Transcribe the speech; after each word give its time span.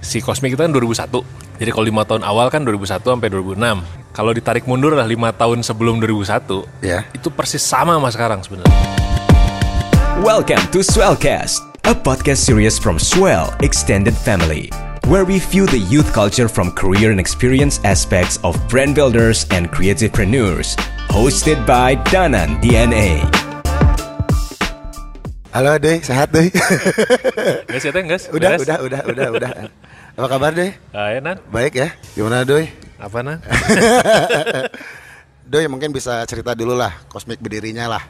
si 0.00 0.18
Cosmic 0.20 0.56
itu 0.56 0.60
kan 0.60 0.72
2001. 0.72 1.22
Jadi 1.60 1.70
kalau 1.70 1.84
lima 1.84 2.02
tahun 2.08 2.24
awal 2.24 2.48
kan 2.48 2.64
2001 2.64 3.04
sampai 3.04 3.28
2006. 3.28 3.84
Kalau 4.10 4.32
ditarik 4.34 4.64
mundur 4.66 4.96
lah 4.96 5.06
lima 5.06 5.30
tahun 5.30 5.62
sebelum 5.62 6.00
2001, 6.02 6.66
Ya. 6.82 7.06
itu 7.14 7.30
persis 7.30 7.62
sama 7.62 7.94
sama 7.94 8.08
sekarang 8.10 8.40
sebenarnya. 8.42 8.72
Welcome 10.20 10.60
to 10.74 10.82
Swellcast, 10.82 11.62
a 11.86 11.94
podcast 11.94 12.44
series 12.44 12.76
from 12.76 12.98
Swell 12.98 13.54
Extended 13.62 14.12
Family, 14.12 14.68
where 15.06 15.24
we 15.24 15.38
view 15.38 15.64
the 15.64 15.80
youth 15.88 16.10
culture 16.12 16.48
from 16.50 16.74
career 16.74 17.08
and 17.14 17.20
experience 17.22 17.78
aspects 17.86 18.36
of 18.42 18.58
brand 18.68 18.92
builders 18.98 19.46
and 19.54 19.70
creativepreneurs. 19.70 20.76
Hosted 21.08 21.62
by 21.64 21.96
Danan 22.12 22.58
DNA. 22.60 23.24
Halo 25.50 25.82
Doi, 25.82 25.98
sehat 25.98 26.30
Doi? 26.30 26.46
Guys 27.66 27.82
ya, 27.82 27.90
guys? 27.90 28.30
udah, 28.30 28.54
udah, 28.60 28.76
udah, 28.86 29.00
udah, 29.06 29.28
udah. 29.34 29.50
Apa 30.12 30.26
kabar 30.28 30.50
Doi? 30.52 30.70
Ah, 30.90 31.10
ya, 31.10 31.20
Nan? 31.20 31.38
Baik 31.48 31.74
ya? 31.74 31.88
Gimana 32.12 32.42
Doi? 32.42 32.68
Apa, 32.96 33.22
Nan? 33.22 33.38
Doi 35.50 35.66
mungkin 35.66 35.90
bisa 35.90 36.22
cerita 36.24 36.52
dulu 36.52 36.74
lah, 36.74 36.94
kosmik 37.06 37.38
berdirinya 37.38 37.88
lah. 37.88 38.02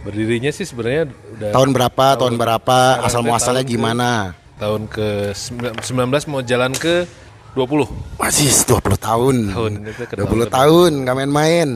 Berdirinya 0.00 0.48
sih 0.48 0.64
sebenarnya 0.64 1.08
udah 1.08 1.50
Tahun 1.52 1.70
berapa, 1.70 2.06
tahun, 2.16 2.34
berapa, 2.34 2.78
sekarang 2.96 3.04
asal 3.04 3.20
muasalnya 3.20 3.60
tahun 3.60 3.68
ke- 3.68 3.74
gimana? 3.74 4.10
tahun 4.56 4.82
ke 4.86 5.08
sembilan- 5.32 5.74
19 5.80 6.24
mau 6.26 6.40
jalan 6.40 6.72
ke 6.72 7.04
20. 7.52 7.88
Masih 8.16 8.48
20 8.64 8.96
tahun. 8.96 9.36
Tahun, 9.50 9.72
itu 9.82 10.02
ke 10.06 10.14
20 10.16 10.46
tahun. 10.46 10.48
tahun, 10.48 10.92
gak 11.04 11.16
main-main. 11.16 11.68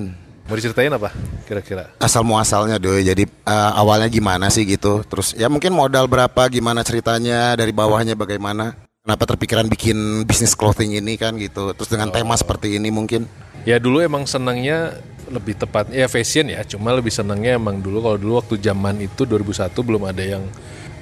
Mau 0.45 0.53
diceritain 0.53 0.93
apa 0.93 1.09
kira-kira? 1.43 1.89
Asal 1.97 2.21
muasalnya 2.21 2.77
Doi, 2.77 3.01
jadi 3.03 3.25
eh, 3.25 3.71
awalnya 3.75 4.09
gimana 4.09 4.49
sih 4.49 4.65
gitu? 4.65 5.01
Terus 5.03 5.33
ya 5.33 5.49
mungkin 5.49 5.73
modal 5.73 6.05
berapa, 6.05 6.49
gimana 6.49 6.81
ceritanya, 6.81 7.57
dari 7.57 7.73
bawahnya 7.73 8.13
bagaimana? 8.13 8.84
Kenapa 9.05 9.29
terpikiran 9.29 9.69
bikin 9.69 10.25
bisnis 10.25 10.57
clothing 10.57 10.97
ini 10.97 11.21
kan 11.21 11.37
gitu? 11.37 11.77
Terus 11.77 11.93
dengan 11.93 12.09
tema 12.09 12.41
seperti 12.41 12.81
ini 12.81 12.89
mungkin? 12.89 13.29
Ya 13.69 13.77
dulu 13.77 14.01
emang 14.01 14.25
senangnya 14.25 14.97
lebih 15.29 15.61
tepat 15.61 15.93
ya 15.93 16.09
fashion 16.09 16.49
ya, 16.49 16.65
cuma 16.65 16.89
lebih 16.97 17.13
senangnya 17.13 17.61
emang 17.61 17.85
dulu 17.85 18.01
kalau 18.01 18.17
dulu 18.17 18.33
waktu 18.41 18.57
zaman 18.57 19.05
itu 19.05 19.29
2001 19.29 19.77
belum 19.77 20.09
ada 20.09 20.25
yang 20.25 20.49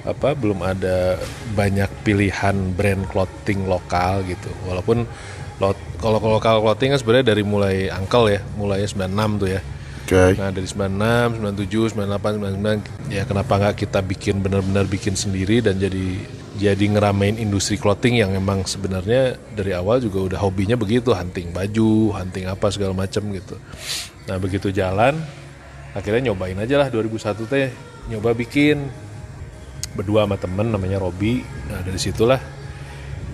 apa 0.03 0.35
belum 0.35 0.59
ada 0.67 1.15
banyak 1.55 1.87
pilihan 2.03 2.75
brand 2.75 3.07
clothing 3.07 3.71
lokal 3.71 4.19
gitu. 4.27 4.51
Walaupun 4.67 5.07
lo- 5.63 5.79
kalau 6.03 6.19
kalau 6.19 6.43
lokal 6.43 6.59
clothing 6.59 6.91
kan 6.91 6.99
sebenarnya 6.99 7.31
dari 7.31 7.47
mulai 7.47 7.87
Uncle 7.87 8.27
ya, 8.27 8.43
mulai 8.59 8.83
96 8.83 9.39
tuh 9.39 9.47
ya. 9.47 9.63
Oke. 10.03 10.23
Nah 10.43 10.51
dari 10.51 10.67
96, 10.67 11.39
97, 11.39 11.95
98, 11.95 12.35
99 12.35 12.83
Ya 13.15 13.23
kenapa 13.23 13.55
nggak 13.55 13.87
kita 13.87 14.03
bikin 14.03 14.43
benar-benar 14.43 14.91
bikin 14.91 15.15
sendiri 15.15 15.63
dan 15.63 15.79
jadi 15.79 16.42
jadi 16.53 16.85
ngeramein 16.85 17.41
industri 17.41 17.81
clothing 17.81 18.21
yang 18.21 18.37
emang 18.37 18.61
sebenarnya 18.69 19.41
dari 19.57 19.73
awal 19.73 19.97
juga 19.97 20.21
udah 20.21 20.39
hobinya 20.41 20.77
begitu 20.77 21.09
hunting 21.09 21.49
baju, 21.49 22.13
hunting 22.13 22.45
apa 22.45 22.69
segala 22.69 22.93
macam 22.93 23.25
gitu. 23.33 23.57
Nah 24.29 24.37
begitu 24.37 24.69
jalan 24.69 25.17
akhirnya 25.97 26.29
nyobain 26.29 26.57
aja 26.61 26.77
lah 26.77 26.93
2001 26.93 27.49
teh 27.49 27.73
nyoba 28.13 28.37
bikin 28.37 28.85
berdua 29.97 30.29
sama 30.29 30.37
temen 30.37 30.69
namanya 30.69 31.01
Robi. 31.01 31.41
Nah 31.41 31.81
dari 31.81 31.97
situlah 31.97 32.37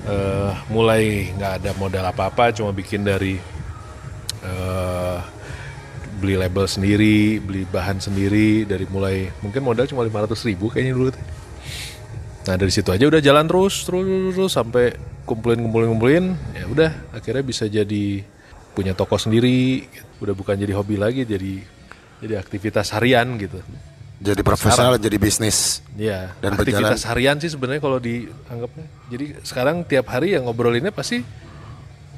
eh, 0.07 0.51
mulai 0.71 1.35
nggak 1.35 1.53
ada 1.59 1.71
modal 1.75 2.05
apa-apa 2.15 2.55
cuma 2.55 2.71
bikin 2.71 3.03
dari 3.03 3.35
eh, 4.47 5.19
beli 6.23 6.35
label 6.39 6.71
sendiri, 6.71 7.43
beli 7.43 7.67
bahan 7.67 7.99
sendiri 7.99 8.63
dari 8.63 8.87
mulai 8.87 9.27
mungkin 9.43 9.59
modal 9.59 9.87
cuma 9.91 10.07
500 10.07 10.39
ribu 10.47 10.71
kayaknya 10.71 10.95
dulu 10.95 11.11
teh. 11.11 11.38
Nah 12.47 12.55
dari 12.55 12.71
situ 12.71 12.89
aja 12.89 13.05
udah 13.07 13.19
jalan 13.19 13.45
terus 13.47 13.83
terus 13.83 14.05
terus, 14.05 14.33
terus 14.35 14.53
sampai 14.53 14.95
kumpulin 15.27 15.59
kumpulin 15.65 15.87
kumpulin. 15.95 16.25
Ya 16.55 16.65
udah 16.69 16.91
akhirnya 17.11 17.43
bisa 17.43 17.67
jadi 17.67 18.23
punya 18.73 18.95
toko 18.95 19.19
sendiri. 19.19 19.87
Udah 20.19 20.35
bukan 20.35 20.59
jadi 20.59 20.73
hobi 20.75 20.95
lagi 20.99 21.23
jadi 21.23 21.63
jadi 22.19 22.33
aktivitas 22.39 22.91
harian 22.95 23.39
gitu. 23.39 23.59
Jadi 24.19 24.43
profesional, 24.43 24.99
jadi 24.99 25.15
bisnis. 25.15 25.79
ya 25.95 26.35
Dan 26.43 26.59
aktivitas 26.59 27.07
harian 27.07 27.39
sih 27.39 27.47
sebenarnya 27.47 27.79
kalau 27.79 28.03
dianggapnya. 28.03 28.85
Jadi 29.07 29.25
sekarang 29.47 29.87
tiap 29.87 30.11
hari 30.11 30.35
yang 30.35 30.43
ngobrolinnya 30.43 30.91
pasti 30.91 31.23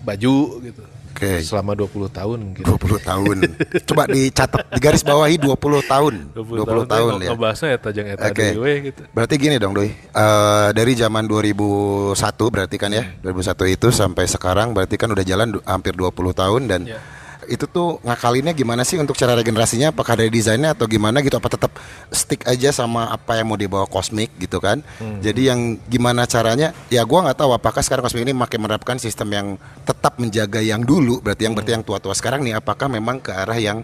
baju 0.02 0.66
gitu 0.66 0.82
Oke. 1.12 1.44
selama 1.44 1.76
20 1.76 2.08
tahun 2.10 2.40
gitu 2.56 2.66
20 2.72 2.98
tahun. 3.04 3.38
Coba 3.86 4.04
dicatat, 4.08 4.64
di 4.72 4.80
garis 4.80 5.04
bawahi 5.04 5.36
20 5.38 5.54
tahun. 5.86 6.14
20, 6.34 6.64
20, 6.64 6.88
tahun, 6.88 7.12
teh 7.14 7.26
ya. 7.28 7.30
ngebahasnya 7.36 7.70
eta 7.76 7.90
jeung 7.92 8.08
eta 8.10 8.26
Oke. 8.32 8.48
dewe 8.56 8.74
gitu 8.90 9.02
Berarti 9.12 9.36
gini 9.38 9.56
dong, 9.60 9.76
Doi. 9.76 9.92
Eh, 9.92 10.68
dari 10.72 10.94
zaman 10.96 11.28
2001 11.28 12.16
berarti 12.50 12.76
kan 12.80 12.90
ya. 12.90 13.04
2001 13.22 13.68
itu 13.70 13.88
sampai 13.92 14.26
sekarang 14.26 14.72
berarti 14.72 14.96
kan 14.96 15.12
udah 15.12 15.22
jalan 15.22 15.60
hampir 15.68 15.94
20 15.94 16.32
tahun 16.32 16.64
dan 16.66 16.82
Ya. 16.88 16.98
Itu 17.47 17.66
tuh 17.66 17.97
ngakalinnya 18.02 18.52
gimana 18.52 18.81
sih 18.81 18.97
untuk 18.97 19.18
cara 19.18 19.34
regenerasinya? 19.34 19.90
Apakah 19.90 20.13
dari 20.18 20.29
desainnya 20.29 20.74
atau 20.74 20.85
gimana 20.85 21.22
gitu? 21.22 21.38
Apa 21.38 21.50
tetap 21.50 21.72
stick 22.09 22.46
aja 22.46 22.69
sama 22.69 23.09
apa 23.09 23.38
yang 23.38 23.50
mau 23.50 23.57
dibawa 23.57 23.85
kosmik 23.85 24.29
gitu 24.38 24.62
kan? 24.62 24.81
Jadi 25.24 25.50
yang 25.50 25.79
gimana 25.85 26.25
caranya? 26.25 26.75
Ya 26.88 27.02
gua 27.02 27.25
nggak 27.25 27.40
tahu 27.40 27.52
apakah 27.53 27.81
sekarang 27.81 28.06
kosmik 28.06 28.25
ini 28.25 28.34
makin 28.34 28.62
menerapkan 28.62 28.97
sistem 28.97 29.29
yang 29.31 29.47
tetap 29.81 30.22
menjaga 30.22 30.62
yang 30.62 30.81
dulu 30.81 31.18
berarti 31.19 31.50
yang 31.50 31.53
berarti 31.53 31.72
yang 31.74 31.84
tua-tua 31.84 32.13
sekarang 32.13 32.46
nih 32.46 32.57
apakah 32.57 32.85
memang 32.85 33.18
ke 33.18 33.34
arah 33.34 33.58
yang 33.58 33.81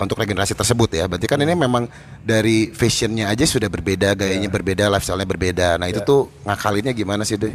untuk 0.00 0.16
regenerasi 0.16 0.56
tersebut 0.56 0.96
ya? 0.96 1.04
Berarti 1.04 1.28
kan 1.28 1.36
ini 1.40 1.52
memang 1.52 1.84
dari 2.24 2.72
fashionnya 2.72 3.28
aja 3.28 3.44
sudah 3.44 3.68
berbeda 3.68 4.16
gayanya 4.16 4.48
berbeda 4.48 4.88
lifestyle-nya 4.88 5.28
berbeda. 5.28 5.68
Nah 5.76 5.92
itu 5.92 6.00
Ya. 6.00 6.08
tuh 6.08 6.32
ngakalinnya 6.44 6.96
gimana 6.96 7.24
sih 7.24 7.36
deh 7.36 7.52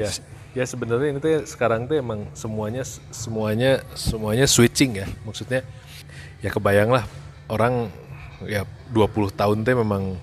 ya 0.55 0.61
ya 0.61 0.65
sebenarnya 0.65 1.07
ini 1.11 1.19
tuh 1.19 1.43
sekarang 1.43 1.83
tuh 1.83 1.99
emang 1.99 2.23
semuanya 2.31 2.81
semuanya 3.11 3.83
semuanya 3.91 4.47
switching 4.47 4.95
ya 4.95 5.07
maksudnya 5.21 5.61
ya 6.39 6.49
kebayang 6.49 6.89
lah 6.89 7.03
orang 7.45 7.91
ya 8.47 8.63
20 8.89 9.03
tahun 9.31 9.57
teh 9.61 9.75
memang 9.75 10.15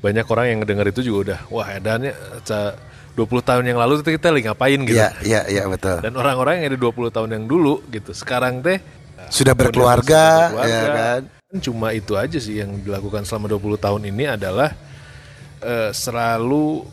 banyak 0.00 0.24
orang 0.24 0.46
yang 0.46 0.58
ngedengar 0.60 0.86
itu 0.88 1.00
juga 1.02 1.18
udah 1.24 1.40
wah 1.48 1.68
edannya 1.68 2.12
ca- 2.42 2.76
20 3.16 3.26
tahun 3.42 3.64
yang 3.66 3.76
lalu 3.76 4.00
tuh 4.00 4.12
kita 4.12 4.30
lagi 4.30 4.46
ngapain 4.46 4.80
gitu 4.84 4.96
Iya, 4.96 5.10
iya, 5.20 5.40
iya 5.48 5.62
betul. 5.66 5.98
dan 6.00 6.12
orang-orang 6.14 6.62
yang 6.62 6.72
ada 6.72 6.78
20 6.78 7.10
tahun 7.10 7.30
yang 7.32 7.44
dulu 7.44 7.80
gitu 7.88 8.12
sekarang 8.12 8.60
teh 8.60 8.80
Sudah 9.28 9.52
udah 9.52 9.60
berkeluarga, 9.60 10.24
berkeluarga. 10.52 10.68
ya 10.68 10.88
kan? 10.94 11.22
cuma 11.60 11.90
itu 11.90 12.14
aja 12.14 12.38
sih 12.38 12.62
yang 12.62 12.78
dilakukan 12.78 13.26
selama 13.26 13.50
20 13.50 13.76
tahun 13.76 14.02
ini 14.08 14.24
adalah 14.30 14.70
eh, 15.60 15.90
selalu 15.90 16.86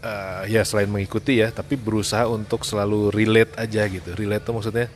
eh, 0.00 0.42
ya 0.48 0.62
selain 0.64 0.88
mengikuti 0.88 1.38
ya 1.38 1.48
tapi 1.50 1.76
berusaha 1.76 2.24
untuk 2.26 2.64
selalu 2.64 3.12
relate 3.12 3.52
aja 3.56 3.84
gitu 3.86 4.12
relate 4.14 4.44
tuh 4.44 4.54
maksudnya 4.56 4.86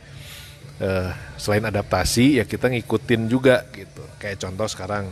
eh, 0.77 1.09
selain 1.37 1.63
adaptasi 1.63 2.39
ya 2.39 2.43
kita 2.43 2.67
ngikutin 2.69 3.21
juga 3.25 3.63
gitu 3.71 4.03
kayak 4.17 4.41
contoh 4.41 4.67
sekarang 4.67 5.09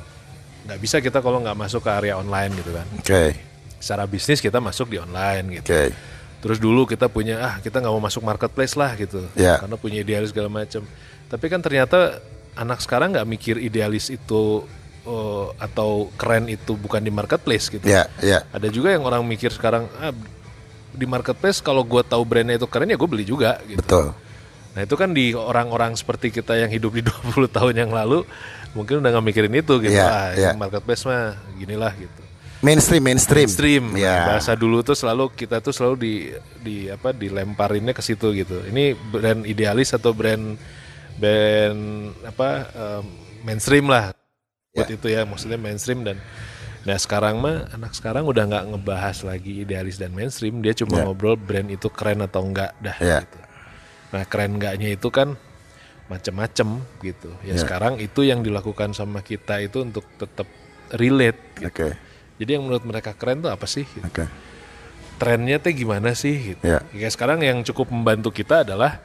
nggak 0.64 0.80
bisa 0.80 0.98
kita 1.00 1.20
kalau 1.20 1.44
nggak 1.44 1.60
masuk 1.60 1.84
ke 1.84 1.92
area 1.92 2.16
online 2.16 2.52
gitu 2.56 2.72
kan 2.72 2.88
Oke, 2.96 3.24
secara 3.78 4.08
bisnis 4.08 4.40
kita 4.40 4.64
masuk 4.64 4.92
di 4.92 4.98
online 5.00 5.60
gitu 5.60 5.70
oke. 5.72 6.12
Terus 6.44 6.60
dulu 6.60 6.84
kita 6.84 7.08
punya 7.08 7.40
ah 7.40 7.56
kita 7.64 7.80
nggak 7.80 7.94
mau 7.96 8.04
masuk 8.04 8.20
marketplace 8.20 8.76
lah 8.76 8.92
gitu, 9.00 9.24
Ya. 9.32 9.64
karena 9.64 9.80
punya 9.80 10.04
idealis 10.04 10.36
segala 10.36 10.52
macam. 10.52 10.84
Tapi 11.32 11.46
kan 11.48 11.64
ternyata 11.64 12.20
anak 12.52 12.84
sekarang 12.84 13.16
nggak 13.16 13.24
mikir 13.24 13.56
idealis 13.64 14.12
itu 14.12 14.68
eh, 15.04 15.48
atau 15.60 16.10
keren 16.16 16.48
itu 16.50 16.76
bukan 16.76 17.04
di 17.04 17.12
marketplace 17.12 17.70
gitu. 17.70 17.86
Ya, 17.86 18.08
ya. 18.20 18.44
Ada 18.52 18.68
juga 18.72 18.92
yang 18.96 19.04
orang 19.04 19.24
mikir 19.24 19.52
sekarang 19.54 19.88
ah 20.00 20.16
di 20.94 21.06
marketplace 21.10 21.60
kalau 21.60 21.82
gue 21.82 22.06
tahu 22.06 22.22
brandnya 22.24 22.62
itu 22.62 22.70
keren 22.70 22.90
ya 22.90 22.98
gue 22.98 23.10
beli 23.10 23.26
juga 23.26 23.58
gitu. 23.66 23.82
Betul. 23.82 24.06
Nah 24.74 24.82
itu 24.82 24.96
kan 24.98 25.10
di 25.14 25.38
orang-orang 25.38 25.94
seperti 25.94 26.34
kita 26.34 26.58
yang 26.58 26.70
hidup 26.70 26.94
di 26.94 27.02
20 27.10 27.50
tahun 27.50 27.74
yang 27.74 27.92
lalu 27.94 28.26
mungkin 28.74 29.02
udah 29.02 29.10
nggak 29.14 29.26
mikirin 29.26 29.54
itu 29.54 29.74
gitu. 29.82 29.94
Iya, 29.94 30.06
ah 30.10 30.30
iya. 30.34 30.50
yang 30.54 30.62
marketplace 30.62 31.06
mah 31.06 31.38
ginilah 31.58 31.94
gitu 31.94 32.24
Mainstream, 32.64 33.04
mainstream. 33.04 33.44
mainstream. 33.52 33.84
Ya. 34.00 34.24
Bahasa 34.24 34.56
dulu 34.56 34.80
tuh 34.88 34.96
selalu 34.96 35.36
kita 35.36 35.60
tuh 35.60 35.76
selalu 35.76 35.96
di 36.00 36.14
di 36.64 36.76
apa 36.88 37.12
dilemparinnya 37.12 37.92
ke 37.92 38.00
situ 38.00 38.32
gitu. 38.32 38.64
Ini 38.64 38.96
brand 38.96 39.44
idealis 39.44 39.92
atau 39.92 40.16
brand 40.16 40.56
brand 41.20 41.80
apa 42.24 42.50
em, 42.72 43.04
mainstream 43.44 43.92
lah. 43.92 44.16
Buat 44.74 44.90
itu 44.90 45.06
ya 45.06 45.22
maksudnya 45.22 45.62
mainstream 45.62 46.02
dan 46.02 46.18
nah 46.82 46.98
sekarang 46.98 47.38
mah 47.38 47.70
anak 47.70 47.94
sekarang 47.94 48.26
udah 48.26 48.42
nggak 48.50 48.66
ngebahas 48.74 49.22
lagi 49.22 49.62
idealis 49.62 50.02
dan 50.02 50.10
mainstream, 50.12 50.66
dia 50.66 50.74
cuma 50.74 50.98
Ya. 50.98 51.06
ngobrol 51.06 51.38
brand 51.38 51.70
itu 51.70 51.94
keren 51.94 52.26
atau 52.26 52.42
enggak 52.42 52.74
dah 52.82 52.98
Ya. 52.98 53.22
gitu. 53.22 53.38
Nah, 54.10 54.26
keren 54.26 54.58
enggaknya 54.58 54.90
itu 54.92 55.14
kan 55.14 55.38
macem-macem 56.10 56.82
gitu. 57.00 57.30
Ya, 57.46 57.54
Ya. 57.54 57.62
sekarang 57.62 58.02
itu 58.02 58.26
yang 58.26 58.42
dilakukan 58.42 58.98
sama 58.98 59.22
kita 59.22 59.62
itu 59.62 59.86
untuk 59.86 60.10
tetap 60.18 60.50
relate 60.92 61.40
gitu. 61.56 61.70
Oke, 61.70 61.90
Jadi 62.42 62.50
yang 62.52 62.66
menurut 62.66 62.82
mereka 62.84 63.14
keren 63.14 63.46
tuh 63.46 63.54
apa 63.54 63.70
sih? 63.70 63.86
gitu. 63.86 64.02
oke. 64.04 64.26
Trennya 65.22 65.62
tuh 65.62 65.70
gimana 65.72 66.18
sih? 66.18 66.58
Gitu. 66.58 66.66
Ya. 66.66 66.82
Kayak 66.90 67.14
sekarang 67.14 67.46
yang 67.46 67.62
cukup 67.62 67.94
membantu 67.94 68.34
kita 68.34 68.66
adalah 68.66 68.98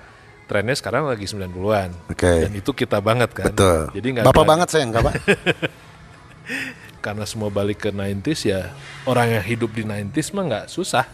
trennya 0.48 0.72
sekarang 0.72 1.04
lagi 1.04 1.24
90-an. 1.24 1.90
Oke. 2.08 2.32
Dan 2.42 2.52
itu 2.52 2.72
kita 2.72 2.98
banget 2.98 3.30
kan. 3.30 3.52
Betul. 3.52 3.92
Jadi 3.92 4.06
nggak 4.10 4.24
Bapak 4.24 4.42
ada- 4.42 4.50
banget 4.50 4.68
saya 4.68 4.82
enggak, 4.82 5.02
Pak? 5.04 5.14
Karena 7.04 7.24
semua 7.24 7.48
balik 7.48 7.78
ke 7.78 7.90
90s 7.92 8.40
ya 8.42 8.72
orang 9.04 9.30
yang 9.30 9.44
hidup 9.44 9.70
di 9.70 9.84
90s 9.84 10.34
mah 10.34 10.44
nggak 10.44 10.66
susah 10.66 11.06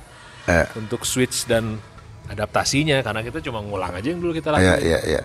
Eh. 0.45 0.67
untuk 0.77 1.03
switch 1.03 1.45
dan 1.45 1.77
adaptasinya 2.25 3.01
karena 3.01 3.21
kita 3.21 3.41
cuma 3.41 3.61
ngulang 3.61 3.93
aja 3.93 4.07
yang 4.07 4.21
dulu 4.21 4.33
kita 4.33 4.49
Iya, 4.51 4.57
lakuin. 4.77 4.81
iya, 4.83 4.99
iya. 5.05 5.23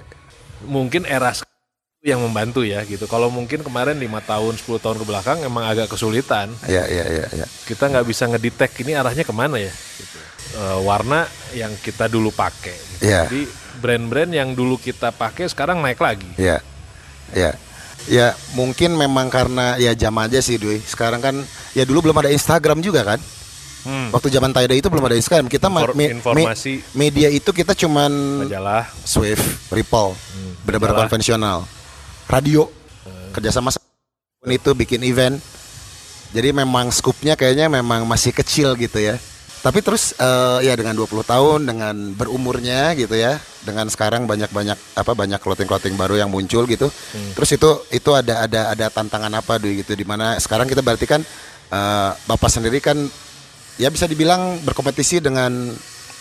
Mungkin 0.64 1.04
era 1.04 1.32
yang 2.00 2.20
membantu 2.22 2.64
ya 2.64 2.84
gitu. 2.84 3.04
Kalau 3.06 3.28
mungkin 3.28 3.60
kemarin 3.60 3.96
lima 3.96 4.20
tahun 4.20 4.56
10 4.56 4.80
tahun 4.80 4.98
ke 4.98 5.06
belakang 5.06 5.38
emang 5.42 5.64
agak 5.64 5.88
kesulitan. 5.88 6.52
Iya, 6.64 6.88
iya, 6.88 7.06
iya, 7.08 7.26
iya. 7.34 7.46
Kita 7.64 7.88
nggak 7.88 8.04
bisa 8.04 8.28
ngedetect 8.28 8.74
ini 8.82 8.96
arahnya 8.96 9.24
ke 9.24 9.32
mana 9.32 9.60
ya. 9.60 9.72
Gitu. 9.72 10.18
Eh, 10.56 10.80
warna 10.82 11.24
yang 11.54 11.72
kita 11.78 12.08
dulu 12.08 12.32
pakai. 12.32 12.76
Gitu. 12.76 13.04
Iya. 13.06 13.28
Jadi 13.28 13.42
brand-brand 13.80 14.30
yang 14.30 14.52
dulu 14.52 14.76
kita 14.76 15.10
pakai 15.10 15.48
sekarang 15.48 15.80
naik 15.80 15.98
lagi. 15.98 16.28
Iya. 16.36 16.60
Iya. 17.32 17.52
Ya 18.08 18.28
mungkin 18.54 18.96
memang 18.96 19.28
karena 19.28 19.76
ya 19.76 19.92
jam 19.94 20.16
aja 20.18 20.40
sih 20.40 20.56
Dwi. 20.56 20.80
Sekarang 20.82 21.20
kan 21.20 21.36
ya 21.72 21.84
dulu 21.84 22.10
belum 22.10 22.20
ada 22.20 22.30
Instagram 22.30 22.80
juga 22.80 23.04
kan. 23.04 23.20
Hmm. 23.80 24.12
Waktu 24.12 24.28
zaman 24.28 24.52
Taida 24.52 24.76
itu 24.76 24.92
belum 24.92 25.08
ada 25.08 25.16
Instagram. 25.16 25.48
Kita 25.48 25.72
Infor- 25.72 25.96
me- 25.96 26.12
me- 26.12 26.12
informasi. 26.20 26.84
media 26.92 27.32
itu 27.32 27.48
kita 27.50 27.72
cuman 27.72 28.12
Majalah. 28.44 28.92
Swift, 29.08 29.72
Ripple, 29.72 30.20
benar-benar 30.68 31.00
majalah. 31.00 31.04
konvensional. 31.08 31.58
Radio, 32.28 32.68
kerjasama 33.32 33.72
sama 33.72 33.88
itu 34.52 34.70
bikin 34.76 35.00
event. 35.02 35.40
Jadi 36.30 36.54
memang 36.54 36.92
skupnya 36.92 37.34
kayaknya 37.34 37.72
memang 37.72 38.06
masih 38.06 38.30
kecil 38.30 38.76
gitu 38.76 39.00
ya. 39.00 39.16
Tapi 39.60 39.80
terus 39.84 40.16
eh, 40.16 40.60
ya 40.64 40.74
dengan 40.80 40.96
20 40.96 41.12
tahun 41.24 41.60
dengan 41.68 41.96
berumurnya 42.16 42.96
gitu 42.96 43.16
ya, 43.16 43.36
dengan 43.64 43.92
sekarang 43.92 44.24
banyak-banyak 44.24 44.78
apa 44.96 45.12
banyak 45.12 45.40
clothing-clothing 45.44 46.00
baru 46.00 46.16
yang 46.16 46.32
muncul 46.32 46.64
gitu. 46.64 46.88
Terus 47.36 47.50
itu 47.60 47.70
itu 47.92 48.10
ada 48.16 48.48
ada 48.48 48.62
ada 48.72 48.86
tantangan 48.88 49.32
apa 49.36 49.60
Dwi 49.60 49.84
gitu 49.84 50.00
di 50.00 50.08
mana 50.08 50.40
sekarang 50.40 50.64
kita 50.64 50.80
berarti 50.80 51.06
kan 51.06 51.22
eh, 51.76 52.12
Bapak 52.24 52.48
sendiri 52.48 52.80
kan 52.80 52.96
ya 53.80 53.92
bisa 53.92 54.08
dibilang 54.08 54.64
berkompetisi 54.64 55.24
dengan 55.24 55.76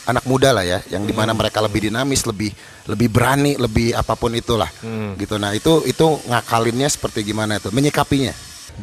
anak 0.08 0.24
muda 0.24 0.56
lah 0.56 0.64
ya, 0.64 0.80
yang 0.88 1.04
di 1.04 1.12
mana 1.12 1.36
mereka 1.36 1.60
lebih 1.60 1.84
dinamis, 1.84 2.24
lebih 2.24 2.48
lebih 2.88 3.12
berani, 3.12 3.60
lebih 3.60 3.92
apa 3.92 4.16
pun 4.16 4.32
itulah, 4.32 4.72
gitu. 5.20 5.36
Nah 5.36 5.52
itu 5.52 5.84
itu 5.84 6.06
ngakalinnya 6.24 6.88
seperti 6.88 7.28
gimana 7.28 7.60
itu, 7.60 7.68
menyikapinya. 7.68 8.32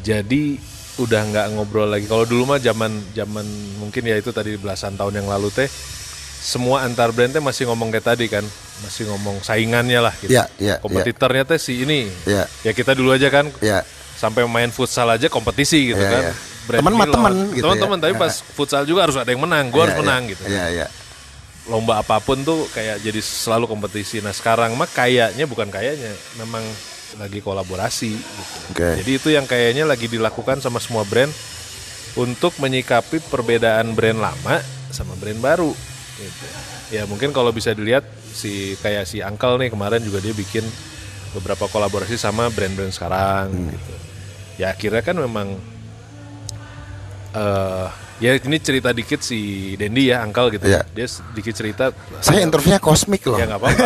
Jadi 0.05 0.61
udah 0.97 1.21
nggak 1.25 1.45
ngobrol 1.51 1.87
lagi. 1.87 2.05
Kalau 2.05 2.23
dulu 2.23 2.47
mah 2.47 2.59
zaman 2.59 2.91
zaman 3.11 3.43
mungkin 3.77 4.01
ya 4.01 4.15
itu 4.15 4.31
tadi 4.31 4.55
belasan 4.55 4.95
tahun 4.95 5.19
yang 5.19 5.27
lalu 5.27 5.51
teh 5.51 5.67
semua 6.35 6.85
antar 6.85 7.09
brand 7.09 7.33
teh 7.33 7.41
masih 7.41 7.65
ngomong 7.65 7.89
kayak 7.89 8.05
tadi 8.05 8.29
kan, 8.29 8.45
masih 8.79 9.09
ngomong 9.09 9.41
saingannya 9.41 9.97
lah 9.97 10.13
gitu. 10.15 10.29
Iya, 10.31 10.45
iya, 10.55 10.75
Kompetitornya 10.77 11.43
teh 11.43 11.57
si 11.57 11.81
ini. 11.81 12.05
Iya. 12.23 12.45
Ya 12.61 12.71
kita 12.71 12.93
dulu 12.93 13.11
aja 13.11 13.27
kan 13.27 13.49
Ya, 13.59 13.81
sampai 14.15 14.45
main 14.45 14.69
futsal 14.69 15.09
aja 15.09 15.25
kompetisi 15.25 15.91
gitu 15.91 15.99
Iya, 15.99 16.11
kan. 16.11 16.23
Brand 16.65 16.81
Teman 16.81 16.93
mah 16.95 17.07
teman 17.07 17.33
gitu 17.51 17.61
Teman-teman 17.61 17.97
ya. 17.97 18.01
tapi 18.01 18.13
pas 18.15 18.33
futsal 18.57 18.85
juga 18.85 19.05
harus 19.05 19.17
ada 19.17 19.27
yang 19.27 19.41
menang, 19.41 19.69
gua 19.69 19.89
harus 19.89 19.97
Iya, 19.97 20.01
menang 20.05 20.21
gitu. 20.29 20.43
Iya, 20.45 20.65
iya. 20.71 20.87
Lomba 21.65 21.97
apa 21.97 22.21
pun 22.21 22.37
tuh 22.39 22.69
kayak 22.71 23.01
jadi 23.01 23.17
selalu 23.19 23.65
kompetisi. 23.65 24.21
Nah, 24.21 24.29
sekarang 24.29 24.77
mah 24.77 24.85
kayaknya 24.85 25.43
bukan 25.43 25.65
kayaknya, 25.67 26.13
memang 26.37 26.61
lagi 27.15 27.39
kolaborasi 27.39 28.11
gitu. 28.11 28.57
Oke. 28.75 28.89
Jadi 29.03 29.11
itu 29.15 29.29
yang 29.31 29.45
kayaknya 29.45 29.87
lagi 29.87 30.05
dilakukan 30.05 30.59
sama 30.59 30.77
semua 30.77 31.03
brand 31.03 31.31
untuk 32.15 32.55
menyikapi 32.59 33.19
perbedaan 33.27 33.91
brand 33.91 34.19
lama 34.19 34.59
sama 34.91 35.15
brand 35.19 35.39
baru 35.39 35.71
gitu. 36.15 36.45
Ya 36.91 37.03
mungkin 37.09 37.35
kalau 37.35 37.51
bisa 37.51 37.75
dilihat 37.75 38.05
si 38.31 38.75
kayak 38.79 39.03
si 39.03 39.19
Uncle 39.19 39.59
nih 39.59 39.71
kemarin 39.71 39.99
juga 39.99 40.23
dia 40.23 40.31
bikin 40.31 40.63
beberapa 41.35 41.67
kolaborasi 41.67 42.15
sama 42.15 42.47
brand-brand 42.47 42.95
sekarang 42.95 43.51
Hmm. 43.51 43.67
gitu. 43.75 43.93
Ya 44.55 44.71
akhirnya 44.71 45.03
kan 45.03 45.19
memang 45.19 45.59
eh 47.35 47.87
ya 48.15 48.31
ini 48.39 48.57
cerita 48.63 48.95
dikit 48.95 49.19
si 49.19 49.73
Dendi 49.75 50.11
ya 50.11 50.23
Uncle 50.23 50.55
gitu. 50.55 50.65
Iya. 50.71 50.87
Dia 50.95 51.07
sedikit 51.07 51.53
cerita 51.55 51.91
Saya 52.23 52.43
interviewnya 52.47 52.79
kosmik 52.79 53.27
loh. 53.27 53.35
Ya 53.35 53.45
nggak 53.47 53.59
apa-apa. 53.59 53.85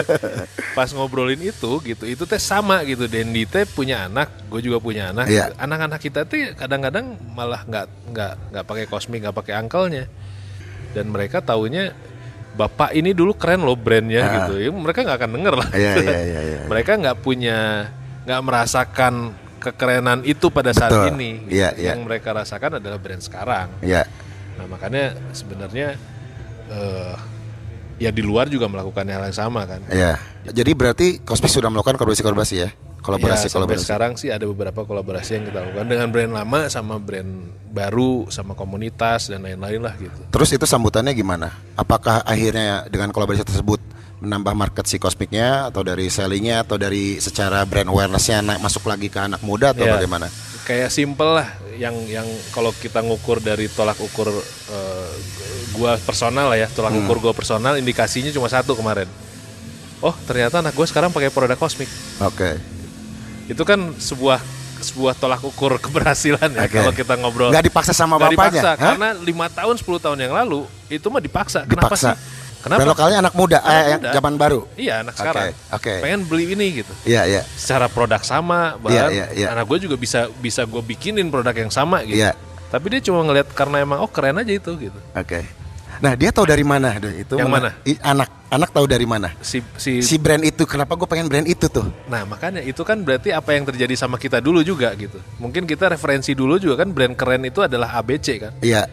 Pas 0.78 0.90
ngobrolin 0.90 1.38
itu 1.38 1.78
gitu, 1.86 2.04
itu 2.04 2.22
teh 2.26 2.42
sama 2.42 2.82
gitu. 2.82 3.06
Dendi 3.06 3.46
teh 3.46 3.62
punya 3.62 4.10
anak, 4.10 4.30
gue 4.50 4.60
juga 4.62 4.82
punya 4.82 5.14
anak. 5.14 5.30
Iya. 5.30 5.54
Anak-anak 5.54 6.00
kita 6.02 6.26
tuh 6.26 6.54
kadang-kadang 6.58 7.14
malah 7.34 7.62
nggak 7.62 7.86
nggak 8.10 8.32
nggak 8.50 8.64
pakai 8.66 8.84
kosmik, 8.90 9.22
nggak 9.22 9.36
pakai 9.38 9.54
angkelnya. 9.54 10.10
Dan 10.94 11.14
mereka 11.14 11.42
taunya 11.42 11.94
bapak 12.54 12.94
ini 12.94 13.10
dulu 13.14 13.34
keren 13.34 13.62
loh 13.62 13.78
brandnya 13.78 14.22
gitu. 14.42 14.62
Ya, 14.62 14.70
mereka 14.70 15.06
nggak 15.06 15.18
akan 15.22 15.30
denger 15.30 15.54
lah. 15.58 15.68
Ah. 15.70 15.78
Iya, 15.78 15.94
iya, 16.02 16.20
iya, 16.22 16.40
iya. 16.42 16.60
mereka 16.66 16.92
nggak 16.98 17.18
punya 17.22 17.58
nggak 18.24 18.40
merasakan 18.42 19.14
kekerenan 19.64 20.20
itu 20.28 20.52
pada 20.52 20.76
saat 20.76 20.92
Betul. 20.92 21.16
ini. 21.16 21.30
gitu. 21.48 21.56
Iya, 21.56 21.68
iya. 21.80 21.92
Yang 21.96 22.00
mereka 22.04 22.36
rasakan 22.36 22.78
adalah 22.82 22.98
brand 23.00 23.22
sekarang. 23.24 23.68
Iya. 23.80 24.04
Nah 24.60 24.66
makanya 24.68 25.16
sebenarnya 25.32 25.96
eh 26.68 27.16
ya 27.98 28.10
di 28.10 28.22
luar 28.26 28.50
juga 28.50 28.66
melakukan 28.66 29.06
hal 29.06 29.24
yang 29.30 29.36
sama 29.36 29.64
kan. 29.64 29.80
Iya. 29.88 30.18
Jadi 30.50 30.70
berarti 30.76 31.06
kosmik 31.22 31.50
sudah 31.50 31.70
melakukan 31.72 31.96
kolaborasi-kolaborasi 31.96 32.56
ya? 32.58 32.70
Kolaborasi, 33.04 33.46
ya, 33.46 33.52
sampai 33.52 33.76
kolaborasi. 33.76 33.84
sekarang 33.84 34.12
sih 34.16 34.32
ada 34.32 34.48
beberapa 34.48 34.80
kolaborasi 34.88 35.30
yang 35.36 35.44
kita 35.52 35.58
lakukan 35.60 35.86
dengan 35.92 36.08
brand 36.08 36.32
lama 36.32 36.60
sama 36.72 36.96
brand 36.96 37.52
baru 37.68 38.32
sama 38.32 38.56
komunitas 38.56 39.28
dan 39.28 39.44
lain-lain 39.44 39.84
lah 39.84 39.92
gitu. 40.00 40.24
Terus 40.32 40.56
itu 40.56 40.64
sambutannya 40.64 41.12
gimana? 41.12 41.52
Apakah 41.76 42.24
akhirnya 42.24 42.88
dengan 42.88 43.12
kolaborasi 43.12 43.44
tersebut 43.44 43.76
menambah 44.18 44.54
market 44.54 44.84
si 44.84 44.96
kosmiknya 44.96 45.68
atau 45.68 45.80
dari 45.80 46.06
sellingnya 46.06 46.62
atau 46.62 46.74
dari 46.74 47.18
secara 47.18 47.62
brand 47.62 47.86
awarenessnya 47.86 48.40
naik 48.40 48.60
masuk 48.60 48.84
lagi 48.84 49.06
ke 49.06 49.18
anak 49.18 49.40
muda 49.40 49.70
atau 49.70 49.84
Ya, 49.84 49.94
bagaimana? 49.94 50.30
Kayak 50.64 50.90
simple 50.90 51.30
lah 51.34 51.48
yang 51.74 51.92
yang 52.06 52.24
kalau 52.50 52.72
kita 52.72 53.00
ngukur 53.00 53.38
dari 53.38 53.66
tolak 53.66 53.98
ukur 53.98 54.30
eh, 54.30 55.10
gua 55.72 55.98
personal 55.98 56.48
lah 56.48 56.56
ya, 56.56 56.68
tolak 56.68 56.90
Hmm. 56.90 57.02
ukur 57.02 57.18
gua 57.20 57.32
personal 57.32 57.74
indikasinya 57.74 58.30
cuma 58.30 58.46
satu 58.46 58.72
kemarin. 58.72 59.10
Oh 60.00 60.12
ternyata 60.22 60.60
anak 60.60 60.72
gue 60.72 60.84
sekarang 60.84 61.08
pakai 61.08 61.28
produk 61.28 61.56
kosmik. 61.56 61.88
Oke. 62.20 62.60
Itu 63.44 63.60
kan 63.62 63.92
sebuah 63.94 64.36
sebuah 64.78 65.16
tolak 65.16 65.40
ukur 65.40 65.76
keberhasilan 65.84 66.48
ya 66.50 66.64
Oke. 66.64 66.76
kalau 66.76 66.92
kita 66.92 67.14
ngobrol. 67.16 67.48
Nggak 67.48 67.64
dipaksa 67.64 67.92
sama 67.92 68.16
Nggak 68.16 68.30
bapaknya? 68.30 68.52
dipaksa, 68.52 68.70
Hah? 68.70 68.80
karena 68.92 69.08
lima 69.16 69.46
tahun 69.48 69.74
10 69.74 69.84
tahun 70.00 70.18
yang 70.18 70.32
lalu 70.34 70.60
itu 70.88 71.06
mah 71.08 71.20
dipaksa. 71.20 71.64
Kenapa 71.64 71.92
Dipaksa. 71.92 72.10
sih? 72.12 72.43
Kenapa? 72.64 72.80
Brand 72.80 72.92
lokalnya 72.96 73.18
anak 73.20 73.34
muda, 73.36 73.58
Anak 73.60 73.76
eh, 73.76 73.96
muda. 74.00 74.10
zaman 74.16 74.34
baru. 74.40 74.60
Iya 74.72 74.94
anak 75.04 75.12
Oke, 75.12 75.20
sekarang. 75.20 75.44
oke. 75.68 75.94
Pengen 76.00 76.20
beli 76.24 76.44
ini 76.56 76.66
gitu. 76.80 76.92
Iya, 77.04 77.22
iya. 77.28 77.42
Secara 77.60 77.92
produk 77.92 78.24
sama, 78.24 78.80
bahkan 78.80 79.12
iya, 79.12 79.26
iya. 79.36 79.46
anak 79.52 79.68
gue 79.68 79.84
juga 79.84 80.00
bisa 80.00 80.32
bisa 80.40 80.64
gue 80.64 80.80
bikinin 80.80 81.28
produk 81.28 81.52
yang 81.52 81.68
sama 81.68 82.00
gitu. 82.08 82.24
Iya. 82.24 82.32
Tapi 82.72 82.86
dia 82.88 83.00
cuma 83.04 83.20
ngelihat 83.20 83.52
karena 83.52 83.84
emang 83.84 84.00
oh 84.00 84.08
keren 84.08 84.40
aja 84.40 84.48
itu 84.48 84.72
gitu. 84.80 84.96
Oke. 85.12 85.44
Nah, 86.02 86.18
dia 86.18 86.34
tahu 86.34 86.42
dari 86.42 86.66
mana? 86.66 86.98
Itu 86.98 87.38
Yang 87.38 87.52
mana? 87.52 87.70
I- 87.86 88.00
anak, 88.02 88.26
anak 88.50 88.74
tahu 88.74 88.84
dari 88.90 89.06
mana? 89.06 89.30
Si 89.38 89.62
si, 89.78 90.02
Si 90.02 90.18
brand 90.18 90.42
itu, 90.42 90.66
kenapa 90.66 90.98
gue 90.98 91.06
pengen 91.06 91.30
brand 91.30 91.46
itu 91.46 91.70
tuh? 91.70 91.86
Nah 92.10 92.26
makanya 92.26 92.64
itu 92.66 92.82
kan 92.82 92.98
berarti 93.04 93.30
apa 93.30 93.54
yang 93.54 93.62
terjadi 93.62 93.94
sama 93.94 94.18
kita 94.18 94.42
dulu 94.42 94.64
juga 94.66 94.90
gitu. 94.98 95.22
Mungkin 95.38 95.68
kita 95.68 95.86
referensi 95.92 96.34
dulu 96.34 96.58
juga 96.58 96.82
kan 96.82 96.90
brand 96.90 97.14
keren 97.14 97.46
itu 97.46 97.62
adalah 97.62 97.94
ABC 97.94 98.42
kan. 98.42 98.52
Iya, 98.58 98.90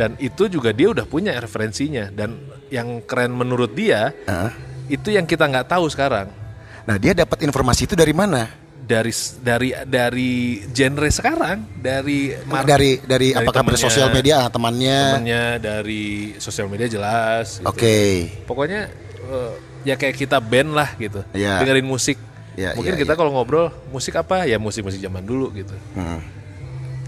dan 0.00 0.16
itu 0.16 0.48
juga 0.48 0.72
dia 0.72 0.88
udah 0.88 1.04
punya 1.04 1.36
referensinya 1.36 2.08
dan 2.08 2.40
yang 2.72 3.04
keren 3.04 3.36
menurut 3.36 3.68
dia 3.70 4.16
Heeh. 4.24 4.50
itu 4.88 5.12
yang 5.12 5.28
kita 5.28 5.44
nggak 5.44 5.68
tahu 5.68 5.84
sekarang 5.86 6.32
Nah, 6.80 6.96
dia 6.96 7.12
dapat 7.12 7.44
informasi 7.44 7.84
itu 7.84 7.92
dari 7.92 8.10
mana? 8.10 8.48
dari 8.80 9.12
dari 9.38 9.70
dari 9.86 10.32
genre 10.66 11.06
sekarang 11.06 11.62
dari 11.78 12.34
dari 12.34 12.66
dari, 12.66 12.90
dari 12.98 13.28
apakah 13.30 13.62
dari 13.62 13.70
temennya- 13.70 13.86
sosial 13.86 14.08
media 14.10 14.34
ah, 14.34 14.48
temannya? 14.50 14.98
temennya 15.14 15.44
dari 15.60 16.04
sosial 16.42 16.66
media 16.66 16.88
jelas 16.88 17.62
gitu. 17.62 17.70
Oke. 17.70 18.26
pokoknya 18.42 18.90
eh, 19.22 19.52
ya 19.84 19.94
kayak 19.94 20.16
kita 20.16 20.42
band 20.42 20.74
lah 20.74 20.90
gitu 20.96 21.22
Iya. 21.30 21.62
dengerin 21.62 21.86
musik 21.86 22.18
Iya, 22.58 22.74
mungkin 22.74 22.92
iya, 22.92 23.00
kita 23.00 23.12
iya. 23.14 23.18
kalau 23.20 23.30
ngobrol 23.30 23.70
musik 23.88 24.18
apa 24.18 24.42
ya 24.42 24.58
musik 24.58 24.82
musik 24.82 24.98
zaman 24.98 25.22
dulu 25.22 25.54
gitu 25.54 25.76
Hmm. 25.94 26.18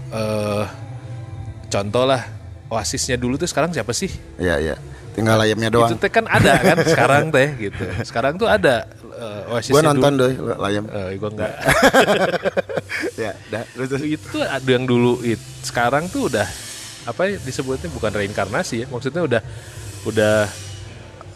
eh 0.09 0.65
contoh 1.67 2.07
lah 2.07 2.21
Oasisnya 2.69 3.19
dulu 3.19 3.35
tuh 3.35 3.47
sekarang 3.47 3.71
siapa 3.71 3.91
sih 3.91 4.09
Iya, 4.39 4.57
iya. 4.59 4.75
Tinggal 5.13 5.37
ayamnya 5.45 5.69
doang. 5.69 5.93
Itu 5.93 6.01
teh 6.01 6.09
kan 6.09 6.25
ada 6.25 6.57
kan 6.57 6.77
sekarang 6.81 7.29
teh 7.29 7.53
gitu. 7.61 7.85
Sekarang 8.01 8.33
tuh 8.33 8.49
ada 8.49 8.89
uh, 9.13 9.53
Oasis 9.53 9.69
Gue 9.69 9.85
nonton 9.85 10.17
deh 10.17 10.33
layam. 10.57 10.89
Eh, 10.89 11.21
gua 11.21 11.29
enggak. 11.29 11.53
ya, 13.21 13.31
dah. 13.53 13.63
Terus, 13.77 13.87
terus. 13.93 14.03
itu 14.09 14.37
ada 14.41 14.65
yang 14.65 14.89
dulu 14.89 15.21
it. 15.21 15.37
Sekarang 15.61 16.09
tuh 16.09 16.33
udah 16.33 16.49
apa 17.05 17.29
ya 17.29 17.37
disebutnya 17.45 17.93
bukan 17.93 18.09
reinkarnasi 18.09 18.75
ya. 18.83 18.87
Maksudnya 18.89 19.21
udah 19.21 19.41
udah 20.09 20.49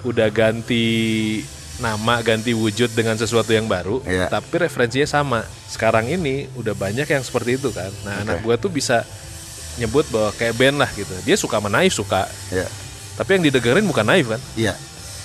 udah 0.09 0.27
ganti 0.33 0.85
nama, 1.77 2.25
ganti 2.25 2.57
wujud 2.57 2.89
dengan 2.97 3.13
sesuatu 3.13 3.53
yang 3.53 3.69
baru, 3.69 4.01
Iya. 4.01 4.33
tapi 4.33 4.57
referensinya 4.57 5.05
sama. 5.05 5.45
Sekarang 5.69 6.09
ini 6.09 6.49
udah 6.57 6.73
banyak 6.73 7.05
yang 7.05 7.21
seperti 7.21 7.61
itu 7.61 7.69
kan. 7.69 7.93
Nah, 8.01 8.25
anak 8.25 8.41
gua 8.41 8.57
tuh 8.57 8.73
bisa 8.73 9.05
nyebut 9.77 10.05
bahwa 10.09 10.29
kayak 10.33 10.53
band 10.53 10.77
lah 10.77 10.89
gitu. 10.93 11.13
Dia 11.23 11.37
suka 11.37 11.57
menaif 11.57 11.93
suka. 11.93 12.25
Ya. 12.49 12.65
Tapi 13.15 13.37
yang 13.37 13.43
didengerin 13.45 13.85
bukan 13.85 14.05
naif 14.05 14.25
kan. 14.27 14.41
Iya. 14.53 14.73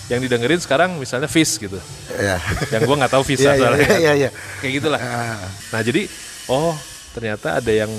Yang 0.09 0.29
didengerin 0.29 0.61
sekarang 0.61 0.91
misalnya 0.97 1.29
Fish 1.29 1.57
gitu. 1.57 1.77
Iya. 2.13 2.37
yang 2.71 2.81
gua 2.85 2.97
nggak 3.01 3.13
tahu 3.13 3.25
Iya, 3.25 3.31
visa 3.33 3.51
iya, 3.51 3.59
soalnya. 3.59 3.89
iya, 3.97 4.13
iya. 4.17 4.31
kayak 4.61 4.73
gitulah 4.79 5.01
Ah. 5.01 5.41
nah 5.73 5.81
jadi 5.81 6.05
oh 6.49 6.77
ternyata 7.13 7.61
ada 7.61 7.73
yang 7.73 7.93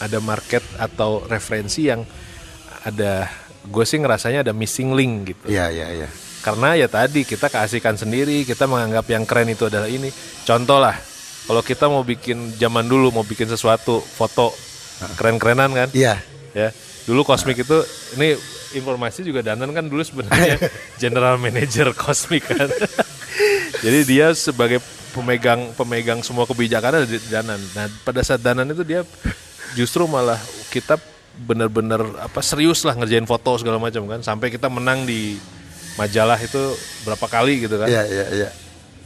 ada 0.00 0.18
market 0.18 0.64
atau 0.76 1.24
referensi 1.24 1.88
yang 1.88 2.00
ada 2.82 3.28
gue 3.60 3.84
sih 3.84 4.00
ngerasanya 4.00 4.40
ada 4.40 4.56
missing 4.56 4.96
link 4.96 5.36
gitu. 5.36 5.52
Iya, 5.52 5.68
iya, 5.68 5.86
iya. 5.92 6.08
Karena 6.40 6.72
ya 6.72 6.88
tadi 6.88 7.28
kita 7.28 7.52
keasikan 7.52 8.00
sendiri, 8.00 8.48
kita 8.48 8.64
menganggap 8.64 9.04
yang 9.12 9.28
keren 9.28 9.52
itu 9.52 9.68
adalah 9.68 9.84
ini. 9.84 10.08
Contoh 10.48 10.80
lah, 10.80 10.96
kalau 11.44 11.60
kita 11.60 11.84
mau 11.84 12.00
bikin 12.00 12.56
zaman 12.56 12.88
dulu 12.88 13.12
mau 13.12 13.20
bikin 13.20 13.44
sesuatu 13.44 14.00
foto 14.00 14.48
keren-kerenan 15.16 15.70
kan? 15.72 15.88
Iya. 15.96 16.20
Ya, 16.50 16.74
dulu 17.06 17.22
Cosmic 17.22 17.62
itu 17.62 17.78
ini 18.18 18.34
informasi 18.74 19.22
juga 19.22 19.42
Danan 19.42 19.70
kan 19.70 19.86
dulu 19.86 20.02
sebenarnya 20.02 20.58
general 21.02 21.38
manager 21.38 21.94
Cosmic 21.94 22.46
kan. 22.46 22.68
Jadi 23.84 23.98
dia 24.04 24.34
sebagai 24.34 24.82
pemegang 25.14 25.74
pemegang 25.74 26.20
semua 26.22 26.44
kebijakan 26.46 27.02
ada 27.02 27.06
di 27.06 27.18
Danan. 27.30 27.58
Nah, 27.74 27.86
pada 28.02 28.20
saat 28.22 28.42
Danan 28.42 28.70
itu 28.70 28.82
dia 28.82 29.06
justru 29.78 30.06
malah 30.10 30.38
kita 30.74 30.98
benar-benar 31.40 32.02
apa 32.20 32.42
serius 32.42 32.82
lah 32.84 32.92
ngerjain 32.98 33.24
foto 33.24 33.56
segala 33.56 33.80
macam 33.80 34.04
kan 34.04 34.20
sampai 34.20 34.52
kita 34.52 34.68
menang 34.68 35.08
di 35.08 35.40
majalah 35.96 36.36
itu 36.36 36.74
berapa 37.06 37.26
kali 37.26 37.64
gitu 37.66 37.78
kan. 37.78 37.88
Iya, 37.88 38.02
iya, 38.06 38.26
iya. 38.34 38.48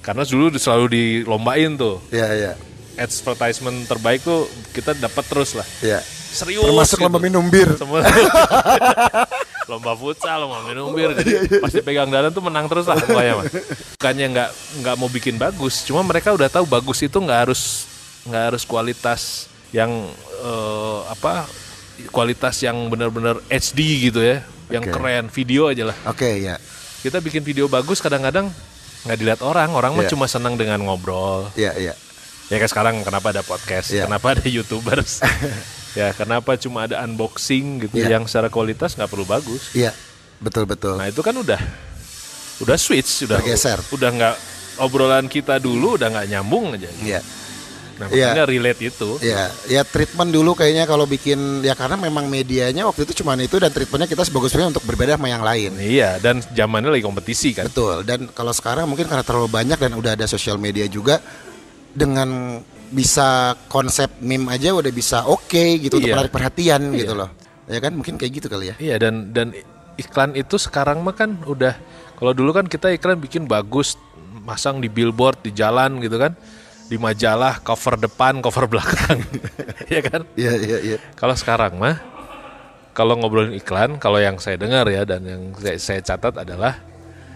Karena 0.05 0.25
dulu 0.25 0.53
selalu 0.57 0.87
dilombain 0.93 1.77
tuh. 1.81 2.01
Iya, 2.13 2.29
iya. 2.37 2.53
Advertisement 2.95 3.87
terbaik 3.87 4.23
tuh 4.23 4.47
kita 4.71 4.95
dapat 4.95 5.25
terus 5.27 5.55
lah. 5.55 5.67
Iya. 5.81 6.01
Serius. 6.35 6.67
Termasuk 6.67 6.99
gitu. 6.99 7.05
lomba 7.07 7.19
minum 7.23 7.47
bir. 7.47 7.79
Semua 7.79 8.03
lomba 9.71 9.93
futsal, 9.97 10.45
lomba 10.45 10.67
minum 10.67 10.91
bir. 10.93 11.15
Jadi 11.17 11.63
pasti 11.63 11.81
pegang 11.81 12.11
dalan 12.11 12.31
tuh 12.31 12.43
menang 12.43 12.67
terus 12.67 12.85
lah 12.85 12.99
pokoknya 12.99 13.33
mah. 13.39 13.47
Bukannya 13.97 14.27
nggak 14.35 14.51
nggak 14.83 14.95
mau 14.99 15.09
bikin 15.09 15.37
bagus, 15.39 15.87
cuma 15.87 16.03
mereka 16.03 16.35
udah 16.35 16.51
tahu 16.51 16.67
bagus 16.67 17.01
itu 17.01 17.17
nggak 17.17 17.41
harus 17.49 17.87
nggak 18.27 18.45
harus 18.53 18.63
kualitas 18.67 19.47
yang 19.71 19.91
eh, 20.43 21.01
apa 21.09 21.47
kualitas 22.11 22.59
yang 22.61 22.91
benar-benar 22.91 23.39
HD 23.47 24.11
gitu 24.11 24.21
ya, 24.21 24.43
yang 24.71 24.83
Oke. 24.85 24.93
keren 24.93 25.27
video 25.31 25.71
aja 25.71 25.87
lah. 25.91 25.97
Oke, 26.11 26.43
ya. 26.43 26.59
Kita 27.01 27.23
bikin 27.23 27.45
video 27.47 27.71
bagus 27.71 28.03
kadang-kadang 28.03 28.51
nggak 29.05 29.19
dilihat 29.21 29.41
orang, 29.45 29.71
orang 29.71 29.93
mah 29.95 30.05
Iya. 30.09 30.13
cuma 30.17 30.27
senang 30.27 30.57
dengan 30.57 30.81
ngobrol. 30.83 31.53
Iya, 31.55 31.77
iya. 31.77 31.95
Ya 32.47 32.57
kayak 32.57 32.71
sekarang 32.71 32.95
kenapa 33.01 33.33
ada 33.33 33.41
podcast, 33.41 33.89
Iya. 33.89 34.05
kenapa 34.05 34.37
ada 34.37 34.45
youtubers, 34.45 35.25
ya 35.99 36.13
kenapa 36.13 36.55
cuma 36.55 36.85
ada 36.85 37.01
unboxing 37.03 37.89
gitu 37.89 37.97
Iya. 37.99 38.17
yang 38.17 38.29
secara 38.29 38.49
kualitas 38.49 38.93
nggak 38.93 39.09
perlu 39.09 39.25
bagus. 39.25 39.73
Iya. 39.73 39.97
Betul, 40.39 40.69
betul. 40.69 41.01
Nah 41.01 41.09
itu 41.09 41.21
kan 41.21 41.33
udah 41.33 41.57
udah 42.61 42.77
switch, 42.77 43.25
udah 43.25 43.41
Bergeser. 43.41 43.81
udah 43.91 44.11
nggak 44.11 44.37
obrolan 44.77 45.27
kita 45.27 45.57
dulu 45.57 45.97
udah 45.97 46.11
nggak 46.11 46.27
nyambung 46.29 46.77
aja. 46.77 46.91
Iya. 47.01 47.21
Nah 47.95 48.11
Iya. 48.11 48.35
makanya 48.35 48.45
relate 48.45 48.81
itu. 48.91 49.11
Ya, 49.23 49.49
ya 49.65 49.81
treatment 49.81 50.29
dulu 50.29 50.53
kayaknya 50.53 50.85
kalau 50.85 51.07
bikin 51.07 51.63
ya 51.63 51.73
karena 51.73 51.95
memang 51.95 52.27
medianya 52.27 52.85
waktu 52.85 53.07
itu 53.07 53.23
cuman 53.23 53.39
itu 53.41 53.57
dan 53.57 53.71
treatmentnya 53.71 54.11
kita 54.11 54.21
sebagus-bagusnya 54.21 54.69
untuk 54.69 54.85
berbeda 54.85 55.15
sama 55.15 55.31
yang 55.31 55.41
lain. 55.41 55.79
Iya 55.79 56.19
dan 56.19 56.43
zamannya 56.45 56.91
lagi 56.93 57.07
kompetisi 57.07 57.55
kan. 57.55 57.71
Betul. 57.71 58.03
Dan 58.03 58.29
kalau 58.31 58.51
sekarang 58.51 58.85
mungkin 58.85 59.07
karena 59.07 59.23
terlalu 59.23 59.49
banyak 59.49 59.79
dan 59.79 59.95
udah 59.95 60.13
ada 60.13 60.27
sosial 60.27 60.59
media 60.59 60.85
juga 60.85 61.23
dengan 61.95 62.61
bisa 62.91 63.55
konsep 63.67 64.11
meme 64.21 64.51
aja 64.51 64.71
udah 64.71 64.91
bisa 64.91 65.27
oke 65.27 65.81
gitu 65.81 65.99
untuk 65.99 66.11
Iya. 66.11 66.15
menarik 66.15 66.33
perhatian 66.35 66.83
Iya. 66.91 66.99
gitu 67.01 67.15
loh. 67.15 67.31
Ya 67.65 67.79
kan 67.81 67.97
mungkin 67.97 68.21
kayak 68.21 68.33
gitu 68.43 68.47
kali 68.47 68.71
ya. 68.71 68.77
Iya 68.77 68.97
dan 69.01 69.33
dan 69.33 69.47
iklan 69.97 70.35
itu 70.35 70.59
sekarang 70.59 71.01
mah 71.01 71.15
kan 71.15 71.39
udah 71.43 71.75
kalau 72.15 72.35
dulu 72.35 72.51
kan 72.53 72.67
kita 72.67 72.91
iklan 72.93 73.19
bikin 73.19 73.47
bagus 73.47 73.95
masang 74.45 74.79
di 74.79 74.91
billboard 74.91 75.41
di 75.41 75.51
jalan 75.51 75.99
gitu 75.99 76.19
kan 76.19 76.35
di 76.85 77.01
majalah 77.01 77.65
cover 77.65 77.97
depan 77.97 78.45
cover 78.45 78.69
belakang 78.69 79.23
ya 79.95 80.05
kan 80.05 80.27
Iya, 80.37 80.53
iya, 80.61 80.79
iya. 80.85 80.97
kalau 81.17 81.33
sekarang 81.33 81.81
mah 81.81 81.97
kalau 82.93 83.17
ngobrolin 83.17 83.57
iklan 83.57 83.97
kalau 83.97 84.21
yang 84.21 84.37
saya 84.37 84.55
dengar 84.55 84.85
ya 84.87 85.03
dan 85.03 85.25
yang 85.25 85.43
saya, 85.57 85.81
saya 85.81 86.01
catat 86.05 86.45
adalah 86.45 86.77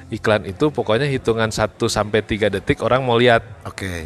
iklan 0.08 0.44
itu 0.44 0.68
pokoknya 0.68 1.08
hitungan 1.08 1.48
1 1.48 1.80
sampai 1.88 2.20
3 2.20 2.52
detik 2.52 2.84
orang 2.84 3.00
mau 3.02 3.16
lihat 3.16 3.40
Oke. 3.64 4.04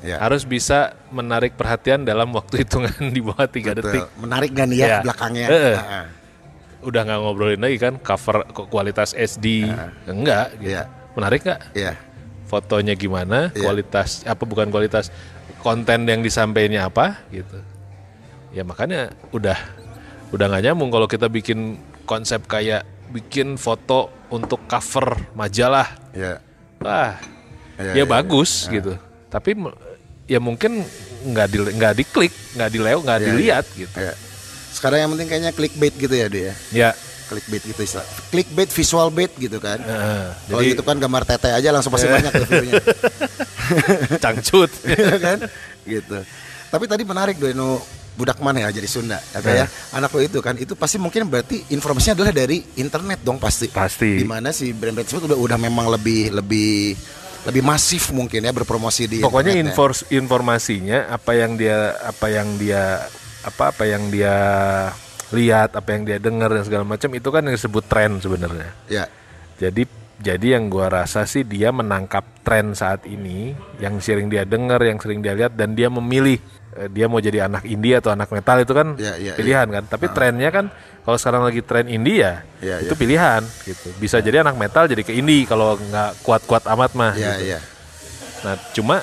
Ya. 0.00 0.16
harus 0.16 0.42
bisa 0.42 0.96
menarik 1.08 1.54
perhatian 1.54 2.02
dalam 2.02 2.32
waktu 2.32 2.64
hitungan 2.64 2.88
di 3.12 3.20
bawah 3.20 3.44
3 3.44 3.76
detik. 3.76 4.04
Menarik 4.16 4.50
gak 4.50 4.66
nih 4.66 4.78
ya 4.78 4.86
Iya. 4.86 4.98
belakangnya? 5.02 5.46
Heeh. 5.46 5.76
udah 6.80 7.00
nggak 7.04 7.18
ngobrolin 7.20 7.60
lagi 7.60 7.76
kan 7.76 7.94
cover 7.96 8.48
ku- 8.48 8.64
kualitas 8.66 9.12
SD 9.12 9.68
enggak 10.06 10.56
gitu. 10.56 10.72
Iya. 10.72 10.88
menarik 11.12 11.44
nggak 11.44 11.60
Iya. 11.74 11.92
fotonya 12.46 12.94
gimana 12.94 13.52
Iya. 13.52 13.60
kualitas 13.60 14.24
apa 14.24 14.40
bukan 14.42 14.68
kualitas 14.68 15.12
konten 15.58 16.08
yang 16.08 16.20
disampaikannya 16.20 16.80
apa 16.80 17.20
gitu 17.28 17.60
ya 18.50 18.64
makanya 18.64 19.12
udah 19.28 19.60
udah 20.30 20.44
nggak 20.46 20.64
nyambung 20.64 20.88
kalau 20.88 21.04
kita 21.04 21.28
bikin 21.28 21.76
konsep 22.02 22.48
kayak 22.48 22.80
bikin 23.12 23.54
foto 23.54 24.08
untuk 24.28 24.64
cover 24.64 25.28
majalah 25.32 25.84
Iya. 26.10 26.40
wah 26.80 27.20
Iya, 27.76 27.92
ya 27.92 27.92
iya, 27.92 28.04
bagus 28.04 28.64
gitu 28.66 28.96
tapi 29.28 29.52
ya 30.30 30.38
mungkin 30.38 30.86
nggak 31.22 31.46
di 31.46 31.56
nggak 31.74 31.92
diklik 31.96 32.30
nggak 32.54 32.70
dilewat 32.70 33.02
nggak 33.02 33.18
Iya, 33.18 33.26
dilihat 33.26 33.64
gitu 33.74 33.96
Iya. 33.96 34.14
Sekarang 34.70 34.98
yang 34.98 35.10
penting 35.10 35.26
kayaknya 35.26 35.50
clickbait 35.50 35.92
gitu 35.92 36.14
ya 36.14 36.26
dia. 36.26 36.52
ya 36.70 36.90
Clickbait 37.26 37.62
gitu 37.64 37.78
istilah. 37.80 38.06
Clickbait, 38.28 38.66
visual 38.68 39.06
bait 39.08 39.30
gitu 39.32 39.58
kan. 39.58 39.78
eh, 39.78 40.30
Kalau 40.48 40.62
gitu 40.64 40.80
kan 40.80 40.96
gambar 40.96 41.22
tete 41.24 41.46
aja 41.48 41.70
langsung 41.70 41.90
pasti 41.90 42.06
banyak 42.06 42.30
tuh 42.32 42.42
view-nya. 42.44 42.82
cangcut 44.22 44.70
Iya 44.88 45.16
kan? 45.16 45.38
Gitu. 45.82 46.18
Tapi 46.70 46.84
tadi 46.86 47.02
menarik 47.02 47.36
Dono 47.36 47.82
budak 48.10 48.36
mana 48.38 48.60
ya 48.60 48.68
jadi 48.70 48.84
Sunda 48.84 49.16
apa 49.16 49.48
ya 49.48 49.64
anak 49.92 50.12
lo 50.12 50.20
itu 50.20 50.38
kan 50.38 50.52
itu 50.54 50.74
pasti 50.74 51.00
mungkin 51.00 51.24
berarti 51.24 51.72
informasinya 51.72 52.20
adalah 52.20 52.34
dari 52.36 52.60
internet 52.76 53.22
dong 53.22 53.40
pasti 53.40 53.64
Pasti. 53.66 54.12
di 54.12 54.26
mana 54.28 54.52
si 54.52 54.70
brand-brand 54.70 55.08
tersebut 55.08 55.30
udah 55.30 55.38
udah 55.40 55.56
memang 55.56 55.88
lebih 55.88 56.28
lebih 56.30 56.98
lebih 57.40 57.64
masif 57.64 58.12
mungkin 58.12 58.44
ya 58.44 58.52
berpromosi 58.52 59.08
di 59.08 59.18
Pokoknya 59.24 59.56
ya. 59.56 59.64
infor- 59.64 60.04
informasinya 60.12 61.08
apa 61.08 61.32
yang 61.32 61.56
dia 61.56 61.96
apa 62.04 62.26
yang 62.28 62.48
dia 62.60 63.00
apa 63.40 63.72
apa 63.72 63.84
yang 63.88 64.12
dia 64.12 64.34
lihat, 65.30 65.78
apa 65.78 65.88
yang 65.94 66.02
dia 66.04 66.18
dengar 66.18 66.50
dan 66.52 66.66
segala 66.66 66.84
macam 66.84 67.08
itu 67.14 67.28
kan 67.30 67.42
yang 67.46 67.54
disebut 67.54 67.84
tren 67.86 68.18
sebenarnya. 68.20 68.70
ya 68.90 69.04
Jadi 69.56 69.86
jadi 70.20 70.60
yang 70.60 70.68
gua 70.68 70.92
rasa 70.92 71.24
sih 71.24 71.48
dia 71.48 71.72
menangkap 71.72 72.44
tren 72.44 72.76
saat 72.76 73.08
ini 73.08 73.56
yang 73.80 73.96
sering 74.04 74.28
dia 74.28 74.44
dengar, 74.44 74.82
yang 74.84 75.00
sering 75.00 75.24
dia 75.24 75.32
lihat 75.32 75.56
dan 75.56 75.72
dia 75.72 75.88
memilih 75.88 76.36
dia 76.88 77.06
mau 77.06 77.18
jadi 77.18 77.44
anak 77.44 77.66
indie 77.66 77.98
atau 77.98 78.14
anak 78.14 78.30
metal 78.30 78.56
itu 78.58 78.70
kan 78.70 78.94
Ya, 78.94 79.18
ya, 79.18 79.34
pilihan 79.34 79.66
kan. 79.66 79.84
Tapi 79.86 80.06
trennya 80.10 80.50
kan 80.50 80.70
kalau 81.02 81.18
sekarang 81.18 81.42
lagi 81.42 81.60
tren 81.60 81.86
indie 81.86 82.22
ya, 82.22 82.44
Ya, 82.62 82.76
itu 82.78 82.94
ya. 82.94 82.98
pilihan 82.98 83.42
gitu. 83.66 83.88
Bisa 83.98 84.18
jadi 84.18 84.42
anak 84.42 84.54
metal 84.54 84.86
jadi 84.86 85.02
ke 85.02 85.10
indie 85.12 85.44
kalau 85.44 85.74
nggak 85.74 86.22
kuat-kuat 86.22 86.64
amat 86.70 86.90
mah. 86.94 87.12
ya 87.14 87.34
gitu. 87.34 87.44
ya 87.56 87.60
Nah, 88.40 88.54
cuma 88.72 88.96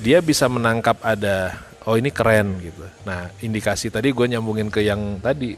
dia 0.00 0.22
bisa 0.22 0.48
menangkap 0.48 0.96
ada 1.02 1.52
oh 1.84 1.96
ini 1.96 2.08
keren 2.08 2.56
gitu. 2.60 2.80
Nah, 3.04 3.28
indikasi 3.40 3.90
tadi 3.90 4.08
gue 4.08 4.26
nyambungin 4.26 4.70
ke 4.70 4.80
yang 4.80 5.18
tadi. 5.18 5.52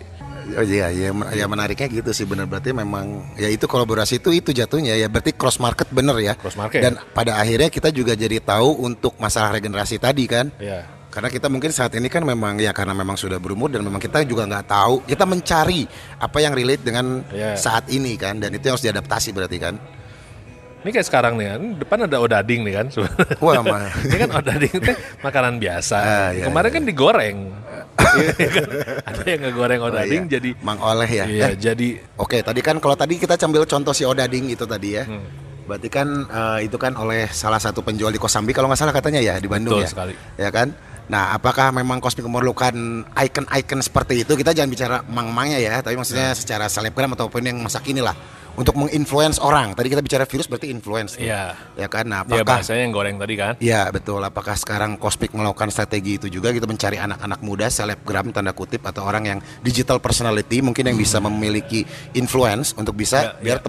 Oh 0.59 0.65
iya, 0.67 0.91
ya, 0.91 1.15
ya 1.31 1.47
menariknya 1.47 1.87
gitu 1.87 2.11
sih 2.11 2.27
bener 2.27 2.51
berarti 2.51 2.75
memang 2.75 3.39
ya 3.39 3.47
itu 3.47 3.71
kolaborasi 3.71 4.19
itu 4.19 4.35
itu 4.35 4.51
jatuhnya 4.51 4.99
ya 4.99 5.07
berarti 5.07 5.31
cross 5.39 5.63
market 5.63 5.87
bener 5.95 6.19
ya. 6.19 6.35
Cross 6.35 6.59
market. 6.59 6.83
Dan 6.83 6.99
pada 7.15 7.39
akhirnya 7.39 7.71
kita 7.71 7.95
juga 7.95 8.19
jadi 8.19 8.43
tahu 8.43 8.83
untuk 8.83 9.15
masalah 9.23 9.55
regenerasi 9.55 10.03
tadi 10.03 10.27
kan. 10.27 10.51
Ya. 10.59 10.83
Karena 11.13 11.29
kita 11.29 11.53
mungkin 11.53 11.69
saat 11.69 11.93
ini 11.93 12.09
kan 12.09 12.25
memang 12.25 12.57
ya 12.57 12.73
karena 12.73 12.97
memang 12.97 13.21
sudah 13.21 13.37
berumur 13.37 13.69
dan 13.69 13.85
memang 13.85 14.01
kita 14.01 14.25
juga 14.25 14.49
nggak 14.49 14.65
tahu 14.65 14.95
kita 15.05 15.29
mencari 15.29 15.85
apa 16.17 16.39
yang 16.41 16.57
relate 16.57 16.81
dengan 16.81 17.21
Iya. 17.29 17.53
saat 17.61 17.85
ini 17.93 18.17
kan 18.17 18.41
dan 18.41 18.49
itu 18.57 18.65
yang 18.65 18.81
harus 18.81 18.87
diadaptasi 18.89 19.29
berarti 19.37 19.59
kan. 19.61 19.77
Ini 20.83 20.91
kayak 20.91 21.07
sekarang 21.07 21.39
nih 21.39 21.47
kan, 21.55 21.63
depan 21.79 21.99
ada 22.11 22.19
odading 22.19 22.67
nih 22.67 22.75
kan. 22.75 22.87
Wah 23.45 23.61
mah. 23.63 23.87
ini 24.09 24.17
kan 24.19 24.31
odading 24.35 24.75
teh 24.83 24.97
makanan 25.23 25.61
biasa. 25.63 25.99
Ah, 26.01 26.29
iya, 26.35 26.45
Kemarin 26.49 26.71
kan 26.73 26.83
digoreng. 26.89 27.39
Iya 28.13 28.49
kan? 28.51 28.69
ada 29.05 29.23
yang 29.25 29.41
ngegoreng 29.47 29.81
odading 29.85 30.23
iya. 30.27 30.33
jadi 30.37 30.51
Mang 30.65 30.81
Oleh 30.81 31.09
ya. 31.09 31.25
Iya, 31.29 31.45
Eh, 31.53 31.55
jadi 31.57 31.89
Oke, 32.19 32.41
tadi 32.41 32.61
kan 32.61 32.77
kalau 32.77 32.97
tadi 32.97 33.17
kita 33.17 33.37
ambil 33.41 33.65
contoh 33.65 33.93
si 33.93 34.03
Odading 34.05 34.49
itu 34.49 34.65
tadi 34.65 34.97
ya. 34.97 35.05
Hmm. 35.05 35.23
Berarti 35.69 35.89
kan 35.89 36.09
eh, 36.27 36.59
itu 36.67 36.77
kan 36.77 36.93
oleh 36.97 37.29
salah 37.31 37.61
satu 37.61 37.81
penjual 37.81 38.11
di 38.11 38.19
Kosambi 38.21 38.53
kalau 38.53 38.69
nggak 38.69 38.81
salah 38.81 38.93
katanya 38.97 39.21
ya 39.23 39.37
di 39.39 39.47
Bandung 39.49 39.77
Betul 39.81 39.87
ya. 39.87 39.89
sekali. 39.93 40.15
Ya 40.37 40.51
kan? 40.53 40.73
Nah, 41.11 41.35
apakah 41.35 41.75
memang 41.75 41.99
Kosmik 41.99 42.25
memerlukan 42.25 42.75
icon-icon 43.19 43.81
seperti 43.83 44.23
itu? 44.23 44.33
Kita 44.39 44.55
jangan 44.55 44.71
bicara 44.71 44.97
mang-mangnya 45.11 45.59
ya, 45.59 45.83
tapi 45.83 45.99
maksudnya 45.99 46.33
secara 46.33 46.71
selebgram 46.71 47.13
ataupun 47.19 47.43
yang 47.43 47.59
masa 47.59 47.83
kini 47.83 47.99
lah 48.01 48.15
untuk 48.53 48.77
menginfluence 48.77 49.41
orang. 49.41 49.73
Tadi 49.73 49.89
kita 49.89 50.03
bicara 50.05 50.25
virus 50.29 50.47
berarti 50.49 50.69
influence. 50.69 51.17
tuh. 51.17 51.25
Iya. 51.25 51.57
Ya 51.77 51.89
kan? 51.89 52.05
Nah, 52.05 52.25
ya 52.29 52.45
apakah 52.45 52.61
bahasanya 52.61 52.83
yang 52.85 52.93
goreng 52.93 53.17
tadi 53.17 53.35
kan. 53.35 53.53
Ya 53.59 53.89
betul. 53.89 54.21
Apakah 54.21 54.55
sekarang 54.57 55.01
Cosmic 55.01 55.33
melakukan 55.33 55.73
strategi 55.73 56.21
itu 56.21 56.29
juga 56.29 56.53
gitu 56.53 56.69
mencari 56.69 57.01
anak-anak 57.01 57.41
muda 57.41 57.67
selebgram 57.73 58.29
tanda 58.31 58.53
kutip 58.53 58.85
atau 58.85 59.09
orang 59.09 59.25
yang 59.25 59.39
digital 59.65 59.99
personality 60.05 60.61
mungkin 60.61 60.85
yang 60.93 60.99
bisa 61.01 61.17
memiliki 61.19 61.85
influence 62.13 62.77
untuk 62.77 62.93
bisa 62.97 63.15
Ya, 63.23 63.31
biar 63.41 63.59
ya. 63.61 63.65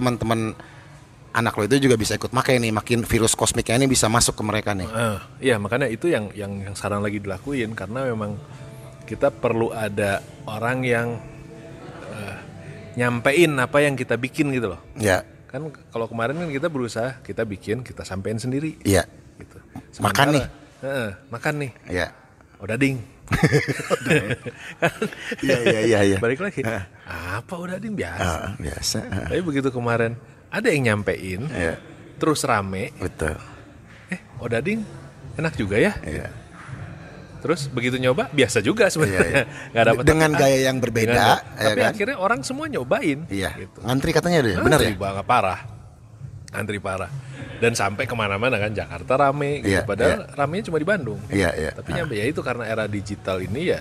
Anak 1.34 1.58
lo 1.58 1.66
itu 1.66 1.82
juga 1.82 1.98
bisa 1.98 2.14
ikut 2.14 2.30
makai 2.30 2.62
nih 2.62 2.70
makin 2.70 3.02
virus 3.02 3.34
kosmiknya 3.34 3.82
ini 3.82 3.90
bisa 3.90 4.06
masuk 4.06 4.38
ke 4.38 4.42
mereka 4.46 4.70
nih. 4.72 4.86
Eh, 4.86 5.18
Iya 5.50 5.58
makanya 5.58 5.90
itu 5.90 6.06
yang 6.06 6.30
yang 6.32 6.62
yang 6.62 6.74
sekarang 6.78 7.02
lagi 7.02 7.18
dilakuin 7.18 7.74
karena 7.74 8.06
memang 8.06 8.38
kita 9.04 9.34
perlu 9.34 9.74
ada 9.74 10.22
orang 10.46 10.86
yang 10.86 11.08
eh, 12.14 12.36
nyampein 12.94 13.58
apa 13.58 13.82
yang 13.82 13.98
kita 13.98 14.14
bikin 14.14 14.54
gitu 14.54 14.78
loh. 14.78 14.80
Ya, 14.94 15.26
Kan 15.50 15.70
kalau 15.90 16.06
kemarin 16.06 16.38
kan 16.38 16.50
kita 16.50 16.66
berusaha 16.70 17.18
kita 17.22 17.42
bikin, 17.42 17.82
kita 17.82 18.02
sampein 18.06 18.38
sendiri 18.38 18.74
iya, 18.82 19.06
gitu. 19.38 19.58
Makan 20.02 20.34
nih. 20.34 20.46
Heeh, 20.82 21.10
makan 21.30 21.54
nih. 21.62 21.70
iya. 21.90 22.08
Udah 22.62 22.78
ding. 22.78 22.98
Iya, 25.40 25.56
iya, 25.64 25.80
iya, 25.84 25.98
iya. 26.04 26.18
Balik 26.20 26.44
lagi. 26.44 26.60
Apa 27.08 27.54
udah 27.56 27.76
ding 27.80 27.96
biasa. 27.96 28.20
Ah, 28.20 28.48
biasa. 28.60 28.98
Ah, 29.08 29.26
Tapi 29.32 29.40
begitu 29.40 29.68
kemarin 29.72 30.16
ada 30.54 30.68
yang 30.68 30.82
nyampein, 30.88 31.50
Iya, 31.50 31.74
terus 32.16 32.42
rame. 32.42 32.94
betul. 32.94 33.34
Eh, 34.06 34.20
udah 34.38 34.60
ding, 34.60 34.86
enak 35.34 35.54
juga 35.54 35.74
ya. 35.76 35.92
Iya. 36.00 36.30
Terus 37.40 37.68
begitu 37.68 37.98
nyoba 37.98 38.30
biasa 38.30 38.62
juga 38.62 38.88
sebenarnya. 38.88 39.20
Iya, 39.20 39.28
iya. 39.28 39.44
Nggak 39.74 39.84
dapat 39.84 40.04
Dengan 40.06 40.30
apa-apa. 40.30 40.42
gaya 40.46 40.58
yang 40.62 40.76
berbeda, 40.78 41.10
Dengan- 41.12 41.42
ya 41.52 41.64
tapi 41.66 41.80
kan? 41.80 41.90
akhirnya 41.90 42.16
orang 42.16 42.40
semua 42.40 42.66
nyobain. 42.66 43.18
Iya. 43.28 43.50
Gitu. 43.58 43.78
Ngantri 43.82 44.10
katanya 44.10 44.38
deh, 44.40 44.54
bener 44.56 44.78
ya? 44.80 44.90
Banget 44.94 45.26
parah. 45.26 45.60
Antri 46.54 46.78
parah. 46.78 47.10
Dan 47.54 47.74
sampai 47.74 48.04
ke 48.04 48.14
mana-mana 48.14 48.56
kan 48.56 48.70
Jakarta 48.70 49.18
rame. 49.18 49.58
Gitu. 49.60 49.74
Iya, 49.74 49.82
Padahal 49.82 50.30
ramenya 50.32 50.70
cuma 50.70 50.78
di 50.78 50.86
Bandung. 50.86 51.18
Iya, 51.28 51.50
iya. 51.52 51.70
Tapi 51.74 51.90
nyampe 51.92 52.14
ya 52.14 52.24
itu 52.24 52.40
karena 52.40 52.64
era 52.64 52.86
digital 52.86 53.42
ini 53.42 53.74
ya 53.74 53.80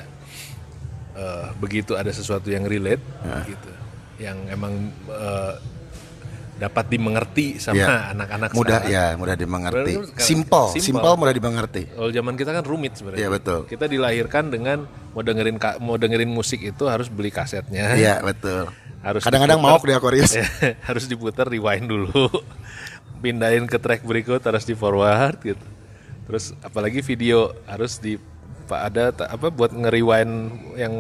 eh, 1.13 1.47
begitu 1.55 1.93
ada 1.93 2.09
sesuatu 2.09 2.49
yang 2.49 2.65
relate 2.65 3.01
gitu, 3.45 3.71
yang 4.17 4.37
emang 4.49 4.73
eh, 5.05 5.53
dapat 6.53 6.85
dimengerti 6.85 7.57
sama 7.57 7.75
Iya. 7.75 7.87
anak-anak 8.13 8.49
Mudah 8.53 8.79
sekarang. 8.79 8.93
ya, 8.93 9.05
mudah 9.17 9.35
dimengerti. 9.35 9.93
Simple, 10.15 10.67
simple. 10.71 10.79
simple 10.79 11.11
mudah 11.17 11.33
dimengerti. 11.33 11.83
Kalau 11.87 12.09
zaman 12.09 12.33
kita 12.33 12.51
kan 12.51 12.63
rumit 12.63 12.93
sebenarnya. 12.93 13.19
Iya, 13.19 13.29
betul. 13.29 13.59
Kita 13.65 13.85
dilahirkan 13.85 14.43
dengan 14.47 14.77
mau 15.11 15.21
dengerin 15.21 15.57
mau 15.81 15.97
dengerin 15.97 16.29
musik 16.29 16.61
itu 16.61 16.85
harus 16.85 17.09
beli 17.09 17.29
kasetnya. 17.29 17.93
Iya, 17.93 18.21
betul. 18.21 18.69
Harus 19.01 19.21
Kadang-kadang 19.21 19.59
mau 19.59 19.75
di 19.77 19.91
Aquarius. 19.91 20.37
harus 20.87 21.05
diputar 21.05 21.45
rewind 21.45 21.89
dulu. 21.89 22.29
Pindahin 23.19 23.65
ke 23.65 23.75
track 23.77 24.03
berikut 24.03 24.39
harus 24.39 24.63
di 24.63 24.73
forward 24.73 25.39
gitu. 25.41 25.65
Terus 26.23 26.55
apalagi 26.59 26.99
video 26.99 27.51
harus 27.65 27.97
di 27.97 28.15
pak 28.63 28.81
ada 28.87 29.11
apa 29.27 29.47
buat 29.47 29.71
nge-rewind 29.71 30.31
yang 30.77 30.93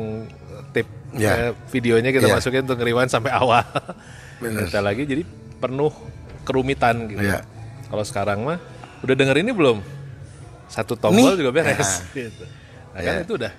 tip 0.71 0.87
Ya. 1.13 1.31
eh, 1.37 1.51
videonya 1.69 2.09
kita 2.09 2.25
Ya. 2.25 2.33
masukin 2.33 2.65
untuk 2.65 2.75
nge-rewind 2.75 3.07
sampai 3.07 3.31
awal. 3.31 3.61
Kita 4.41 4.81
lagi 4.81 5.05
jadi 5.05 5.23
penuh 5.63 5.95
kerumitan 6.43 7.07
gitu. 7.07 7.23
Iya. 7.23 7.47
Kalau 7.87 8.03
sekarang 8.03 8.43
mah 8.43 8.59
udah 8.99 9.15
denger 9.15 9.39
ini 9.39 9.55
belum? 9.55 9.79
Satu 10.67 10.99
tombol 10.99 11.33
Nih. 11.33 11.39
juga 11.39 11.51
beres 11.55 12.03
Nah. 12.03 12.11
gitu. 12.17 12.43
Nah, 12.91 12.99
kan 12.99 13.13
Ya. 13.15 13.23
itu 13.23 13.33
udah 13.39 13.53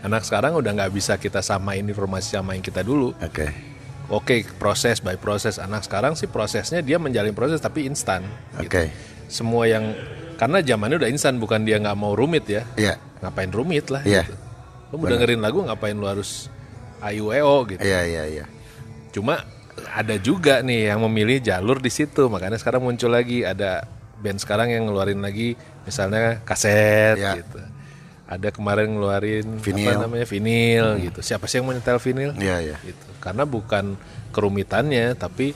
anak 0.00 0.22
sekarang 0.22 0.52
udah 0.54 0.70
nggak 0.70 0.92
bisa 0.92 1.16
kita 1.16 1.40
samain 1.40 1.82
informasi 1.82 2.36
sama 2.36 2.54
yang 2.54 2.62
kita 2.62 2.80
dulu. 2.80 3.10
Oke. 3.18 3.50
Oke, 4.06 4.44
proses 4.60 5.00
by 5.00 5.16
proses. 5.16 5.56
Anak 5.56 5.82
sekarang 5.82 6.12
sih 6.12 6.28
prosesnya 6.28 6.84
dia 6.84 7.00
menjalin 7.00 7.32
proses 7.32 7.56
tapi 7.58 7.88
instan. 7.88 8.20
gitu. 8.60 8.68
Oke. 8.68 8.92
Semua 9.26 9.64
yang 9.64 9.96
karena 10.36 10.60
zamannya 10.60 11.00
udah 11.00 11.08
instan, 11.08 11.40
bukan 11.40 11.64
dia 11.64 11.80
nggak 11.80 11.96
mau 11.96 12.12
rumit 12.12 12.44
ya. 12.44 12.68
Iya. 12.76 13.00
Ngapain 13.24 13.48
rumit 13.48 13.88
lah. 13.88 14.04
Iya. 14.04 14.28
Gitu. 14.28 14.36
Lu 14.92 15.00
mau 15.00 15.08
dengerin 15.08 15.40
lagu 15.40 15.64
ngapain 15.64 15.96
lu 15.96 16.04
harus 16.04 16.52
AIWO 17.00 17.64
gitu. 17.66 17.80
Iya, 17.80 18.00
iya, 18.04 18.22
iya. 18.28 18.44
Cuma 19.08 19.40
ada 19.86 20.14
juga 20.16 20.60
nih 20.60 20.90
yang 20.90 21.02
memilih 21.04 21.38
jalur 21.40 21.78
di 21.78 21.88
situ. 21.88 22.26
Makanya 22.26 22.56
sekarang 22.56 22.82
muncul 22.82 23.08
lagi 23.08 23.42
ada 23.42 23.86
band 24.16 24.38
sekarang 24.38 24.68
yang 24.68 24.86
ngeluarin 24.86 25.18
lagi 25.18 25.54
misalnya 25.82 26.40
kaset 26.42 27.14
Iya. 27.14 27.32
gitu. 27.38 27.58
Ada 28.24 28.48
kemarin 28.50 28.88
ngeluarin 28.90 29.60
Vinil. 29.60 29.92
apa 29.92 30.00
namanya 30.00 30.24
vinil 30.24 30.86
gitu. 30.98 31.20
Siapa 31.20 31.44
sih 31.44 31.60
yang 31.60 31.68
mau 31.68 31.74
nyetel 31.74 31.98
vinil? 31.98 32.32
Iya, 32.34 32.56
iya. 32.64 32.76
gitu. 32.80 33.06
Karena 33.20 33.44
bukan 33.44 34.00
kerumitannya 34.30 35.12
tapi 35.14 35.52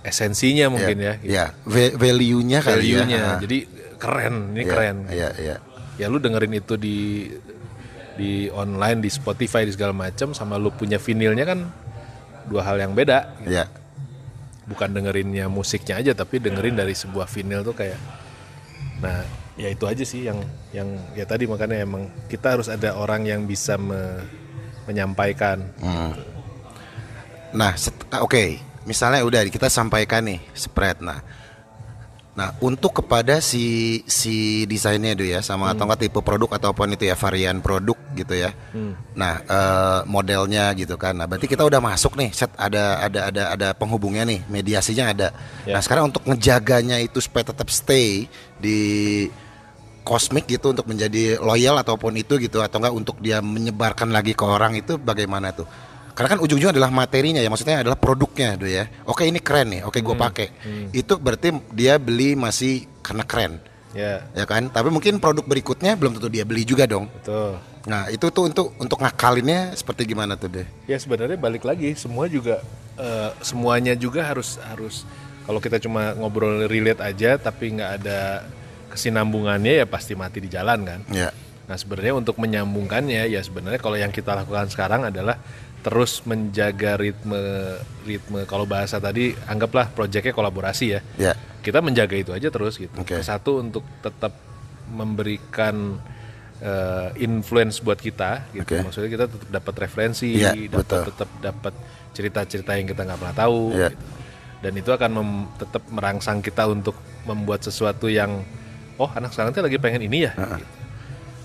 esensinya 0.00 0.70
mungkin 0.70 0.96
ya. 0.96 1.14
gitu. 1.18 1.28
Iya, 1.28 1.44
Va- 1.66 1.94
value-nya 1.98 2.58
kali 2.62 2.70
ya. 2.70 3.02
Value-nya. 3.02 3.18
Ah. 3.20 3.38
Jadi 3.40 3.58
keren, 3.98 4.34
ini 4.54 4.62
Iya, 4.62 4.70
keren. 4.70 4.96
Iya, 5.10 5.28
iya. 5.36 5.56
Ya 5.98 6.06
lu 6.06 6.22
dengerin 6.22 6.54
itu 6.54 6.78
di 6.78 7.26
di 8.14 8.50
online 8.50 8.98
di 8.98 9.10
Spotify 9.10 9.62
di 9.62 9.70
segala 9.70 9.90
macam 9.92 10.30
sama 10.30 10.54
lu 10.54 10.70
punya 10.70 10.98
vinilnya 10.98 11.42
kan 11.44 11.66
dua 12.48 12.64
hal 12.64 12.80
yang 12.80 12.96
beda. 12.96 13.36
gitu. 13.44 13.52
Iya. 13.54 13.64
Bukan 14.68 14.92
dengerinnya 14.92 15.48
musiknya 15.48 15.96
aja 16.00 16.12
tapi 16.12 16.40
dengerin 16.40 16.76
dari 16.76 16.92
sebuah 16.92 17.24
vinil 17.28 17.64
tuh 17.64 17.76
kayak 17.76 17.96
Nah, 18.98 19.22
ya 19.54 19.70
itu 19.70 19.86
aja 19.86 20.02
sih 20.02 20.26
yang 20.26 20.42
yang 20.74 20.88
ya 21.14 21.22
tadi 21.22 21.46
makanya 21.46 21.82
emang 21.82 22.10
kita 22.26 22.58
harus 22.58 22.66
ada 22.66 22.98
orang 22.98 23.22
yang 23.26 23.46
bisa 23.46 23.78
me- 23.78 24.26
menyampaikan. 24.90 25.62
Hmm. 25.78 26.12
Nah, 27.54 27.72
ah, 28.10 28.20
oke. 28.26 28.58
Misalnya 28.88 29.20
udah 29.22 29.44
kita 29.46 29.68
sampaikan 29.68 30.24
nih 30.24 30.40
spread. 30.56 31.04
Nah, 31.04 31.20
nah 32.38 32.54
untuk 32.62 33.02
kepada 33.02 33.42
si 33.42 33.98
si 34.06 34.62
desainnya 34.70 35.18
itu 35.18 35.26
ya, 35.26 35.42
sama 35.42 35.74
atau 35.74 35.90
enggak 35.90 36.06
tipe 36.06 36.22
produk 36.22 36.54
ataupun 36.54 36.94
itu 36.94 37.10
ya 37.10 37.18
varian 37.18 37.58
produk 37.58 37.98
gitu 38.14 38.34
ya. 38.38 38.54
Nah, 39.18 39.42
eh, 39.42 40.00
modelnya 40.06 40.70
gitu 40.78 40.94
kan. 40.94 41.18
Nah, 41.18 41.26
berarti 41.26 41.50
kita 41.50 41.66
udah 41.66 41.82
masuk 41.82 42.14
nih. 42.14 42.30
Set 42.30 42.54
ada 42.54 43.02
ada 43.02 43.20
ada 43.26 43.42
ada 43.58 43.68
penghubungnya 43.74 44.22
nih, 44.22 44.46
mediasinya 44.46 45.10
ada. 45.10 45.28
Ya. 45.66 45.74
Nah, 45.74 45.82
sekarang 45.82 46.14
untuk 46.14 46.22
ngejaganya 46.30 47.02
itu 47.02 47.18
supaya 47.18 47.50
tetap 47.50 47.66
stay 47.74 48.30
di 48.62 48.78
kosmik 50.06 50.46
gitu 50.48 50.72
untuk 50.72 50.88
menjadi 50.88 51.36
loyal 51.42 51.76
ataupun 51.82 52.16
itu 52.16 52.38
gitu 52.38 52.64
atau 52.64 52.80
enggak 52.80 52.94
untuk 52.94 53.16
dia 53.20 53.44
menyebarkan 53.44 54.08
lagi 54.08 54.32
ke 54.32 54.46
orang 54.46 54.78
itu 54.78 54.96
bagaimana 54.96 55.50
tuh? 55.50 55.68
Karena 56.18 56.34
kan 56.34 56.42
ujung-ujungnya 56.42 56.74
adalah 56.74 56.90
materinya 56.90 57.38
ya, 57.38 57.46
maksudnya 57.46 57.78
adalah 57.78 57.94
produknya 57.94 58.58
tuh 58.58 58.66
ya. 58.66 58.90
Oke 59.06 59.22
ini 59.22 59.38
keren 59.38 59.70
nih, 59.70 59.86
oke 59.86 60.02
gue 60.02 60.16
pakai. 60.18 60.46
Itu 60.90 61.14
berarti 61.22 61.54
dia 61.70 61.94
beli 62.02 62.34
masih 62.34 62.90
karena 63.06 63.22
keren, 63.22 63.62
Ya, 63.94 64.26
ya 64.34 64.42
kan? 64.42 64.66
Tapi 64.66 64.90
mungkin 64.90 65.22
produk 65.22 65.46
berikutnya 65.46 65.94
belum 65.94 66.18
tentu 66.18 66.26
dia 66.26 66.42
beli 66.42 66.66
juga 66.66 66.90
dong. 66.90 67.06
betul. 67.22 67.54
Nah 67.86 68.10
itu 68.10 68.26
tuh 68.34 68.50
untuk 68.50 68.74
untuk 68.82 68.98
ngakalinnya 68.98 69.78
seperti 69.78 70.10
gimana 70.10 70.34
tuh 70.34 70.50
deh? 70.50 70.66
Ya 70.90 70.98
sebenarnya 70.98 71.38
balik 71.38 71.62
lagi 71.62 71.94
semua 71.94 72.26
juga 72.26 72.66
eh, 72.98 73.30
semuanya 73.40 73.94
juga 73.94 74.26
harus 74.26 74.58
harus 74.60 75.06
kalau 75.46 75.62
kita 75.62 75.78
cuma 75.78 76.18
ngobrol 76.18 76.66
relate 76.66 76.98
aja 77.00 77.38
tapi 77.38 77.78
nggak 77.78 77.90
ada 78.02 78.42
kesinambungannya 78.90 79.80
ya 79.80 79.86
pasti 79.86 80.18
mati 80.18 80.42
di 80.42 80.50
jalan 80.50 80.82
kan. 80.82 81.00
Ya, 81.14 81.30
Nah 81.68 81.76
sebenarnya 81.76 82.16
untuk 82.16 82.40
menyambungkannya 82.40 83.28
ya 83.28 83.40
sebenarnya 83.44 83.76
kalau 83.76 84.00
yang 84.00 84.08
kita 84.08 84.32
lakukan 84.32 84.72
sekarang 84.72 85.04
adalah 85.04 85.36
terus 85.78 86.26
menjaga 86.26 86.98
ritme 86.98 87.38
ritme 88.02 88.42
kalau 88.44 88.66
bahasa 88.66 88.98
tadi 88.98 89.30
anggaplah 89.46 89.88
proyeknya 89.94 90.34
kolaborasi 90.34 90.86
ya. 90.90 91.00
ya, 91.16 91.32
Kita 91.62 91.78
menjaga 91.78 92.18
itu 92.18 92.30
aja 92.34 92.50
terus 92.50 92.76
gitu. 92.76 92.90
Oke. 92.98 93.22
Satu 93.22 93.62
untuk 93.62 93.86
tetap 94.02 94.34
memberikan 94.88 95.98
eh, 96.58 97.08
influence 97.22 97.78
buat 97.78 97.96
kita 97.96 98.50
gitu. 98.50 98.66
Oke. 98.66 98.82
Maksudnya 98.82 99.10
kita 99.10 99.24
tetap 99.30 99.48
dapat 99.48 99.74
referensi, 99.78 100.34
Iya, 100.34 100.52
dapat 100.66 101.14
tetap 101.14 101.28
dapat 101.38 101.74
cerita-cerita 102.10 102.74
yang 102.74 102.86
kita 102.90 103.06
nggak 103.06 103.18
pernah 103.20 103.36
tahu 103.36 103.60
Iya. 103.74 103.88
gitu. 103.94 104.06
Dan 104.58 104.72
itu 104.74 104.90
akan 104.90 105.10
mem- 105.14 105.48
tetap 105.54 105.82
merangsang 105.86 106.42
kita 106.42 106.66
untuk 106.66 106.98
membuat 107.22 107.62
sesuatu 107.62 108.10
yang 108.10 108.42
oh 108.98 109.10
anak 109.14 109.30
sekarang 109.30 109.54
lagi 109.54 109.78
pengen 109.78 110.02
ini 110.02 110.26
ya 110.26 110.32
gitu. 110.34 110.77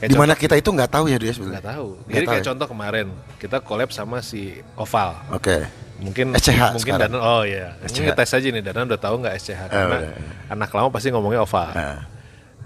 Kayak 0.03 0.11
di 0.11 0.19
mana 0.19 0.33
kita 0.35 0.55
itu 0.59 0.67
nggak 0.67 0.91
tahu 0.91 1.05
ya 1.07 1.15
dia 1.15 1.31
Nggak 1.31 1.37
sebenarnya. 1.39 1.63
tahu. 1.63 1.87
Nggak 1.95 2.11
Jadi 2.11 2.25
tahu 2.27 2.31
kayak 2.35 2.43
ya? 2.43 2.47
contoh 2.51 2.67
kemarin 2.67 3.07
kita 3.39 3.57
collab 3.63 3.89
sama 3.95 4.17
si 4.19 4.59
Oval. 4.75 5.15
Oke, 5.31 5.63
Mungkin 6.03 6.35
SCH 6.35 6.59
mungkin 6.75 6.83
sekarang. 6.83 7.07
Danan 7.07 7.21
oh 7.23 7.43
iya. 7.47 7.79
Mungkin 7.79 7.87
SCH. 8.03 8.07
ngetes 8.11 8.31
aja 8.35 8.47
nih 8.51 8.63
Danan 8.67 8.83
udah 8.91 8.99
tahu 8.99 9.15
nggak 9.23 9.33
SCH 9.39 9.61
karena 9.71 9.97
udah, 10.03 10.11
anak 10.51 10.69
lama 10.75 10.87
pasti 10.91 11.07
ngomongnya 11.07 11.39
Oval. 11.47 11.71
Nah. 11.71 11.99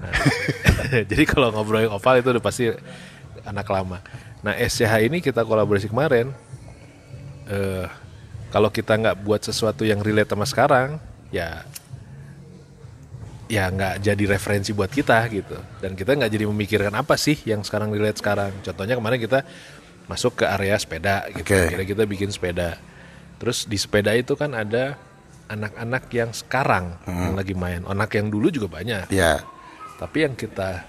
Nah, 0.01 0.13
jadi 1.13 1.23
kalau 1.29 1.53
ngobrolin 1.53 1.93
Oval 1.93 2.15
itu 2.17 2.29
udah 2.33 2.41
pasti 2.41 2.73
anak 3.45 3.69
lama. 3.69 4.01
Nah 4.41 4.57
SCH 4.57 5.05
ini 5.05 5.21
kita 5.21 5.45
kolaborasi 5.45 5.93
kemarin. 5.93 6.33
eh 7.45 7.85
kalau 8.49 8.73
kita 8.73 8.97
nggak 8.97 9.21
buat 9.21 9.45
sesuatu 9.45 9.85
yang 9.85 10.01
relate 10.01 10.33
sama 10.33 10.47
sekarang, 10.49 10.97
ya 11.29 11.61
ya 13.47 13.71
nggak 13.71 14.03
jadi 14.03 14.23
referensi 14.27 14.71
buat 14.75 14.91
kita 14.91 15.23
gitu. 15.31 15.57
Dan 15.79 15.95
kita 15.95 16.15
nggak 16.15 16.31
jadi 16.31 16.45
memikirkan 16.47 16.93
apa 16.95 17.15
sih 17.15 17.39
yang 17.47 17.63
sekarang 17.63 17.91
relate 17.91 18.19
sekarang. 18.19 18.51
Contohnya 18.63 18.95
kemarin 18.99 19.19
kita 19.19 19.43
masuk 20.07 20.43
ke 20.43 20.45
area 20.47 20.75
sepeda 20.79 21.27
gitu. 21.31 21.47
Oke. 21.47 21.71
Akhirnya 21.71 21.87
kita 21.87 22.03
bikin 22.07 22.29
sepeda. 22.31 22.79
Terus 23.39 23.67
di 23.67 23.75
sepeda 23.79 24.15
itu 24.15 24.35
kan 24.35 24.55
ada 24.55 24.99
anak-anak 25.47 26.03
yang 26.11 26.31
sekarang 26.35 26.99
yang 27.07 27.35
lagi 27.35 27.55
main. 27.55 27.83
Anak 27.87 28.15
yang 28.15 28.27
dulu 28.27 28.51
juga 28.51 28.67
banyak. 28.67 29.07
Ya, 29.11 29.43
tapi 29.97 30.27
yang 30.27 30.37
kita 30.37 30.85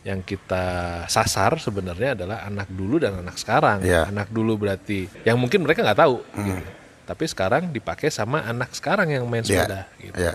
yang 0.00 0.24
kita 0.24 0.64
sasar 1.12 1.60
sebenarnya 1.60 2.16
adalah 2.16 2.48
anak 2.48 2.72
dulu 2.72 2.96
dan 2.96 3.20
anak 3.20 3.36
sekarang. 3.36 3.84
Iya. 3.84 4.08
anak 4.08 4.32
dulu 4.32 4.56
berarti 4.56 5.08
yang 5.28 5.36
mungkin 5.36 5.60
mereka 5.60 5.84
nggak 5.84 6.00
tahu 6.00 6.24
gitu. 6.24 6.64
tapi 7.04 7.24
sekarang 7.28 7.68
dipakai 7.68 8.08
sama 8.08 8.40
anak 8.48 8.72
sekarang 8.72 9.12
yang 9.12 9.28
main 9.28 9.44
ya, 9.44 9.68
sepeda 9.68 9.80
gitu. 10.00 10.16
Ya. 10.16 10.34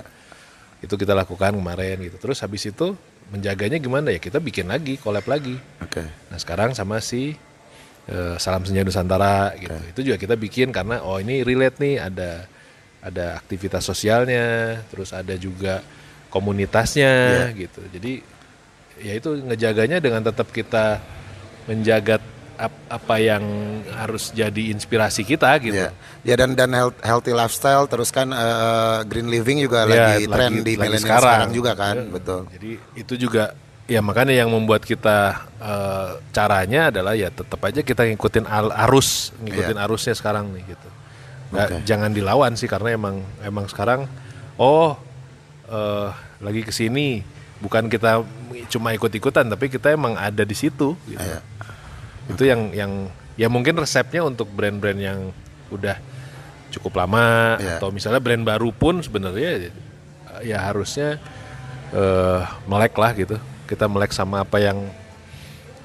Itu 0.85 0.95
kita 0.95 1.17
lakukan 1.17 1.57
kemarin 1.57 1.97
gitu. 2.05 2.17
Terus 2.21 2.37
habis 2.45 2.63
itu 2.69 2.93
menjaganya 3.33 3.81
gimana 3.81 4.13
ya? 4.13 4.21
Kita 4.21 4.37
bikin 4.37 4.69
lagi 4.69 5.01
collab 5.01 5.25
lagi. 5.25 5.57
Oke, 5.81 6.05
nah 6.29 6.37
sekarang 6.37 6.77
sama 6.77 7.01
si 7.01 7.33
eh, 8.05 8.35
Salam 8.37 8.63
Senja 8.63 8.85
Nusantara 8.85 9.57
gitu. 9.57 9.77
Itu 9.89 9.99
juga 10.05 10.17
kita 10.21 10.37
bikin 10.37 10.69
karena 10.69 11.01
oh 11.01 11.17
ini 11.17 11.41
relate 11.41 11.81
nih. 11.81 11.95
Ada 11.97 12.31
ada 13.05 13.25
aktivitas 13.37 13.85
sosialnya, 13.85 14.81
terus 14.89 15.13
ada 15.13 15.33
juga 15.37 15.81
komunitasnya 16.29 17.49
gitu. 17.53 17.81
Jadi 17.89 18.21
ya 19.01 19.13
itu 19.17 19.29
ngejaganya 19.41 19.97
dengan 19.99 20.21
tetap 20.21 20.49
kita 20.53 21.01
menjaga 21.65 22.21
apa 22.87 23.15
yang 23.17 23.43
harus 23.91 24.31
jadi 24.31 24.71
inspirasi 24.71 25.21
kita 25.21 25.51
gitu. 25.59 25.75
Ya, 25.77 25.91
ya 26.21 26.35
dan 26.35 26.53
dan 26.53 26.71
health- 26.71 26.99
healthy 26.99 27.31
lifestyle 27.31 27.85
terus 27.85 28.09
kan 28.09 28.29
eh, 28.29 28.99
green 29.03 29.27
living 29.27 29.59
juga 29.59 29.83
Ya, 29.83 30.15
lagi 30.15 30.25
tren 30.25 30.51
di 30.59 30.73
milenial 30.73 30.99
sekarang. 31.19 31.49
juga 31.49 31.71
kan, 31.73 31.95
betul. 32.07 32.47
Jadi 32.49 32.71
itu 32.95 33.13
juga 33.17 33.51
ya 33.85 33.99
makanya 33.99 34.33
yang 34.33 34.49
membuat 34.49 34.81
kita 34.81 35.17
eh, 35.57 36.09
caranya 36.31 36.89
adalah 36.89 37.13
ya 37.13 37.29
tetap 37.29 37.59
aja 37.61 37.79
kita 37.79 38.05
ngikutin 38.05 38.45
al- 38.45 38.73
arus, 38.83 39.35
ngikutin 39.37 39.77
arusnya 39.77 40.13
sekarang 40.13 40.49
nih 40.51 40.63
gitu. 40.67 40.89
Nggak- 41.51 41.69
Oke. 41.71 41.77
jangan 41.83 42.09
dilawan 42.09 42.55
sih 42.55 42.65
karena 42.65 42.89
emang 42.91 43.15
emang 43.39 43.65
sekarang 43.65 44.09
oh 44.55 44.97
eh, 45.65 46.09
lagi 46.39 46.61
ke 46.61 46.69
sini 46.69 47.21
bukan 47.55 47.87
kita 47.87 48.21
cuma 48.67 48.91
ikut-ikutan 48.91 49.45
tapi 49.45 49.67
kita 49.67 49.89
emang 49.89 50.13
ada 50.13 50.41
di 50.41 50.53
situ 50.53 50.97
gitu. 51.05 51.17
Iya. 51.17 51.39
Itu 52.31 52.43
yang 52.47 52.73
yang 52.73 52.91
ya 53.35 53.47
mungkin 53.51 53.77
resepnya 53.77 54.25
untuk 54.25 54.49
brand-brand 54.49 54.99
yang 54.99 55.19
udah 55.69 55.97
cukup 56.71 56.99
lama 57.05 57.55
Iya. 57.59 57.79
atau 57.79 57.87
misalnya 57.91 58.19
brand 58.19 58.43
baru 58.43 58.69
pun 58.75 58.99
sebenarnya 58.99 59.71
ya 60.43 60.57
harusnya 60.59 61.19
eh 61.95 62.41
melek 62.67 62.93
lah 62.97 63.11
gitu. 63.15 63.37
Kita 63.65 63.85
melek 63.89 64.11
sama 64.13 64.43
apa 64.45 64.57
yang 64.61 64.77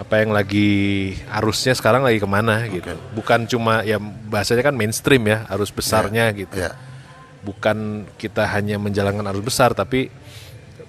apa 0.00 0.16
yang 0.24 0.32
lagi 0.32 1.12
arusnya 1.28 1.76
sekarang 1.76 2.00
lagi 2.00 2.16
ke 2.16 2.28
mana 2.28 2.64
gitu. 2.72 2.96
Bukan 3.12 3.44
cuma 3.44 3.84
ya 3.84 4.00
bahasanya 4.00 4.64
kan 4.64 4.74
mainstream 4.74 5.28
ya, 5.28 5.44
arus 5.52 5.68
besarnya 5.68 6.32
gitu. 6.32 6.56
Ya. 6.56 6.72
Bukan 7.44 8.08
kita 8.16 8.48
hanya 8.48 8.80
menjalankan 8.80 9.24
arus 9.32 9.44
besar 9.44 9.76
tapi 9.76 10.08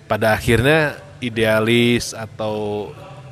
pada 0.07 0.35
akhirnya 0.35 0.95
idealis 1.23 2.15
atau 2.15 2.87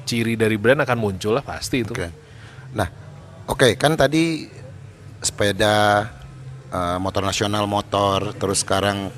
ciri 0.10 0.34
dari 0.34 0.58
brand 0.58 0.82
akan 0.82 0.98
muncul 0.98 1.38
lah 1.38 1.45
pasti 1.45 1.86
itu. 1.86 1.93
Oke. 1.93 2.10
Nah, 2.74 2.89
oke 3.45 3.78
kan 3.78 3.93
tadi 3.93 4.50
sepeda 5.22 6.06
eh, 6.67 6.98
motor 6.98 7.22
nasional 7.22 7.65
motor 7.65 8.34
terus 8.34 8.62
sekarang 8.62 9.13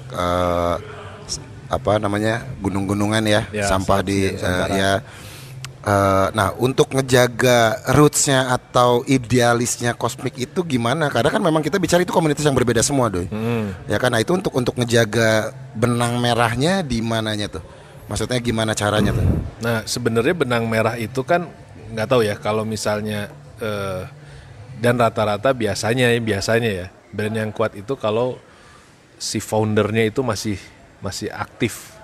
s- 1.26 1.40
apa 1.68 1.96
namanya 1.98 2.44
gunung-gunungan 2.60 3.24
ya, 3.24 3.42
Ya, 3.50 3.64
sampah 3.66 4.00
di 4.02 4.28
Nusantara. 4.30 4.74
ya. 4.74 4.94
Eh, 5.82 6.28
nah 6.32 6.54
untuk 6.56 6.94
ngejaga 6.94 7.60
rootsnya 7.90 8.52
atau 8.52 9.02
idealisnya 9.04 9.92
kosmik 9.94 10.38
itu 10.38 10.62
gimana? 10.64 11.10
Karena 11.10 11.28
kan 11.28 11.42
memang 11.42 11.60
kita 11.60 11.76
bicara 11.76 12.00
itu 12.00 12.14
komunitas 12.14 12.46
yang 12.46 12.54
berbeda 12.54 12.80
semua, 12.80 13.10
doi. 13.10 13.26
Hmm. 13.26 13.74
Ya 13.86 13.98
kan, 13.98 14.14
nah 14.14 14.22
itu 14.22 14.30
untuk 14.30 14.54
untuk 14.54 14.78
ngejaga 14.78 15.50
benang 15.74 16.22
merahnya 16.22 16.80
di 16.82 17.02
mananya 17.02 17.50
tuh? 17.50 17.64
Maksudnya 18.12 18.40
gimana 18.44 18.76
caranya 18.76 19.16
tuh? 19.16 19.24
Nah 19.64 19.88
sebenarnya 19.88 20.36
benang 20.36 20.68
merah 20.68 21.00
itu 21.00 21.24
kan 21.24 21.48
nggak 21.92 22.08
tahu 22.08 22.22
ya 22.22 22.36
kalau 22.36 22.68
misalnya 22.68 23.32
eh, 23.58 24.04
dan 24.84 25.00
rata-rata 25.00 25.56
biasanya 25.56 26.12
biasanya 26.20 26.70
ya 26.70 26.88
brand 27.10 27.36
yang 27.36 27.52
kuat 27.52 27.72
itu 27.74 27.96
kalau 27.96 28.36
si 29.16 29.40
foundernya 29.40 30.10
itu 30.10 30.20
masih 30.22 30.60
masih 31.00 31.32
aktif. 31.32 31.96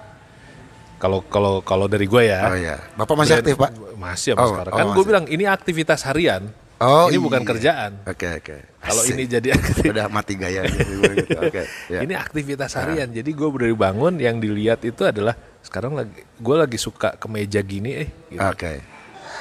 Kalau 0.97 1.21
kalau 1.27 1.61
kalau 1.61 1.85
dari 1.85 2.09
gue 2.09 2.23
ya. 2.25 2.39
Oh 2.49 2.57
iya, 2.57 2.77
bapak 2.95 3.13
masih 3.13 3.37
Brand- 3.37 3.45
aktif 3.45 3.55
pak? 3.59 3.71
Masih 3.97 4.29
apa 4.33 4.41
Oh, 4.41 4.49
sekarang. 4.49 4.73
oh, 4.73 4.77
Kan 4.77 4.87
gue 4.95 5.03
bilang 5.05 5.25
ini 5.27 5.43
aktivitas 5.45 6.01
harian. 6.07 6.49
Oh, 6.77 7.09
ini 7.09 7.17
bukan 7.17 7.41
iya. 7.41 7.49
kerjaan. 7.49 7.91
Oke 8.05 8.27
oke. 8.37 8.57
Kalau 8.77 9.01
Asik. 9.01 9.13
ini 9.17 9.23
jadi 9.25 9.47
udah 9.93 10.05
mati 10.09 10.37
gaya 10.37 10.61
gitu. 10.65 10.93
Oke. 11.41 11.65
ya. 11.93 12.05
Ini 12.05 12.13
aktivitas 12.13 12.77
harian. 12.77 13.09
Jadi 13.09 13.29
gue 13.33 13.49
baru 13.49 13.73
bangun 13.73 14.21
yang 14.21 14.37
dilihat 14.37 14.85
itu 14.85 15.01
adalah 15.01 15.33
sekarang 15.67 15.93
lagi 15.93 16.23
gue 16.23 16.55
lagi 16.55 16.77
suka 16.79 17.19
kemeja 17.19 17.59
gini 17.59 18.07
eh. 18.07 18.09
gitu. 18.31 18.41
Oke. 18.41 18.79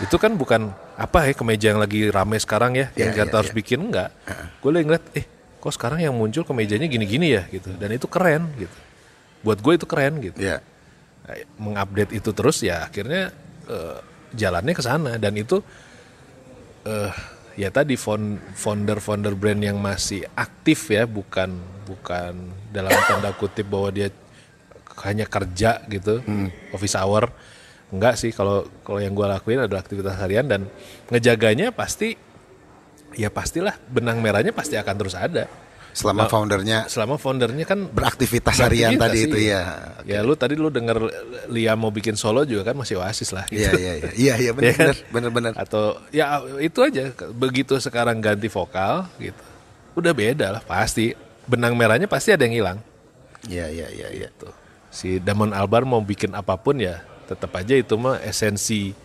Itu 0.02 0.18
kan 0.18 0.34
bukan 0.34 0.74
apa 0.98 1.30
ya 1.30 1.32
kemeja 1.32 1.66
yang 1.72 1.80
lagi 1.80 2.10
rame 2.10 2.36
sekarang 2.36 2.74
ya 2.74 2.90
yang 2.98 3.14
Iya, 3.14 3.22
kita 3.22 3.30
iya, 3.30 3.38
harus 3.38 3.52
iya. 3.54 3.58
bikin 3.62 3.78
enggak. 3.86 4.10
Gue 4.58 4.70
lagi 4.74 4.84
ngeliat 4.84 5.04
eh 5.14 5.24
kok 5.56 5.72
sekarang 5.72 6.02
yang 6.02 6.12
muncul 6.12 6.42
kemejanya 6.42 6.90
gini-gini 6.90 7.38
ya 7.38 7.42
gitu. 7.48 7.70
Dan 7.78 7.94
itu 7.94 8.10
keren 8.10 8.50
gitu. 8.58 8.76
Buat 9.40 9.62
gue 9.62 9.72
itu 9.78 9.86
keren 9.86 10.18
gitu. 10.20 10.38
Ya. 10.42 10.58
Nah, 11.24 11.36
mengupdate 11.58 12.12
itu 12.12 12.30
terus 12.34 12.60
ya 12.60 12.86
akhirnya 12.86 13.30
eh, 13.70 13.98
jalannya 14.34 14.74
ke 14.74 14.82
sana 14.82 15.16
dan 15.16 15.32
itu 15.34 15.62
eh 16.86 17.12
ya 17.56 17.72
tadi 17.72 17.96
fon- 17.96 18.38
founder-founder 18.52 19.32
brand 19.32 19.58
yang 19.58 19.80
masih 19.80 20.28
aktif 20.36 20.92
ya 20.92 21.08
bukan 21.08 21.56
bukan 21.88 22.34
dalam 22.68 22.92
tanda 23.08 23.32
kutip 23.32 23.66
bahwa 23.66 23.88
dia 23.88 24.12
hanya 25.04 25.28
kerja 25.28 25.84
gitu 25.92 26.24
office 26.72 26.96
hour 26.96 27.28
enggak 27.92 28.16
sih 28.18 28.32
kalau 28.32 28.66
kalau 28.82 28.98
yang 28.98 29.12
gue 29.12 29.26
lakuin 29.28 29.62
adalah 29.62 29.84
aktivitas 29.84 30.16
harian 30.18 30.48
dan 30.48 30.66
ngejaganya 31.12 31.70
pasti 31.70 32.16
ya 33.14 33.28
pastilah 33.28 33.76
benang 33.92 34.18
merahnya 34.24 34.50
pasti 34.50 34.74
akan 34.74 34.94
terus 34.96 35.14
ada 35.14 35.46
Selama 35.96 36.28
Nah, 36.28 36.28
foundernya 36.28 36.78
selama 36.92 37.16
foundernya 37.16 37.64
kan 37.64 37.88
beraktivitas 37.88 38.60
harian 38.60 39.00
tadi 39.00 39.24
itu 39.24 39.48
iya. 39.48 39.96
ya. 40.04 40.20
Ya 40.20 40.20
lu 40.20 40.36
tadi 40.36 40.52
lu 40.52 40.68
denger 40.68 41.08
Lia 41.48 41.72
mau 41.72 41.88
bikin 41.88 42.20
solo 42.20 42.44
juga 42.44 42.68
kan 42.68 42.76
masih 42.76 43.00
oasis 43.00 43.32
lah 43.32 43.48
gitu. 43.48 43.64
Iya 43.64 43.72
iya 43.80 43.92
iya. 43.96 44.10
Iya 44.12 44.34
iya 44.36 44.50
benar 44.56 44.68
Ya 44.68 44.72
kan? 44.76 44.84
benar 44.92 44.96
benar 45.08 45.30
benar. 45.32 45.52
Atau 45.56 45.96
ya 46.12 46.44
itu 46.60 46.84
aja 46.84 47.16
begitu 47.32 47.80
sekarang 47.80 48.20
ganti 48.20 48.52
vokal 48.52 49.08
gitu. 49.16 49.40
Udah 49.96 50.12
beda 50.12 50.60
lah 50.60 50.62
pasti. 50.68 51.16
Benang 51.48 51.72
merahnya 51.72 52.04
pasti 52.04 52.36
ada 52.36 52.44
yang 52.44 52.60
hilang. 52.60 52.78
Iya 53.48 53.72
iya 53.72 53.88
iya 53.88 54.08
iya. 54.12 54.28
Tuh. 54.36 54.52
Si 54.96 55.20
Damon 55.20 55.52
Albar 55.52 55.84
mau 55.84 56.00
bikin 56.00 56.32
apa 56.32 56.56
pun 56.56 56.80
ya 56.80 57.04
tetap 57.28 57.52
aja 57.52 57.76
itu 57.76 57.92
mah 57.94 58.16
esensi 58.20 58.96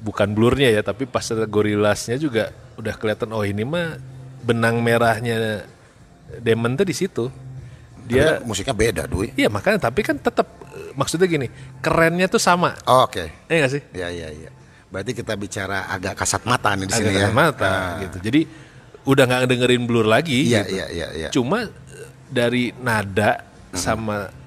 bukan 0.00 0.34
blurnya 0.34 0.66
ya 0.68 0.82
tapi 0.82 1.06
pas 1.06 1.22
ada 1.30 1.46
gorilasnya 1.46 2.18
juga 2.18 2.50
udah 2.74 2.94
kelihatan 2.96 3.30
oh 3.30 3.46
ini 3.46 3.62
mah 3.62 4.02
benang 4.42 4.82
merahnya 4.82 5.62
Damon 6.34 6.74
tuh 6.74 6.82
di 6.82 6.92
situ. 6.92 7.30
Dia 8.02 8.42
musiknya 8.42 8.74
beda, 8.74 9.02
Dwi. 9.06 9.30
Iya 9.36 9.46
makanya 9.46 9.86
tapi 9.86 10.02
kan 10.02 10.18
tetap 10.18 10.48
maksudnya 10.92 11.30
gini 11.30 11.46
kerennya 11.78 12.26
tuh 12.26 12.42
sama, 12.42 12.74
Oh, 12.82 13.06
Oke. 13.06 13.30
ya 13.46 13.54
nggak 13.54 13.70
sih? 13.70 13.82
Iya 13.94 14.08
iya 14.10 14.28
iya. 14.28 14.50
Berarti 14.90 15.14
kita 15.14 15.38
bicara 15.38 15.86
agak 15.86 16.18
kasat 16.18 16.42
mata 16.42 16.74
nih 16.74 16.84
di 16.84 16.90
Agak 16.90 16.98
sini 16.98 17.10
ya. 17.14 17.20
kasat 17.22 17.32
mata 17.32 17.70
Ah. 17.70 17.86
gitu. 18.02 18.16
Jadi 18.18 18.40
udah 19.04 19.24
nggak 19.24 19.42
dengerin 19.46 19.82
blur 19.86 20.04
lagi. 20.04 20.50
Iya 20.50 20.66
gitu. 20.66 20.74
iya 20.74 20.86
iya 20.90 21.08
iya. 21.14 21.28
Cuma 21.30 21.62
eh, 21.62 21.70
dari 22.26 22.74
nada 22.74 23.46
sama 23.70 24.26
eh, 24.26 24.28
s- 24.28 24.41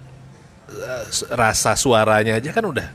rasa 1.32 1.78
suaranya 1.78 2.38
aja 2.42 2.50
kan 2.50 2.66
udah 2.66 2.88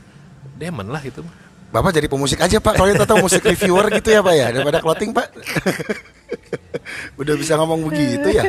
demon 0.59 0.87
lah 0.91 1.01
itu. 1.01 1.23
Bapak 1.71 1.95
jadi 1.95 2.11
pemusik 2.11 2.43
aja 2.43 2.59
Pak. 2.59 2.75
Kalau 2.75 2.91
tahu 3.07 3.31
musik 3.31 3.47
reviewer 3.47 3.87
gitu 3.95 4.11
ya 4.11 4.19
Pak 4.19 4.35
ya 4.35 4.47
daripada 4.51 4.83
clothing 4.83 5.15
Pak. 5.15 5.27
Udah 7.19 7.35
bisa 7.37 7.53
ngomong 7.59 7.87
begitu 7.91 8.27
ya. 8.33 8.43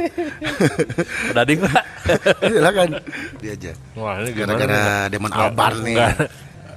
Udah 1.35 1.45
ding 1.45 1.61
pak. 1.61 1.85
Silakan. 2.53 2.89
Dia 3.43 3.53
aja. 3.55 3.73
Wah 3.99 4.23
ini 4.23 4.31
gimana? 4.33 4.57
Gara-gara 4.57 4.79
nih? 4.81 5.11
Demon 5.13 5.33
Albarn 5.33 5.79
nih. 5.85 5.97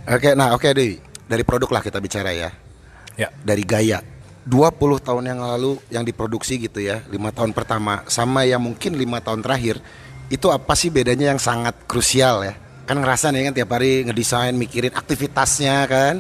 Oke, 0.09 0.29
nah 0.37 0.53
oke 0.53 0.67
Dewi. 0.75 0.99
Dari 1.25 1.43
produk 1.47 1.69
lah 1.71 1.81
kita 1.81 1.97
bicara 2.03 2.31
ya. 2.35 2.49
Ya. 3.15 3.29
Dari 3.41 3.63
gaya. 3.65 4.01
20 4.45 5.01
tahun 5.01 5.23
yang 5.25 5.41
lalu 5.41 5.81
yang 5.89 6.05
diproduksi 6.05 6.61
gitu 6.61 6.77
ya, 6.77 7.01
lima 7.09 7.33
tahun 7.33 7.49
pertama 7.49 8.05
sama 8.05 8.45
yang 8.45 8.61
mungkin 8.61 8.93
lima 8.93 9.17
tahun 9.17 9.41
terakhir, 9.41 9.81
itu 10.29 10.47
apa 10.49 10.73
sih 10.73 10.89
bedanya 10.89 11.33
yang 11.35 11.41
sangat 11.41 11.75
krusial 11.85 12.45
ya? 12.45 12.55
Kan 12.85 13.01
ngerasa 13.01 13.33
nih 13.33 13.49
kan 13.49 13.53
tiap 13.57 13.69
hari 13.73 14.05
ngedesain, 14.05 14.53
mikirin 14.53 14.93
aktivitasnya 14.93 15.89
kan. 15.89 16.15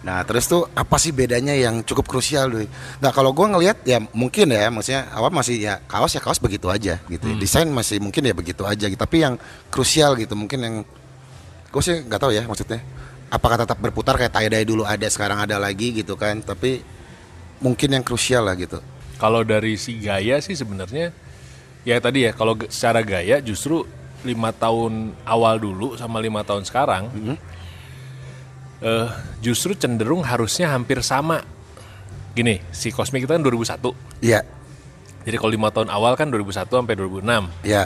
Nah 0.00 0.24
terus 0.24 0.48
tuh 0.48 0.64
apa 0.72 0.96
sih 0.96 1.12
bedanya 1.12 1.52
yang 1.52 1.84
cukup 1.84 2.08
krusial 2.08 2.48
Dewi? 2.48 2.66
Nah 3.04 3.12
kalau 3.12 3.36
gua 3.36 3.52
ngelihat 3.52 3.84
ya 3.84 4.00
mungkin 4.16 4.48
ya, 4.48 4.72
maksudnya 4.72 5.12
awal 5.12 5.28
masih 5.28 5.60
ya 5.60 5.76
kaos 5.84 6.16
ya 6.16 6.24
kaos 6.24 6.40
begitu 6.40 6.72
aja 6.72 6.96
gitu. 7.04 7.26
Desain 7.36 7.68
masih 7.68 8.00
mungkin 8.00 8.24
ya 8.24 8.32
begitu 8.32 8.64
aja 8.64 8.88
gitu. 8.88 8.96
Tapi 8.96 9.16
yang 9.28 9.36
krusial 9.68 10.16
gitu 10.16 10.32
mungkin 10.32 10.60
yang 10.64 10.76
gue 11.70 11.82
sih 11.82 12.02
nggak 12.02 12.20
tahu 12.20 12.32
ya 12.34 12.42
maksudnya 12.50 12.82
apakah 13.30 13.62
tetap 13.62 13.78
berputar 13.78 14.18
kayak 14.18 14.34
tie 14.34 14.50
dye 14.50 14.66
dulu 14.66 14.82
ada 14.82 15.06
sekarang 15.06 15.38
ada 15.38 15.54
lagi 15.56 15.94
gitu 15.94 16.18
kan 16.18 16.42
tapi 16.42 16.82
mungkin 17.62 17.94
yang 17.94 18.02
krusial 18.02 18.42
lah 18.42 18.58
gitu 18.58 18.82
Kalau 19.22 19.46
dari 19.46 19.78
si 19.78 20.00
gaya 20.02 20.42
sih 20.42 20.56
sebenarnya 20.58 21.14
ya 21.82 21.96
tadi 21.98 22.28
ya 22.28 22.32
kalau 22.32 22.56
secara 22.68 23.00
gaya 23.00 23.40
justru 23.40 23.84
lima 24.20 24.52
tahun 24.52 25.16
awal 25.24 25.56
dulu 25.56 25.96
sama 25.96 26.20
lima 26.20 26.44
tahun 26.44 26.68
sekarang 26.68 27.08
eh, 28.80 29.08
justru 29.40 29.72
cenderung 29.76 30.24
harusnya 30.24 30.72
hampir 30.72 31.00
sama. 31.04 31.40
Gini, 32.30 32.62
si 32.70 32.94
Cosmic 32.94 33.26
itu 33.26 33.32
kan 33.34 33.42
2001. 33.42 33.90
ya 34.22 34.40
Jadi 35.26 35.36
kalau 35.36 35.52
lima 35.52 35.68
tahun 35.68 35.90
awal 35.90 36.14
kan 36.16 36.30
2001 36.32 36.70
sampai 36.70 36.94
2006. 36.96 37.66
ya 37.66 37.84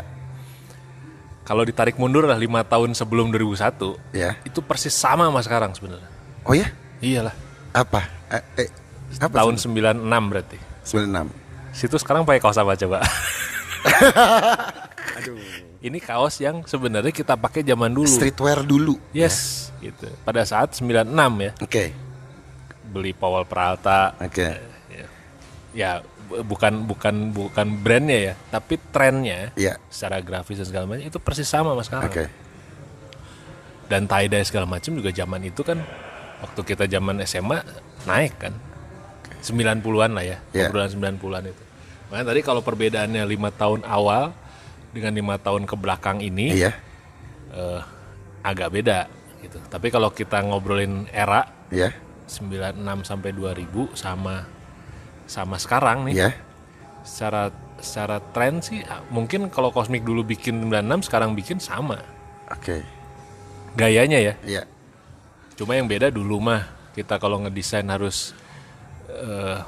Kalau 1.44 1.64
ditarik 1.64 1.96
mundur 1.98 2.24
lah 2.28 2.36
lima 2.38 2.60
tahun 2.64 2.92
sebelum 2.94 3.32
2001, 3.32 3.96
ya 4.16 4.36
itu 4.44 4.60
persis 4.60 4.92
sama 4.92 5.28
sama 5.28 5.40
sekarang 5.42 5.72
sebenarnya. 5.76 6.08
oh 6.44 6.54
ya 6.54 6.68
Iyalah. 7.02 7.34
apa 7.74 8.00
eh, 8.30 8.64
eh, 8.64 8.70
Apa 9.18 9.42
tahun 9.42 9.56
96 9.58 10.30
berarti. 10.30 10.58
96. 10.86 11.74
Situ 11.74 11.96
sekarang 11.98 12.22
pakai 12.22 12.38
kaos 12.38 12.54
apa 12.60 12.78
coba? 12.78 13.02
Ini 15.84 15.98
kaos 16.00 16.40
yang 16.40 16.64
sebenarnya 16.64 17.12
kita 17.12 17.36
pakai 17.36 17.60
zaman 17.60 17.92
dulu. 17.92 18.08
Streetwear 18.08 18.64
dulu. 18.64 18.96
Yes, 19.12 19.68
gitu. 19.84 20.08
Pada 20.24 20.40
saat 20.48 20.72
96 20.72 21.12
ya, 21.44 21.52
Oke. 21.60 21.92
beli 22.88 23.12
Powell 23.12 23.44
Peralta. 23.44 24.16
Oke. 24.16 24.48
Ya, 24.88 25.06
ya 25.76 25.90
bu- 26.24 26.40
bukan 26.42 26.88
bukan 26.88 27.14
bukan 27.30 27.66
brandnya 27.84 28.18
ya, 28.18 28.34
tapi 28.48 28.80
trennya 28.88 29.52
Iya. 29.60 29.76
secara 29.92 30.24
grafis 30.24 30.64
dan 30.64 30.66
segala 30.66 30.84
macam 30.88 31.04
itu 31.04 31.20
persis 31.20 31.44
sama 31.44 31.76
mas 31.76 31.84
sekarang. 31.84 32.08
Oke. 32.08 32.24
Dan 33.84 34.08
tie 34.08 34.24
dye 34.24 34.40
segala 34.40 34.64
macam 34.64 34.96
juga 34.96 35.12
zaman 35.12 35.44
itu 35.44 35.60
kan 35.60 35.76
waktu 36.40 36.60
kita 36.64 36.88
zaman 36.88 37.20
SMA 37.28 37.60
naik 38.08 38.40
kan. 38.40 38.56
90-an 39.44 40.16
lah 40.16 40.24
ya, 40.24 40.40
obrolan 40.64 40.88
90-an 40.88 41.52
itu. 41.52 41.63
Makanya 42.14 42.30
tadi 42.30 42.46
kalau 42.46 42.62
perbedaannya 42.62 43.26
lima 43.26 43.50
tahun 43.50 43.82
awal 43.82 44.30
dengan 44.94 45.10
lima 45.10 45.34
tahun 45.34 45.66
ke 45.66 45.74
belakang 45.74 46.22
ini 46.22 46.54
Iya. 46.54 46.70
eh, 47.50 47.82
agak 48.38 48.70
beda 48.70 49.10
gitu. 49.42 49.58
Tapi 49.66 49.90
kalau 49.90 50.14
kita 50.14 50.38
ngobrolin 50.46 51.10
era 51.10 51.42
Iya. 51.74 51.90
96 52.30 53.02
sampai 53.02 53.34
2000 53.34 53.90
sama 53.98 54.46
sama 55.26 55.58
sekarang 55.58 56.06
nih 56.06 56.14
Iya. 56.22 56.30
secara 57.02 57.50
secara 57.82 58.22
tren 58.30 58.62
sih 58.62 58.86
ah, 58.86 59.02
mungkin 59.10 59.50
kalau 59.50 59.74
Cosmic 59.74 60.06
dulu 60.06 60.22
bikin 60.22 60.62
96 60.70 61.02
sekarang 61.02 61.34
bikin 61.34 61.58
sama 61.58 61.98
Oke. 62.46 62.78
gayanya 63.74 64.22
ya 64.22 64.34
Iya. 64.46 64.62
cuma 65.58 65.74
yang 65.74 65.90
beda 65.90 66.14
dulu 66.14 66.38
mah 66.38 66.62
kita 66.94 67.18
kalau 67.18 67.42
ngedesain 67.42 67.90
harus 67.90 68.30
eh, 69.10 69.58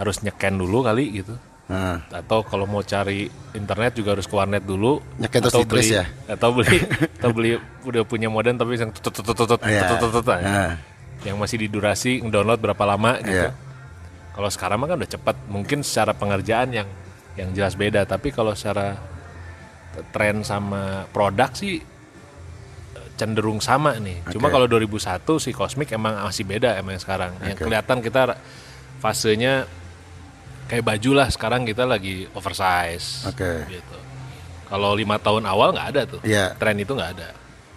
harus 0.00 0.24
nyeken 0.24 0.56
dulu 0.56 0.80
kali 0.80 1.20
gitu 1.20 1.36
Nah, 1.66 1.98
atau 2.14 2.46
kalau 2.46 2.62
mau 2.62 2.78
cari 2.86 3.26
internet 3.50 3.98
juga 3.98 4.14
harus 4.14 4.30
ke 4.30 4.34
warnet 4.38 4.62
dulu 4.62 5.02
terus 5.18 5.50
atau 5.50 5.66
beli 5.66 5.98
ya? 5.98 6.06
atau 6.30 6.54
beli 6.54 6.78
atau 7.18 7.30
beli 7.34 7.50
udah 7.82 8.06
punya 8.06 8.30
modem 8.30 8.54
tapi 8.54 8.78
yang 8.78 8.94
tutut 8.94 9.10
tutut 9.10 9.34
tutut 9.34 9.58
tutut 9.58 9.98
tutut, 9.98 10.10
tutut, 10.14 10.38
ya. 10.38 10.78
Yang 11.26 11.36
masih 11.42 11.56
di 11.58 11.66
durasi 11.66 12.22
download 12.22 12.62
berapa 12.62 12.84
lama 12.86 13.18
gitu 13.18 13.50
kalau 14.36 14.50
sekarang 14.52 14.78
mah 14.78 14.86
kan 14.92 14.96
udah 15.00 15.10
cepat 15.10 15.36
mungkin 15.50 15.82
secara 15.82 16.14
pengerjaan 16.14 16.68
yang 16.70 16.88
yang 17.34 17.50
jelas 17.56 17.74
beda 17.74 18.04
tapi 18.06 18.30
kalau 18.30 18.52
secara 18.54 18.94
tren 20.12 20.44
sama 20.44 21.08
produk 21.08 21.50
sih 21.56 21.80
cenderung 23.16 23.64
sama 23.64 23.96
nih 23.96 24.28
cuma 24.28 24.52
Oke. 24.52 24.54
kalau 24.60 24.66
2001 24.68 25.24
si 25.40 25.50
Cosmic 25.56 25.88
emang 25.96 26.20
masih 26.20 26.44
beda 26.44 26.76
emang 26.76 27.00
yang 27.00 27.02
sekarang 27.02 27.32
yang 27.42 27.56
Oke. 27.56 27.64
kelihatan 27.64 27.98
kita 28.04 28.36
fasenya 29.00 29.64
kayak 30.66 30.84
baju 30.84 31.10
lah 31.14 31.28
sekarang 31.28 31.62
kita 31.62 31.82
lagi 31.82 32.26
oversize 32.30 33.22
Oke. 33.24 33.66
gitu 33.68 33.96
kalau 34.66 34.92
lima 34.92 35.14
tahun 35.16 35.44
awal 35.44 35.70
nggak 35.70 35.88
ada 35.88 36.02
tuh 36.08 36.20
Iya. 36.20 36.54
tren 36.54 36.74
itu 36.74 36.90
nggak 36.90 37.12
ada 37.14 37.28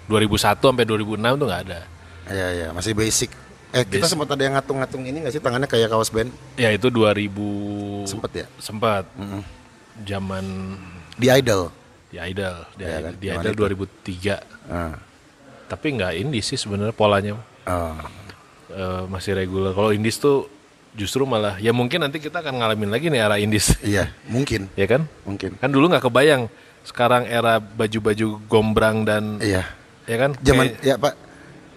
2001 0.06 0.58
sampai 0.60 0.84
2006 0.84 1.06
tuh 1.36 1.48
nggak 1.48 1.64
ada 1.66 1.82
Iya, 2.26 2.48
iya, 2.52 2.68
masih 2.70 2.94
basic. 2.94 3.34
Eh, 3.70 3.82
kita 3.84 4.02
Basic. 4.02 4.14
sempat 4.14 4.30
ada 4.30 4.38
yang 4.40 4.54
ngatung-ngatung 4.54 5.02
ini 5.02 5.18
nggak 5.20 5.34
sih 5.34 5.42
tangannya 5.42 5.66
kayak 5.66 5.90
kaos 5.90 6.10
band? 6.10 6.30
ya 6.56 6.70
itu 6.70 6.90
2000 6.90 8.06
Sempet 8.06 8.32
ya? 8.36 8.46
sempat 8.56 9.06
zaman 10.00 10.46
Di 11.14 11.28
Idol. 11.28 11.74
di 12.08 12.18
Idol 12.18 12.66
di, 12.72 12.82
Iya 12.82 12.98
kan, 13.00 13.14
di 13.16 13.28
Idol 13.30 13.52
itu. 13.52 13.62
2003 13.62 14.38
Ah. 14.66 14.94
tapi 15.66 15.88
nggak 15.92 16.14
indie 16.18 16.42
sih 16.42 16.54
sebenarnya 16.56 16.90
polanya 16.92 17.38
Oh. 17.66 17.94
Eh, 18.68 19.04
masih 19.06 19.34
reguler 19.36 19.74
kalau 19.74 19.90
indies 19.90 20.18
tuh 20.18 20.46
justru 20.92 21.24
malah 21.24 21.56
ya 21.58 21.70
mungkin 21.70 22.02
nanti 22.02 22.18
kita 22.18 22.40
akan 22.40 22.60
ngalamin 22.60 22.90
lagi 22.90 23.08
nih 23.08 23.20
era 23.20 23.38
indies 23.38 23.78
Iya, 23.80 24.10
mungkin, 24.26 24.68
ya 24.74 24.86
kan 24.86 25.06
mungkin. 25.22 25.56
kan 25.56 25.70
dulu 25.70 25.86
nggak 25.88 26.04
kebayang 26.04 26.50
sekarang 26.82 27.24
era 27.24 27.58
baju-baju 27.60 28.28
gombrang 28.46 29.04
dan 29.04 29.38
Iya. 29.38 29.64
ya 30.04 30.18
kan 30.18 30.32
Zaman 30.40 30.66
Kayak- 30.72 30.82
ya 30.82 30.96
Pak. 30.98 31.14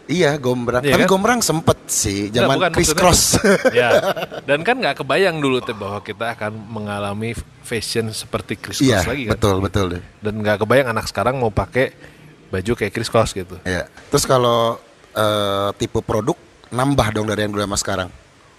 Iya, 0.03 0.35
gombrang. 0.35 0.83
Iya 0.83 0.93
Tapi 0.93 1.05
kan? 1.07 1.11
gombrang 1.11 1.41
sempet 1.41 1.79
sih, 1.87 2.27
zaman 2.29 2.59
bukan, 2.59 2.71
Chris 2.75 2.91
Cross. 2.91 3.39
ya 3.71 4.03
dan 4.49 4.61
kan 4.61 4.75
nggak 4.75 4.99
kebayang 4.99 5.39
dulu 5.39 5.61
tuh 5.61 5.73
bahwa 5.73 6.03
kita 6.03 6.35
akan 6.35 6.53
mengalami 6.69 7.33
fashion 7.63 8.11
seperti 8.11 8.59
Chris 8.59 8.83
Iya, 8.83 8.99
Cross 8.99 9.09
lagi 9.09 9.23
kan 9.25 9.33
betul, 9.39 9.57
betul 9.63 9.87
deh. 9.91 10.03
dan 10.19 10.35
nggak 10.37 10.59
kebayang 10.59 10.91
anak 10.91 11.07
sekarang 11.07 11.39
mau 11.39 11.49
pakai 11.49 11.95
baju 12.49 12.73
kayak 12.75 12.93
Chris 12.93 13.07
Cross 13.07 13.31
gitu 13.33 13.57
Iya. 13.63 13.87
Terus 14.11 14.25
kalau 14.25 14.77
eh, 15.13 15.71
tipe 15.77 16.01
produk 16.01 16.35
nambah 16.69 17.09
dong 17.13 17.27
dari 17.27 17.45
yang 17.45 17.53
dulu 17.53 17.63
sama 17.63 17.77
sekarang. 17.77 18.09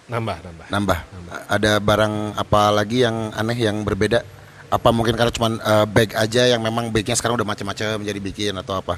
Nambah 0.03 0.37
nambah 0.43 0.65
Nambah. 0.69 0.99
Ada 1.47 1.71
barang 1.79 2.13
apa 2.35 2.61
lagi 2.69 3.03
yang 3.05 3.31
aneh 3.31 3.55
yang 3.57 3.81
berbeda? 3.81 4.21
Apa 4.67 4.89
mungkin 4.89 5.13
karena 5.13 5.31
cuma 5.31 5.53
eh, 5.53 5.85
bag 5.85 6.11
aja 6.13 6.49
yang 6.49 6.59
memang 6.59 6.89
bagnya 6.89 7.13
sekarang 7.13 7.37
udah 7.37 7.47
macam-macam 7.47 8.01
jadi 8.01 8.19
bikin 8.19 8.53
atau 8.57 8.77
apa? 8.77 8.97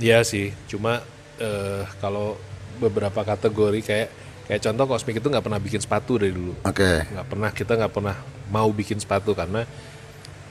Iya 0.00 0.24
sih 0.24 0.54
cuma 0.64 1.02
eh, 1.36 1.82
kalau 2.00 2.40
beberapa 2.80 3.20
kategori 3.20 3.80
kayak 3.84 4.08
kayak 4.48 4.60
contoh 4.64 4.84
Cosmic 4.88 5.20
itu 5.20 5.28
nggak 5.28 5.44
pernah 5.44 5.60
bikin 5.60 5.78
sepatu 5.78 6.16
dari 6.16 6.32
dulu 6.32 6.56
Oke. 6.64 7.04
nggak 7.06 7.26
pernah 7.28 7.50
kita 7.52 7.72
nggak 7.76 7.92
pernah 7.92 8.16
mau 8.48 8.66
bikin 8.72 8.96
sepatu 8.98 9.30
karena 9.36 9.62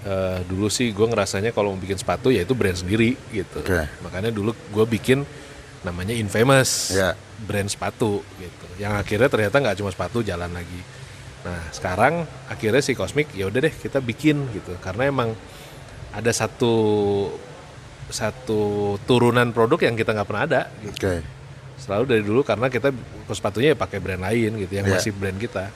eh, 0.05 0.39
dulu 0.45 0.69
sih 0.69 0.93
gue 0.93 1.03
ngerasanya 1.03 1.51
kalau 1.51 1.73
mau 1.73 1.81
bikin 1.81 1.97
sepatu 1.97 2.29
ya 2.29 2.45
itu 2.45 2.53
brand 2.55 2.77
sendiri 2.77 3.17
gitu 3.33 3.59
Oke. 3.59 3.89
makanya 3.99 4.29
dulu 4.31 4.53
gue 4.53 4.85
bikin 4.87 5.25
namanya 5.83 6.13
Infamous 6.13 6.93
Ya. 6.95 7.17
Brand 7.39 7.65
sepatu 7.65 8.19
gitu 8.35 8.67
yang 8.77 8.93
akhirnya 8.93 9.27
ternyata 9.27 9.57
nggak 9.57 9.77
cuma 9.77 9.89
sepatu 9.89 10.19
jalan 10.21 10.49
lagi 10.49 10.81
nah 11.39 11.59
sekarang 11.69 12.13
akhirnya 12.47 12.79
si 12.79 12.91
Cosmic 12.93 13.31
ya 13.31 13.47
udah 13.47 13.59
deh 13.61 13.71
kita 13.71 13.99
bikin 13.99 14.43
gitu 14.51 14.75
karena 14.77 15.07
emang 15.07 15.29
ada 16.11 16.31
satu 16.31 16.73
satu 18.09 18.59
turunan 19.03 19.49
produk 19.49 19.79
yang 19.81 19.95
kita 19.95 20.11
nggak 20.11 20.27
pernah 20.27 20.43
ada 20.43 20.61
gitu 20.81 20.97
Oke. 20.97 21.15
selalu 21.77 22.03
dari 22.05 22.23
dulu 22.23 22.41
karena 22.41 22.67
kita 22.67 22.89
sepatunya 23.29 23.71
ya 23.71 23.77
pakai 23.77 23.99
brand 23.99 24.19
lain 24.19 24.51
gitu 24.57 24.73
yang 24.73 24.85
Iya. 24.85 24.97
masih 24.97 25.11
brand 25.13 25.37
kita 25.37 25.69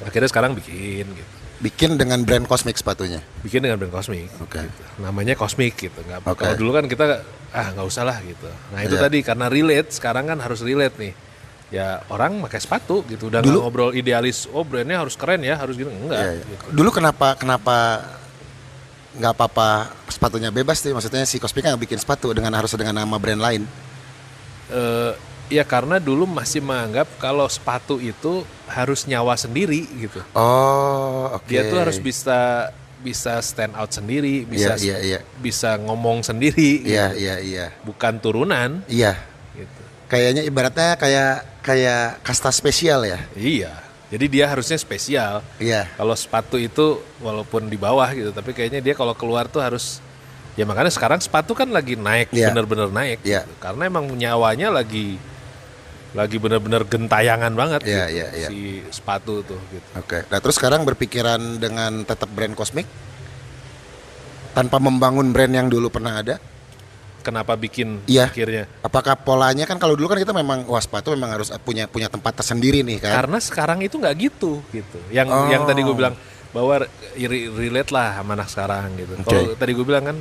akhirnya 0.00 0.28
sekarang 0.28 0.52
bikin 0.54 1.06
gitu 1.10 1.32
Bikin 1.60 2.00
dengan 2.00 2.24
brand 2.24 2.48
Cosmic 2.48 2.80
sepatunya. 2.80 3.20
bikin 3.44 3.60
dengan 3.60 3.76
brand 3.76 3.92
Cosmic 3.92 4.32
Oke. 4.40 4.64
gitu. 4.64 4.82
namanya 4.96 5.36
Cosmic 5.36 5.76
gitu 5.76 6.00
nggak 6.00 6.24
Oke. 6.24 6.40
kalau 6.40 6.54
dulu 6.56 6.70
kan 6.72 6.88
kita 6.88 7.20
ah 7.50 7.66
nggak 7.70 7.82
usah 7.84 8.02
lah 8.02 8.18
gitu 8.20 8.46
nah 8.70 8.80
itu 8.80 8.94
Iya. 8.94 9.02
tadi 9.02 9.18
karena 9.20 9.46
relate 9.46 9.90
sekarang 9.90 10.24
kan 10.24 10.38
harus 10.38 10.60
relate 10.60 10.96
nih 10.96 11.12
ya 11.70 12.02
orang 12.06 12.42
pakai 12.42 12.58
sepatu 12.58 13.02
gitu 13.04 13.26
udah 13.26 13.40
Dulu- 13.40 13.62
ngobrol 13.62 13.90
idealis 13.92 14.46
oh 14.48 14.62
brandnya 14.62 14.98
harus 14.98 15.14
keren 15.14 15.40
ya 15.40 15.54
harus 15.54 15.74
gitu 15.74 15.86
enggak 15.86 16.18
Iya, 16.18 16.32
iya. 16.32 16.44
gitu. 16.44 16.64
Dulu 16.72 16.90
kenapa 16.90 17.34
kenapa 17.34 17.76
nggak 19.10 19.32
apa-apa 19.32 19.68
sepatunya 20.06 20.48
bebas 20.48 20.78
sih? 20.78 20.90
Maksudnya 20.90 21.22
si 21.24 21.38
Cosmic 21.38 21.62
kan 21.64 21.74
bikin 21.74 21.98
sepatu 21.98 22.30
dengan 22.30 22.54
harus 22.54 22.70
dengan 22.72 22.94
nama 22.96 23.16
brand 23.18 23.38
lain. 23.38 23.62
Eh, 24.70 25.12
ya 25.50 25.66
karena 25.66 25.98
dulu 25.98 26.26
masih 26.26 26.62
menganggap 26.62 27.10
kalau 27.18 27.42
sepatu 27.46 27.98
itu 27.98 28.46
harus 28.66 29.02
nyawa 29.04 29.34
sendiri 29.34 29.82
gitu 29.98 30.22
Oh, 30.30 31.34
oke. 31.34 31.42
dia 31.44 31.66
tuh 31.66 31.82
harus 31.82 31.98
bisa 31.98 32.70
bisa 33.00 33.40
stand 33.40 33.72
out 33.72 33.88
sendiri 33.88 34.44
bisa 34.44 34.76
Iya, 34.76 34.96
iya, 34.96 34.96
iya. 35.00 35.18
bisa 35.36 35.74
ngomong 35.76 36.20
sendiri 36.20 36.84
Iya, 36.84 37.06
gitu. 37.10 37.18
iya, 37.18 37.36
iya. 37.40 37.66
bukan 37.80 38.16
turunan 38.16 38.84
Iya. 38.86 39.16
gitu 39.52 39.80
Kayaknya 40.06 40.42
ibaratnya 40.42 40.94
kayak 40.94 41.34
kayak 41.60 42.20
kasta 42.20 42.50
spesial 42.50 43.02
ya. 43.02 43.18
iya 43.32 43.72
jadi 44.10 44.26
dia 44.26 44.44
harusnya 44.46 44.74
spesial 44.74 45.40
Iya. 45.56 45.86
kalau 45.94 46.12
sepatu 46.12 46.56
itu 46.56 46.98
walaupun 47.18 47.66
di 47.66 47.76
bawah 47.76 48.10
gitu 48.10 48.30
tapi 48.30 48.50
kayaknya 48.50 48.80
dia 48.80 48.92
kalau 48.92 49.14
keluar 49.14 49.46
tuh 49.46 49.60
harus 49.60 50.02
ya 50.54 50.66
makanya 50.66 50.90
sekarang 50.90 51.18
sepatu 51.18 51.54
kan 51.54 51.70
lagi 51.70 51.94
naik 51.94 52.28
Iya. 52.30 52.50
bener-bener 52.50 52.90
naik 52.90 53.22
Iya. 53.22 53.46
gitu. 53.46 53.54
karena 53.58 53.82
emang 53.86 54.10
nyawanya 54.10 54.68
lagi 54.72 55.14
lagi 56.10 56.36
bener-bener 56.36 56.82
gentayangan 56.82 57.52
banget 57.52 57.80
Iya, 57.82 58.04
gitu, 58.04 58.16
iya, 58.16 58.26
iya. 58.34 58.48
si 58.48 58.58
sepatu 58.90 59.42
tuh 59.42 59.60
gitu 59.68 59.86
Oke. 59.94 60.26
Nah, 60.26 60.38
terus 60.38 60.54
sekarang 60.54 60.82
berpikiran 60.82 61.38
dengan 61.56 62.02
tetap 62.02 62.26
brand 62.28 62.52
Cosmic 62.52 62.82
tanpa 64.50 64.76
membangun 64.76 65.30
brand 65.30 65.52
yang 65.52 65.66
dulu 65.66 65.88
pernah 65.88 66.18
ada. 66.18 66.36
kenapa 67.20 67.52
bikin 67.52 68.00
Iya. 68.06 68.32
akhirnya 68.32 68.64
Apakah 68.80 69.12
polanya 69.14 69.62
kan 69.64 69.76
kalau 69.76 69.92
dulu 69.92 70.08
kan 70.08 70.16
kita 70.16 70.32
memang 70.32 70.64
wah 70.64 70.80
sepatu 70.80 71.12
memang 71.12 71.28
harus 71.30 71.52
punya 71.60 71.84
punya 71.84 72.08
tempat 72.08 72.32
tersendiri 72.34 72.80
nih 72.80 72.96
kan. 72.98 73.12
Karena 73.14 73.36
sekarang 73.38 73.78
itu 73.78 73.94
nggak 73.94 74.14
gitu 74.18 74.64
gitu. 74.72 74.96
Yang 75.12 75.28
Oh. 75.28 75.44
yang 75.46 75.62
tadi 75.62 75.84
gue 75.84 75.92
bilang 75.92 76.16
bahwa 76.50 76.80
re- 76.80 77.50
relate 77.52 77.92
lah 77.92 78.16
sama 78.16 78.32
anak 78.34 78.48
sekarang 78.48 78.96
gitu. 78.96 79.12
Oke. 79.14 79.24
Kalau 79.26 79.52
tadi 79.52 79.70
gue 79.70 79.84
bilang 79.84 80.04
kan 80.06 80.16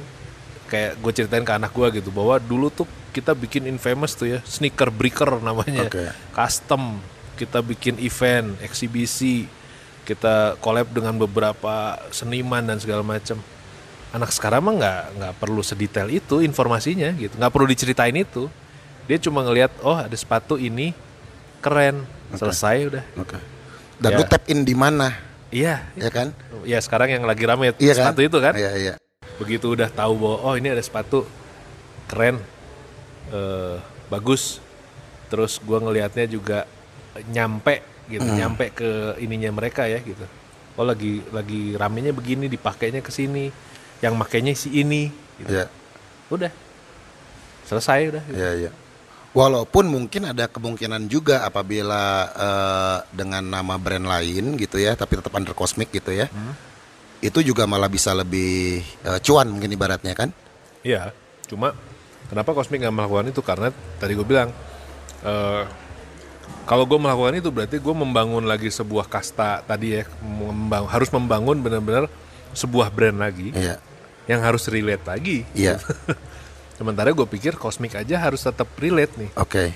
kayak 0.67 0.99
gue 0.99 1.12
ceritain 1.15 1.41
ke 1.41 1.54
anak 1.56 1.71
gue 1.71 1.88
gitu 1.95 2.12
bahwa 2.12 2.36
dulu 2.36 2.67
tuh 2.67 2.84
kita 3.10 3.34
bikin 3.34 3.65
infamous 3.65 4.13
tuh 4.13 4.30
ya 4.30 4.39
sneaker 4.45 4.89
breaker 4.89 5.39
namanya, 5.39 5.88
Oke. 5.88 6.10
custom. 6.32 6.98
Kita 7.36 7.63
bikin 7.63 7.95
event, 8.04 8.60
eksibisi, 8.60 9.48
kita 10.04 10.60
collab 10.60 10.91
dengan 10.91 11.15
beberapa 11.15 11.95
seniman 12.12 12.60
dan 12.62 12.78
segala 12.78 13.00
macam. 13.00 13.39
Anak 14.12 14.34
sekarang 14.34 14.60
mah 14.60 14.76
nggak 14.76 15.02
nggak 15.15 15.34
perlu 15.39 15.62
sedetail 15.62 16.10
itu 16.10 16.41
informasinya 16.41 17.13
gitu, 17.15 17.38
nggak 17.39 17.54
perlu 17.54 17.63
diceritain 17.63 18.15
itu. 18.17 18.52
Dia 19.08 19.17
cuma 19.17 19.41
ngelihat 19.41 19.72
oh 19.82 19.95
ada 19.95 20.13
sepatu 20.13 20.60
ini 20.60 20.91
keren 21.63 22.04
selesai 22.36 22.76
udah. 22.91 23.04
Oke. 23.17 23.39
Dan 24.00 24.10
Ya. 24.13 24.17
lu 24.19 24.24
tap 24.28 24.43
in 24.48 24.63
di 24.63 24.76
mana? 24.76 25.15
Iya, 25.50 25.82
Ya 25.98 26.10
kan? 26.13 26.30
ya 26.62 26.78
sekarang 26.78 27.10
yang 27.10 27.26
lagi 27.26 27.41
rame 27.41 27.74
Iya 27.82 27.93
kan? 27.98 28.13
sepatu 28.13 28.22
itu 28.22 28.38
kan. 28.38 28.54
Iya, 28.54 28.72
iya. 28.78 28.93
Begitu 29.39 29.74
udah 29.74 29.89
tahu 29.89 30.13
bahwa 30.19 30.38
oh 30.43 30.54
ini 30.54 30.69
ada 30.69 30.84
sepatu 30.84 31.24
keren, 32.06 32.38
eh, 33.30 33.78
bagus. 34.08 34.60
Terus 35.30 35.62
gua 35.62 35.78
ngelihatnya 35.80 36.26
juga 36.26 36.65
nyampe 37.30 37.82
gitu, 38.10 38.26
Hmm. 38.26 38.38
nyampe 38.38 38.74
ke 38.74 39.18
ininya 39.22 39.54
mereka 39.54 39.86
ya 39.86 40.02
gitu. 40.02 40.26
Oh 40.74 40.86
lagi 40.86 41.22
lagi 41.30 41.76
ramenya 41.78 42.10
begini, 42.10 42.50
dipakainya 42.50 43.04
ke 43.04 43.12
sini, 43.12 43.54
yang 44.02 44.18
makainya 44.18 44.56
si 44.56 44.74
ini. 44.74 45.13
Gitu. 45.38 45.50
Iya. 45.54 45.65
Udah 46.30 46.52
selesai 47.65 48.10
udah. 48.10 48.24
gitu. 48.26 48.38
Iya, 48.38 48.52
iya. 48.65 48.72
Walaupun 49.30 49.86
mungkin 49.86 50.26
ada 50.26 50.50
kemungkinan 50.50 51.06
juga 51.06 51.46
apabila 51.46 52.02
eh, 52.34 52.98
dengan 53.13 53.46
nama 53.46 53.78
brand 53.78 54.10
lain 54.10 54.58
gitu 54.58 54.82
ya, 54.82 54.98
tapi 54.98 55.22
tetap 55.22 55.30
under 55.38 55.54
Cosmic 55.54 55.94
gitu 55.94 56.10
ya. 56.10 56.26
Itu 57.22 57.44
juga 57.46 57.70
malah 57.70 57.92
bisa 57.92 58.10
lebih 58.18 58.82
eh, 59.06 59.20
cuan 59.22 59.54
mungkin 59.54 59.70
ibaratnya 59.70 60.18
kan? 60.18 60.34
Iya, 60.82 61.13
cuma 61.46 61.78
kenapa 62.30 62.54
Cosmic 62.54 62.80
nggak 62.80 62.94
melakukan 62.94 63.26
itu? 63.28 63.42
Karena 63.42 63.68
tadi 63.98 64.13
gue 64.13 64.24
bilang, 64.24 64.50
eh, 65.22 65.63
kalau 66.63 66.86
gue 66.86 66.96
melakukan 66.96 67.34
itu 67.36 67.50
berarti 67.50 67.78
gue 67.78 67.96
membangun 67.96 68.46
lagi 68.46 68.70
sebuah 68.70 69.06
kasta 69.06 69.62
tadi 69.62 69.98
ya, 69.98 70.04
membang- 70.22 70.86
harus 70.86 71.10
membangun 71.10 71.58
benar-benar 71.58 72.06
sebuah 72.52 72.89
brand 72.89 73.18
lagi 73.18 73.50
Iya. 73.52 73.78
yang 74.26 74.42
harus 74.42 74.65
relate 74.65 75.04
lagi. 75.04 75.46
Iya. 75.54 75.82
Sementara 76.78 77.12
gue 77.12 77.28
pikir 77.28 77.58
Cosmic 77.58 77.94
aja 77.94 78.15
harus 78.18 78.39
tetap 78.39 78.70
relate 78.78 79.12
nih. 79.18 79.30
Oke. 79.36 79.74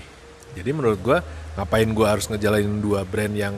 Jadi 0.53 0.69
menurut 0.69 0.97
gue 0.97 1.17
ngapain 1.53 1.85
gue 1.85 2.07
harus 2.07 2.25
ngejalanin 2.25 2.79
dua 2.79 3.03
brand 3.03 3.33
yang 3.33 3.55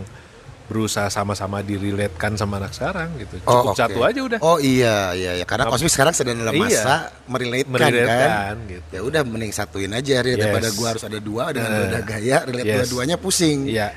berusaha 0.65 1.05
sama-sama 1.07 1.61
direlatekan 1.61 2.33
sama 2.33 2.57
anak 2.57 2.73
sekarang 2.73 3.13
gitu. 3.15 3.37
Cukup 3.39 3.71
oke. 3.71 3.77
satu 3.77 3.99
aja 4.01 4.19
udah. 4.19 4.39
Oh 4.41 4.57
iya 4.57 5.13
iya 5.13 5.31
iya 5.35 5.45
karena 5.45 5.69
Cosmic 5.69 5.89
sekarang 5.89 6.09
sedang 6.11 6.37
dalam 6.37 6.53
Iya. 6.53 6.65
masa 6.65 6.95
merelatekan 7.25 7.69
Merelatekan, 7.69 8.25
kan. 8.25 8.55
gitu. 8.65 8.89
Ya 8.89 9.01
udah 9.03 9.21
mending 9.21 9.53
satuin 9.53 9.91
aja 9.91 10.13
Yes. 10.15 10.35
daripada 10.35 10.67
gua 10.73 10.87
harus 10.89 11.03
ada 11.03 11.19
dua 11.19 11.53
dengan 11.53 11.69
Eh, 11.69 11.79
beda 11.83 11.99
gaya 12.01 12.37
relate 12.43 12.65
yes. 12.65 12.77
dua-duanya 12.81 13.15
pusing. 13.15 13.59
Iya. 13.67 13.93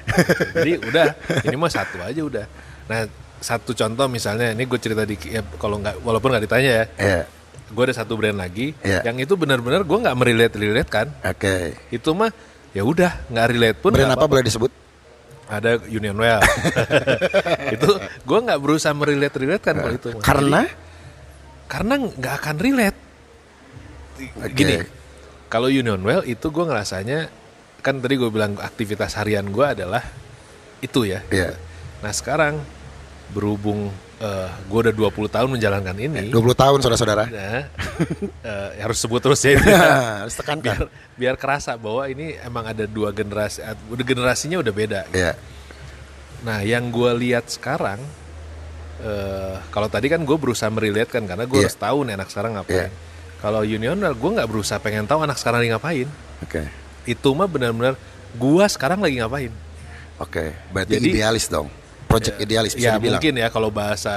Jadi 0.52 0.72
udah, 0.82 1.06
ini 1.42 1.56
mah 1.56 1.70
satu 1.70 1.96
aja 1.98 2.20
udah. 2.20 2.44
Nah, 2.84 3.00
satu 3.38 3.70
contoh 3.70 4.06
misalnya, 4.06 4.50
ini 4.50 4.64
gue 4.64 4.76
cerita 4.76 5.02
di 5.02 5.14
ya, 5.22 5.40
kalau 5.56 5.78
nggak, 5.78 6.02
walaupun 6.02 6.32
nggak 6.32 6.44
ditanya 6.44 6.70
ya, 6.70 6.84
Iya. 6.98 7.20
gue 7.68 7.82
ada 7.84 7.94
satu 7.94 8.12
brand 8.12 8.34
lagi, 8.34 8.74
Iya. 8.78 9.04
yang 9.04 9.16
itu 9.16 9.32
benar-benar 9.34 9.84
gue 9.84 9.98
nggak 9.98 10.16
merelate 10.16 10.56
relate 10.56 10.90
kan. 10.90 11.06
Oke. 11.22 11.78
Itu 11.88 12.12
mah 12.12 12.28
ya 12.70 12.82
udah 12.82 13.24
nggak 13.26 13.46
relate 13.48 13.78
pun. 13.78 13.92
Brand 13.92 14.10
nggak 14.10 14.18
apa 14.18 14.26
boleh 14.26 14.42
disebut? 14.42 14.70
Ada 15.48 15.80
Union 15.88 16.16
Well. 16.16 16.44
itu 17.74 17.90
gue 18.00 18.38
nggak 18.44 18.60
berusaha 18.60 18.92
merelate 18.92 19.36
relate 19.40 19.64
kan 19.64 19.76
kalau 19.80 19.94
itu. 19.96 20.08
Karena 20.20 20.60
Jadi, 20.68 20.76
karena 21.68 21.94
nggak 22.04 22.34
akan 22.44 22.56
relate. 22.60 22.98
Oke. 24.44 24.52
Gini, 24.52 24.76
kalau 25.48 25.72
Union 25.72 26.00
Well 26.04 26.22
itu 26.28 26.46
gue 26.52 26.64
ngerasanya 26.68 27.32
kan 27.80 28.04
tadi 28.04 28.20
gue 28.20 28.28
bilang 28.28 28.60
aktivitas 28.60 29.16
harian 29.16 29.48
gue 29.48 29.64
adalah 29.64 30.04
itu 30.84 31.08
ya. 31.08 31.24
Iya. 31.32 31.56
Nah 32.04 32.12
sekarang 32.12 32.60
berhubung 33.32 33.90
gue 34.66 34.78
udah 34.82 34.94
20 34.94 35.30
tahun 35.30 35.48
menjalankan 35.54 35.94
ini, 35.94 36.34
20 36.34 36.34
tahun 36.52 36.78
saudara-saudara. 36.82 37.24
nah, 37.30 37.62
eh, 38.42 38.68
harus 38.82 38.98
sebut 38.98 39.22
terus 39.22 39.38
ya. 39.42 39.54
Harus 40.26 40.34
tekankan. 40.34 40.74
biar 40.74 40.82
biar 41.14 41.34
kerasa 41.38 41.78
bahwa 41.78 42.02
ini 42.06 42.34
emang 42.42 42.66
ada 42.66 42.82
dua 42.84 43.14
generasi, 43.14 43.62
eh, 43.62 43.78
udah 43.86 44.02
generasinya 44.02 44.58
udah 44.58 44.72
beda. 44.74 45.00
Iya. 45.14 45.38
Nah 46.42 46.62
yang 46.62 46.90
gue 46.90 47.10
lihat 47.14 47.46
sekarang, 47.46 48.02
eh, 49.02 49.54
kalau 49.70 49.86
tadi 49.86 50.10
kan 50.10 50.22
gue 50.22 50.34
berusaha 50.34 50.66
merelate 50.66 51.10
kan 51.10 51.22
karena 51.22 51.46
gue 51.46 51.58
Iya. 51.58 51.70
harus 51.70 51.78
tahu 51.78 51.98
nih 52.02 52.14
anak 52.18 52.28
sekarang 52.28 52.52
ngapain. 52.58 52.90
Iya. 52.90 53.06
Kalau 53.38 53.62
Unional 53.62 54.18
gue 54.18 54.30
nggak 54.34 54.48
berusaha 54.50 54.82
pengen 54.82 55.06
tahu 55.06 55.22
anak 55.22 55.38
sekarang 55.38 55.62
lagi 55.62 55.70
ngapain. 55.70 56.08
Oke. 56.42 56.62
Itu 57.06 57.38
mah 57.38 57.46
benar-benar 57.46 57.94
gue 58.34 58.64
sekarang 58.66 58.98
lagi 58.98 59.22
ngapain. 59.22 59.52
Oke. 60.18 60.58
Berarti 60.74 60.98
Jadi- 60.98 61.10
idealis 61.14 61.46
dong. 61.46 61.70
Project 62.08 62.40
idealis 62.40 62.72
bisa 62.72 62.82
ya 62.82 62.92
dibilang. 62.96 63.20
mungkin 63.20 63.34
ya 63.36 63.48
kalau 63.48 63.68
bahasa 63.68 64.14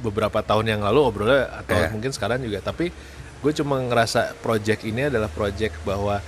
beberapa 0.00 0.40
tahun 0.40 0.72
yang 0.72 0.80
lalu 0.80 0.98
ngobrolnya 1.04 1.52
atau 1.60 1.76
Iya. 1.76 1.88
mungkin 1.92 2.10
sekarang 2.10 2.40
juga 2.40 2.58
tapi 2.60 2.88
gue 3.36 3.52
cuma 3.54 3.76
ngerasa 3.78 4.40
project 4.40 4.82
ini 4.82 5.06
adalah 5.06 5.28
project 5.28 5.76
bahwa 5.84 6.18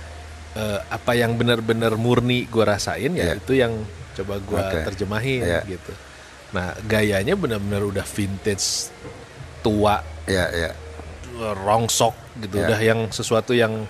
eh, 0.51 0.79
apa 0.85 1.11
yang 1.13 1.33
benar-benar 1.33 1.93
murni 1.93 2.45
gue 2.45 2.61
rasain 2.61 3.09
ya 3.11 3.33
Iya. 3.33 3.33
itu 3.35 3.53
yang 3.53 3.73
coba 4.13 4.37
gue 4.37 4.59
Oke. 4.59 4.77
terjemahin 4.85 5.41
Iya. 5.41 5.61
gitu 5.67 5.93
nah 6.49 6.73
gayanya 6.83 7.33
benar-benar 7.33 7.81
udah 7.83 8.05
vintage 8.05 8.89
tua 9.61 10.01
Iya, 10.25 10.45
iya. 10.51 10.71
rongsok 11.57 12.13
gitu 12.39 12.57
Iya. 12.57 12.65
udah 12.65 12.79
yang 12.81 12.99
sesuatu 13.09 13.53
yang 13.53 13.85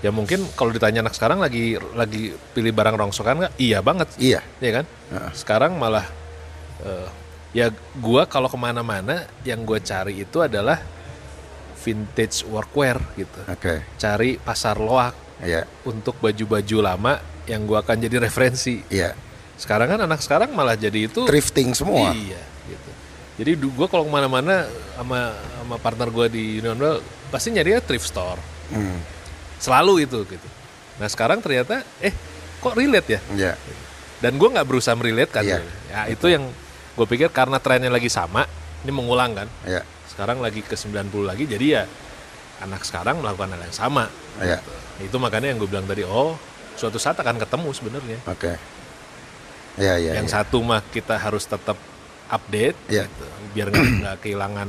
ya 0.00 0.08
mungkin 0.08 0.44
kalau 0.56 0.72
ditanya 0.72 1.00
anak 1.00 1.12
sekarang 1.12 1.40
lagi 1.40 1.76
lagi 1.92 2.32
pilih 2.52 2.72
barang 2.72 2.96
rongsokan 2.96 3.36
nggak 3.38 3.54
iya 3.56 3.80
banget 3.80 4.08
Iya. 4.16 4.40
Iya 4.58 4.70
kan? 4.80 4.84
Sekarang 5.32 5.76
malah 5.76 6.08
eh, 6.82 7.08
ya 7.52 7.66
gua 7.96 8.24
kalau 8.24 8.46
ke 8.46 8.54
mana-mana 8.54 9.26
yang 9.42 9.62
gue 9.62 9.80
cari 9.80 10.20
itu 10.20 10.38
adalah 10.38 10.78
vintage 11.76 12.44
workwear 12.44 13.00
gitu. 13.16 13.40
Oke. 13.48 13.84
Cari 13.96 14.36
pasar 14.36 14.76
loak 14.76 15.16
Iya. 15.40 15.64
untuk 15.88 16.20
baju-baju 16.20 16.76
lama 16.84 17.16
yang 17.48 17.64
gua 17.64 17.80
akan 17.80 17.96
jadi 17.98 18.20
referensi. 18.20 18.84
Iya. 18.92 19.16
Sekarang 19.56 19.88
kan 19.88 20.00
anak 20.04 20.20
sekarang 20.20 20.52
malah 20.52 20.76
jadi 20.76 21.08
itu 21.08 21.24
Thrifting 21.24 21.72
semua. 21.72 22.12
Iya 22.12 22.40
gitu. 22.68 22.90
Jadi 23.40 23.50
gua 23.72 23.88
kalau 23.88 24.04
ke 24.04 24.12
mana-mana 24.12 24.68
sama 24.94 25.32
sama 25.56 25.76
partner 25.80 26.08
gua 26.12 26.28
di 26.28 26.60
Union 26.60 26.76
Well 26.76 27.00
pasti 27.32 27.48
nyarinya 27.48 27.80
thrift 27.80 28.04
store. 28.04 28.40
Hmm. 28.68 29.00
Selalu 29.56 30.04
itu 30.04 30.20
gitu. 30.28 30.48
Nah 31.00 31.08
sekarang 31.08 31.40
ternyata 31.40 31.80
eh 31.98 32.12
kok 32.60 32.76
relate 32.76 33.08
ya? 33.08 33.20
Iya. 33.32 33.54
dan 34.20 34.36
gue 34.36 34.52
nggak 34.52 34.68
berusaha 34.68 34.92
merelate 34.92 35.32
kan 35.32 35.40
Iya. 35.40 35.64
ya 35.88 36.12
itu 36.12 36.28
yang 36.28 36.44
gue 37.00 37.08
pikir 37.08 37.32
karena 37.32 37.56
trennya 37.56 37.88
lagi 37.88 38.12
sama 38.12 38.44
ini 38.84 38.92
mengulang 38.92 39.32
kan 39.32 39.48
Iya. 39.64 39.80
sekarang 40.12 40.44
lagi 40.44 40.60
ke 40.60 40.76
90 40.76 41.08
lagi 41.24 41.48
jadi 41.48 41.66
ya 41.80 41.82
anak 42.60 42.84
sekarang 42.84 43.24
melakukan 43.24 43.56
hal 43.56 43.62
yang 43.64 43.72
sama 43.72 44.04
Iya. 44.36 44.60
itu 45.00 45.16
makanya 45.16 45.48
yang 45.48 45.56
gue 45.56 45.70
bilang 45.72 45.88
tadi 45.88 46.04
oh 46.04 46.36
suatu 46.76 47.00
saat 47.00 47.16
akan 47.16 47.40
ketemu 47.40 47.68
sebenarnya 47.72 48.18
Oke. 48.28 48.52
Iya, 49.80 49.96
iya. 49.96 50.12
yang 50.20 50.28
iya. 50.28 50.34
satu 50.44 50.60
mah 50.60 50.84
kita 50.84 51.16
harus 51.16 51.48
tetap 51.48 51.80
update 52.28 52.76
Iya. 52.92 53.08
gitu, 53.08 53.24
biar 53.56 53.68
nggak 53.72 54.16
kehilangan 54.20 54.68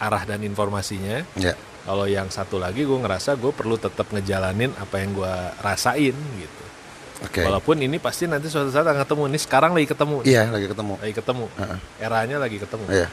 arah 0.00 0.24
dan 0.24 0.40
informasinya 0.40 1.20
Iya. 1.36 1.52
kalau 1.84 2.08
yang 2.08 2.32
satu 2.32 2.56
lagi 2.56 2.88
gue 2.88 2.96
ngerasa 2.96 3.36
gue 3.36 3.52
perlu 3.52 3.76
tetap 3.76 4.08
ngejalanin 4.08 4.72
apa 4.80 5.04
yang 5.04 5.12
gue 5.12 5.34
rasain 5.60 6.16
gitu 6.16 6.57
Oke. 7.18 7.42
walaupun 7.42 7.74
ini 7.78 7.98
pasti 7.98 8.24
nanti 8.24 8.46
suatu 8.46 8.70
saat 8.70 8.86
akan 8.86 9.02
ketemu 9.02 9.22
ini 9.26 9.38
sekarang 9.38 9.70
lagi 9.74 9.86
ketemu 9.86 10.16
Iya, 10.22 10.44
lagi 10.48 10.66
ketemu. 10.66 10.94
lagi 10.96 11.14
ketemu 11.14 11.44
eranya 11.98 12.36
lagi 12.38 12.56
ketemu 12.56 12.84
Iya. 12.86 13.08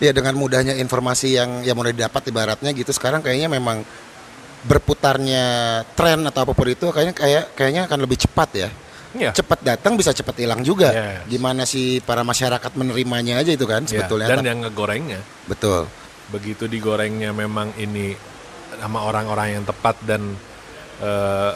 Iya 0.00 0.10
dengan 0.10 0.34
mudahnya 0.34 0.74
informasi 0.74 1.28
yang 1.30 1.50
yang 1.62 1.76
mulai 1.76 1.92
didapat 1.92 2.26
ibaratnya 2.26 2.72
gitu 2.72 2.90
sekarang 2.90 3.20
kayaknya 3.20 3.46
memang 3.46 3.84
berputarnya 4.62 5.44
tren 5.92 6.22
atau 6.22 6.42
apa 6.42 6.52
pun 6.54 6.66
itu 6.66 6.86
kayaknya 6.88 7.14
kayak 7.14 7.44
kayaknya 7.52 7.82
akan 7.84 7.98
lebih 8.00 8.18
cepat 8.18 8.50
ya. 8.56 8.68
Iya. 9.12 9.30
Cepat 9.36 9.60
datang 9.60 9.92
bisa 9.94 10.10
cepat 10.10 10.40
hilang 10.40 10.64
juga. 10.64 10.88
Yes. 10.88 11.28
Gimana 11.28 11.62
sih 11.62 12.00
para 12.00 12.24
masyarakat 12.24 12.72
menerimanya 12.72 13.44
aja 13.44 13.52
itu 13.52 13.68
kan 13.68 13.84
Ya, 13.84 14.00
sebetulnya. 14.00 14.32
dan 14.32 14.40
yang 14.40 14.58
ngegorengnya 14.62 15.20
Betul. 15.44 15.84
begitu 16.32 16.64
digorengnya 16.64 17.28
memang 17.30 17.76
ini 17.76 18.16
sama 18.80 19.04
orang-orang 19.04 19.60
yang 19.60 19.64
tepat 19.68 20.00
dan 20.00 20.32
eh, 20.98 21.52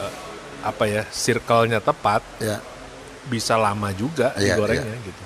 apa 0.67 0.83
ya 0.85 1.03
circle-nya 1.07 1.79
tepat 1.79 2.21
Ya. 2.37 2.57
bisa 3.25 3.55
lama 3.55 3.91
juga 3.91 4.31
Iya, 4.35 4.55
digorengnya 4.55 4.97
gitu 5.01 5.23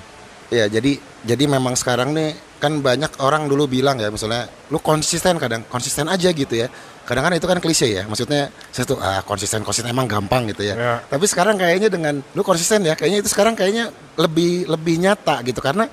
Ya, 0.52 0.68
jadi 0.68 1.00
jadi 1.24 1.48
memang 1.48 1.80
sekarang 1.80 2.12
nih 2.12 2.36
kan 2.60 2.84
banyak 2.84 3.24
orang 3.24 3.48
dulu 3.48 3.72
bilang 3.72 3.96
ya 3.96 4.12
misalnya 4.12 4.52
lu 4.68 4.78
konsisten 4.78 5.40
kadang 5.40 5.64
konsisten 5.66 6.06
aja 6.06 6.28
gitu 6.30 6.60
ya. 6.60 6.68
Kadang 7.08 7.24
kan 7.24 7.34
itu 7.34 7.48
kan 7.48 7.56
klise 7.58 7.88
ya. 7.88 8.04
Maksudnya 8.04 8.52
saya 8.68 8.84
tuh 8.84 9.00
ah 9.00 9.24
konsisten 9.24 9.64
konsisten 9.64 9.88
emang 9.88 10.12
gampang 10.12 10.52
gitu 10.52 10.68
ya. 10.68 10.76
Ya. 10.76 10.94
Tapi 11.08 11.24
sekarang 11.24 11.56
kayaknya 11.56 11.88
dengan 11.88 12.20
lu 12.36 12.44
konsisten 12.44 12.84
ya, 12.84 13.00
kayaknya 13.00 13.24
itu 13.24 13.32
sekarang 13.32 13.56
kayaknya 13.56 13.96
lebih 14.20 14.68
lebih 14.68 15.00
nyata 15.00 15.40
gitu 15.42 15.64
karena 15.64 15.88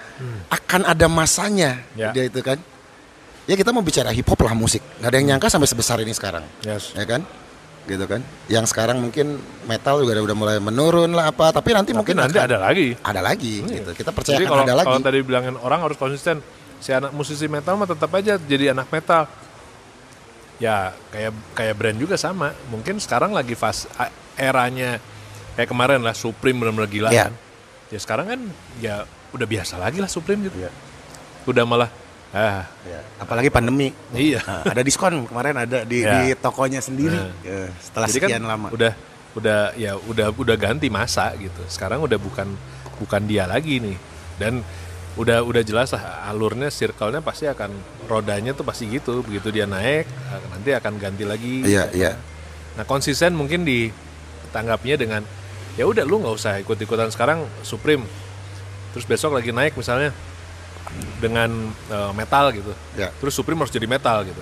akan 0.50 0.82
ada 0.84 1.06
masanya 1.06 1.78
Ya. 1.94 2.10
dia 2.10 2.26
itu 2.26 2.42
kan. 2.42 2.58
Ya 3.46 3.54
kita 3.54 3.70
mau 3.70 3.80
bicara 3.80 4.10
hip 4.10 4.26
hop 4.26 4.42
lah 4.42 4.52
musik. 4.52 4.82
nggak 4.98 5.06
ada 5.06 5.16
yang 5.16 5.28
nyangka 5.32 5.48
sampai 5.48 5.70
sebesar 5.70 6.02
ini 6.02 6.10
sekarang. 6.10 6.42
yes 6.60 6.92
Ya 6.92 7.06
kan? 7.06 7.22
Gitu 7.88 8.04
kan. 8.04 8.20
Yang 8.46 8.68
sekarang 8.68 9.00
mungkin 9.00 9.36
metal 9.64 9.98
juga 9.98 10.12
udah, 10.14 10.24
udah 10.24 10.36
mulai 10.36 10.56
menurun 10.58 11.08
lah 11.10 11.28
apa, 11.28 11.48
tapi 11.50 11.72
nanti 11.72 11.90
tapi 11.90 11.98
mungkin 11.98 12.20
nanti 12.20 12.36
akan- 12.36 12.46
ada 12.46 12.58
lagi 12.60 12.86
ada 12.94 13.20
lagi 13.20 13.54
gitu. 13.64 13.90
Kita 13.96 14.12
percaya 14.12 14.36
kalau 14.38 14.62
ada 14.62 14.76
lagi. 14.76 14.86
kalau 14.86 15.00
tadi 15.00 15.18
bilangin 15.20 15.56
orang 15.56 15.80
harus 15.80 15.96
konsisten 15.96 16.44
si 16.78 16.92
anak 16.92 17.10
musisi 17.10 17.48
metal 17.48 17.74
mah 17.74 17.88
tetap 17.88 18.12
aja 18.12 18.36
jadi 18.36 18.70
anak 18.70 18.86
metal 18.86 19.24
ya 20.58 20.90
kayak 21.08 21.32
kayak 21.52 21.74
brand 21.74 21.96
juga 21.96 22.14
sama 22.14 22.50
mungkin 22.66 22.98
sekarang 22.98 23.30
lagi 23.30 23.54
fase 23.54 23.86
eranya 24.34 24.98
kayak 25.54 25.66
kemarin 25.66 26.02
lah 26.02 26.12
Supreme 26.12 26.54
benar-benar 26.56 26.86
gila 26.86 27.08
Iya. 27.08 27.24
kan. 27.24 27.34
Ya 27.88 27.98
sekarang 27.98 28.26
kan 28.28 28.40
ya 28.78 28.94
udah 29.30 29.46
biasa 29.46 29.74
lagi 29.74 29.98
lah 29.98 30.06
Supreme 30.06 30.44
gitu. 30.44 30.60
Iya. 30.60 30.70
Udah 31.46 31.64
malah 31.64 31.88
ah 32.28 32.64
Apalagi 33.18 33.48
pandemi. 33.48 33.90
iya. 34.12 34.38
Nah, 34.44 34.62
ada 34.68 34.82
diskon 34.84 35.24
kemarin 35.24 35.54
ada 35.58 35.82
di, 35.82 36.04
Ya. 36.04 36.22
di 36.22 36.36
tokonya 36.36 36.78
sendiri 36.78 37.16
Nah. 37.16 37.32
Ya, 37.42 37.60
setelah 37.80 38.06
Jadi 38.06 38.18
kan 38.20 38.28
sekian 38.30 38.44
lama. 38.44 38.68
udah 38.70 38.92
udah 39.34 39.60
ya 39.74 39.92
udah 39.96 40.30
udah 40.32 40.56
ganti 40.56 40.86
masa 40.88 41.32
gitu. 41.34 41.60
Sekarang 41.66 41.98
udah 42.00 42.16
bukan 42.16 42.46
bukan 42.98 43.22
dia 43.26 43.44
lagi 43.44 43.80
nih. 43.80 43.96
Dan 44.36 44.60
udah 45.18 45.42
udah 45.42 45.62
jelas 45.66 45.90
lah 45.90 46.30
alurnya 46.30 46.70
circle-nya 46.70 47.18
pasti 47.18 47.50
akan 47.50 47.74
rodanya 48.06 48.54
tuh 48.54 48.62
pasti 48.62 48.86
gitu. 48.86 49.24
Begitu 49.24 49.50
dia 49.50 49.66
naik 49.66 50.06
nanti 50.50 50.70
akan 50.70 50.92
ganti 50.96 51.24
lagi. 51.26 51.64
Iya, 51.64 51.90
iya. 51.90 52.12
Nah, 52.76 52.86
konsisten 52.86 53.34
mungkin 53.34 53.66
ditanggapnya 53.66 54.94
dengan 54.94 55.22
ya 55.74 55.86
udah 55.86 56.02
lu 56.02 56.22
nggak 56.22 56.34
usah 56.34 56.62
ikut-ikutan 56.62 57.10
sekarang 57.10 57.42
Supreme. 57.62 58.06
Terus 58.94 59.04
besok 59.04 59.34
lagi 59.34 59.50
naik 59.50 59.74
misalnya 59.74 60.14
dengan 61.18 61.50
eh, 61.88 62.12
metal 62.12 62.50
gitu. 62.52 62.72
Ya. 62.94 63.08
Terus 63.18 63.34
Supreme 63.34 63.58
harus 63.60 63.72
jadi 63.72 63.86
metal 63.86 64.24
gitu. 64.24 64.40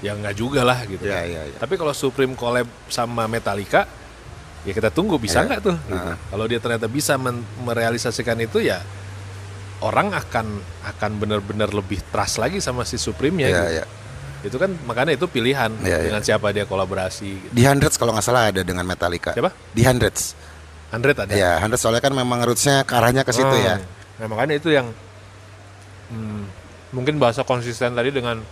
Ya 0.00 0.16
nggak 0.16 0.32
juga 0.32 0.64
lah 0.64 0.80
gitu. 0.88 1.04
Iya, 1.04 1.20
iya, 1.28 1.40
iya. 1.44 1.56
Tapi 1.60 1.76
kalau 1.76 1.92
Supreme 1.92 2.32
collab 2.32 2.64
sama 2.88 3.28
Metallica, 3.28 3.84
ya 4.64 4.72
kita 4.72 4.88
tunggu 4.88 5.20
bisa 5.20 5.44
Iya. 5.44 5.46
nggak 5.46 5.60
tuh? 5.60 5.76
gitu. 5.76 5.92
Nah. 5.96 6.16
Kalau 6.16 6.44
dia 6.48 6.56
ternyata 6.56 6.88
bisa 6.88 7.20
merealisasikan 7.60 8.40
itu 8.40 8.64
ya 8.64 8.80
orang 9.80 10.12
akan 10.12 10.46
akan 10.84 11.10
benar-benar 11.16 11.72
lebih 11.72 12.00
trust 12.08 12.36
lagi 12.36 12.60
sama 12.60 12.84
si 12.84 12.96
Supreme-nya. 12.96 13.48
Iya, 13.48 13.56
gitu. 13.56 13.72
iya. 13.76 13.84
Itu 14.40 14.56
kan 14.56 14.72
makanya 14.88 15.20
itu 15.20 15.28
pilihan 15.28 15.68
Iya, 15.84 16.00
iya. 16.00 16.06
dengan 16.08 16.22
siapa 16.24 16.48
dia 16.48 16.64
kolaborasi. 16.64 17.28
Gitu. 17.28 17.52
Di 17.52 17.62
Hundreds 17.68 18.00
kalau 18.00 18.16
nggak 18.16 18.24
salah 18.24 18.48
ada 18.48 18.64
dengan 18.64 18.88
Metallica. 18.88 19.36
Siapa? 19.36 19.52
Di 19.72 19.84
Hundreds. 19.84 20.32
Andre 20.90 21.12
ada. 21.12 21.32
Ya, 21.36 21.60
Hundreds 21.60 21.84
soalnya 21.84 22.00
kan 22.00 22.10
memang 22.10 22.40
rootsnya 22.40 22.82
ke 22.88 22.92
arahnya 22.96 23.22
ke 23.22 23.30
situ 23.30 23.46
Oh. 23.46 23.54
ya. 23.54 23.76
Nah 24.16 24.26
makanya 24.26 24.56
itu 24.56 24.72
yang 24.72 24.88
hmm, 26.10 26.42
mungkin 26.94 27.16
bahasa 27.16 27.46
konsisten 27.46 27.94
tadi 27.94 28.10
dengan 28.10 28.42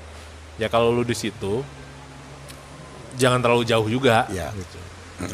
ya 0.59 0.67
kalau 0.67 0.91
lu 0.91 1.03
di 1.07 1.15
situ 1.15 1.63
jangan 3.19 3.43
terlalu 3.43 3.67
jauh 3.67 3.87
juga. 3.91 4.25
Iya. 4.31 4.55
Gitu. 4.55 4.79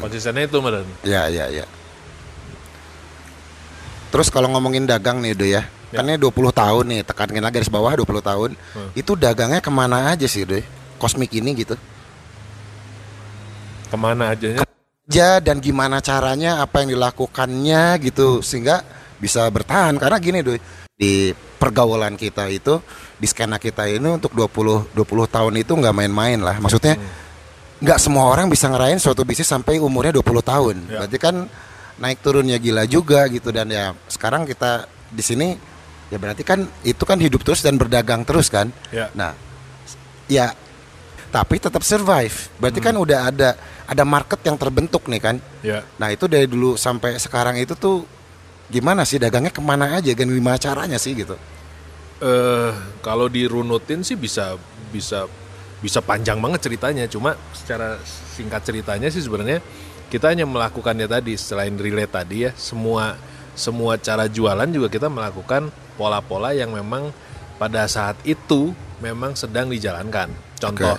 Konsistennya 0.01 0.49
itu 0.49 0.57
Meren. 0.57 0.89
Ya, 1.05 1.29
ya, 1.29 1.45
ya. 1.53 1.65
Terus 4.09 4.33
kalau 4.33 4.49
ngomongin 4.49 4.89
dagang 4.89 5.21
nih, 5.21 5.37
Do 5.37 5.45
ya. 5.45 5.69
Ya. 5.93 6.01
Kan 6.01 6.09
ini 6.09 6.17
20 6.17 6.49
tahun 6.49 6.85
nih, 6.89 7.01
tekankan 7.05 7.43
lagi 7.45 7.61
garis 7.61 7.69
bawah 7.69 7.93
20 7.93 8.23
tahun. 8.25 8.49
Hmm. 8.73 8.89
Itu 8.97 9.13
dagangnya 9.13 9.61
ke 9.61 9.69
mana 9.69 10.09
aja 10.09 10.25
sih, 10.25 10.41
Do? 10.41 10.57
Kosmik 10.97 11.29
ini 11.37 11.53
gitu. 11.53 11.77
Ke 13.91 13.97
mana 13.99 14.33
aja 14.33 14.65
Ja 15.05 15.37
dan 15.37 15.61
gimana 15.61 16.01
caranya, 16.01 16.65
apa 16.65 16.81
yang 16.81 16.97
dilakukannya 16.97 18.01
gitu 18.01 18.41
sehingga 18.41 18.81
bisa 19.21 19.45
bertahan 19.53 20.01
karena 20.01 20.17
gini, 20.17 20.39
Do. 20.41 20.57
Di 20.95 21.35
pergaulan 21.59 22.15
kita 22.15 22.47
itu, 22.47 22.79
di 23.19 23.27
skena 23.27 23.59
kita 23.59 23.83
ini 23.83 24.15
untuk 24.15 24.31
20 24.31 24.95
20 24.95 25.27
tahun 25.27 25.53
itu 25.59 25.75
nggak 25.75 25.91
main-main 25.91 26.39
lah. 26.39 26.55
Maksudnya 26.63 26.95
nggak 27.83 27.99
semua 27.99 28.31
orang 28.31 28.47
bisa 28.47 28.71
ngerayain 28.71 28.95
suatu 28.95 29.27
bisnis 29.27 29.51
sampai 29.51 29.83
umurnya 29.83 30.15
20 30.15 30.23
tahun. 30.39 30.75
Ya. 30.87 31.03
Berarti 31.03 31.17
kan 31.19 31.35
naik 31.99 32.23
turunnya 32.23 32.55
gila 32.63 32.87
juga 32.87 33.27
gitu 33.27 33.51
dan 33.51 33.67
ya 33.67 33.91
sekarang 34.07 34.47
kita 34.47 34.87
di 35.11 35.19
sini 35.19 35.47
ya 36.07 36.15
berarti 36.15 36.47
kan 36.47 36.63
itu 36.87 37.03
kan 37.03 37.19
hidup 37.19 37.43
terus 37.43 37.59
dan 37.59 37.75
berdagang 37.75 38.23
terus 38.23 38.47
kan. 38.47 38.71
Ya. 38.87 39.11
Nah, 39.11 39.35
ya 40.31 40.55
tapi 41.27 41.59
tetap 41.59 41.83
survive. 41.83 42.55
Berarti 42.55 42.79
Hmm. 42.79 42.87
kan 42.87 42.95
udah 42.95 43.19
ada 43.35 43.49
ada 43.83 44.03
market 44.07 44.39
yang 44.47 44.55
terbentuk 44.55 45.11
nih 45.11 45.19
kan. 45.19 45.35
Ya. 45.59 45.83
Nah, 45.99 46.07
itu 46.15 46.31
dari 46.31 46.47
dulu 46.47 46.79
sampai 46.79 47.19
sekarang 47.19 47.59
itu 47.59 47.75
tuh 47.75 48.07
gimana 48.69 49.05
sih 49.05 49.21
dagangnya 49.21 49.53
ke 49.53 49.61
mana 49.61 49.97
aja 49.97 50.09
dan 50.13 50.29
gimana 50.29 50.57
caranya 50.57 50.97
sih 50.97 51.13
gitu. 51.13 51.37
eh 52.23 52.71
kalau 53.03 53.27
dirunutin 53.27 53.99
sih 53.99 54.15
bisa 54.15 54.55
bisa 54.89 55.27
bisa 55.83 55.99
panjang 56.01 56.39
banget 56.39 56.65
ceritanya. 56.65 57.05
Cuma 57.05 57.35
secara 57.51 57.99
singkat 58.33 58.63
ceritanya 58.65 59.11
sih 59.11 59.21
sebenarnya 59.21 59.59
kita 60.09 60.31
hanya 60.31 60.47
melakukannya 60.47 61.05
tadi 61.05 61.35
selain 61.35 61.75
relate 61.75 62.13
tadi 62.13 62.47
ya 62.47 62.51
semua 62.55 63.19
semua 63.55 63.99
cara 63.99 64.27
jualan 64.31 64.67
juga 64.71 64.87
kita 64.91 65.07
melakukan 65.11 65.71
pola-pola 65.99 66.51
yang 66.51 66.71
memang 66.75 67.11
pada 67.55 67.87
saat 67.87 68.19
itu 68.27 68.75
memang 68.99 69.35
sedang 69.35 69.71
dijalankan. 69.71 70.31
Contoh 70.59 70.95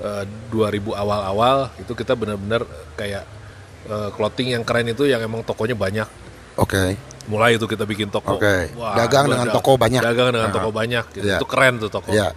eh, 0.00 0.24
2000 0.52 0.96
awal-awal 0.96 1.70
itu 1.80 1.92
kita 1.92 2.16
benar-benar 2.16 2.64
kayak 2.96 3.24
eh, 3.88 4.08
clothing 4.16 4.56
yang 4.56 4.64
keren 4.64 4.88
itu 4.88 5.04
yang 5.08 5.20
emang 5.20 5.44
tokonya 5.44 5.76
banyak 5.76 6.08
Oke. 6.56 6.96
mulai 7.26 7.58
itu 7.58 7.66
kita 7.66 7.82
bikin 7.82 8.06
toko 8.06 8.38
Oke. 8.38 8.70
Dagang 8.70 9.26
dengan 9.26 9.50
toko 9.50 9.74
banyak. 9.74 9.98
dagang 9.98 10.30
dengan 10.30 10.46
Aha. 10.48 10.56
toko 10.56 10.70
banyak 10.70 11.04
gitu. 11.10 11.26
Iya. 11.26 11.38
itu 11.42 11.46
keren 11.46 11.74
tuh 11.76 11.90
toko 11.90 12.14
Iya. 12.14 12.30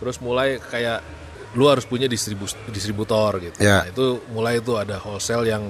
terus 0.00 0.16
mulai 0.18 0.56
kayak 0.58 1.04
lu 1.52 1.68
harus 1.68 1.84
punya 1.84 2.08
distribu 2.08 2.48
distributor 2.68 3.36
gitu 3.38 3.60
Iya. 3.60 3.84
Nah, 3.84 3.92
itu 3.92 4.04
mulai 4.32 4.58
itu 4.58 4.72
ada 4.74 4.96
wholesale 4.98 5.44
yang 5.46 5.68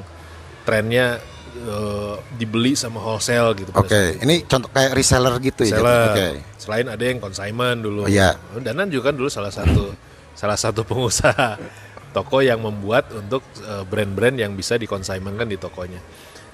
trennya 0.62 1.18
eh, 1.52 2.14
dibeli 2.32 2.72
sama 2.72 2.96
wholesale 2.96 3.52
gitu 3.58 3.74
Oke. 3.74 4.16
itu. 4.16 4.24
Ini 4.24 4.46
contoh 4.46 4.70
kayak 4.70 4.94
reseller 4.94 5.34
gitu 5.38 5.62
ya. 5.66 5.76
Seller. 5.76 6.08
Oke. 6.08 6.28
selain 6.56 6.86
ada 6.86 7.02
yang 7.02 7.18
consignment 7.18 7.82
dulu 7.82 8.06
Iya. 8.06 8.38
Danan 8.56 8.86
juga 8.88 9.10
kan 9.10 9.18
dulu 9.18 9.26
salah 9.26 9.50
satu 9.50 9.90
salah 10.32 10.54
satu 10.54 10.86
pengusaha 10.86 11.58
toko 12.16 12.38
yang 12.40 12.62
membuat 12.62 13.10
untuk 13.10 13.42
eh, 13.58 13.82
brand-brand 13.82 14.38
yang 14.38 14.54
bisa 14.54 14.78
dikonsignmentkan 14.78 15.44
di 15.44 15.58
tokonya 15.58 15.98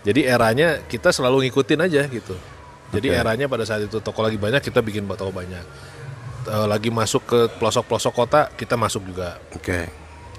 jadi 0.03 0.21
eranya 0.29 0.69
kita 0.85 1.11
selalu 1.11 1.49
ngikutin 1.49 1.81
aja 1.81 2.03
gitu 2.05 2.35
jadi 2.89 3.09
Oke. 3.11 3.19
eranya 3.19 3.47
pada 3.47 3.63
saat 3.63 3.85
itu 3.85 3.99
toko 3.99 4.21
lagi 4.21 4.37
banyak 4.37 4.61
kita 4.61 4.81
bikin 4.81 5.07
toko 5.07 5.31
banyak 5.31 5.65
Eh, 6.49 6.65
lagi 6.65 6.89
masuk 6.89 7.29
ke 7.29 7.41
pelosok-pelosok 7.61 8.13
kota 8.15 8.49
kita 8.49 8.73
masuk 8.73 9.05
juga 9.05 9.37
Oke. 9.53 9.85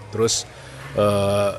terus 0.10 0.42
eh, 0.96 1.52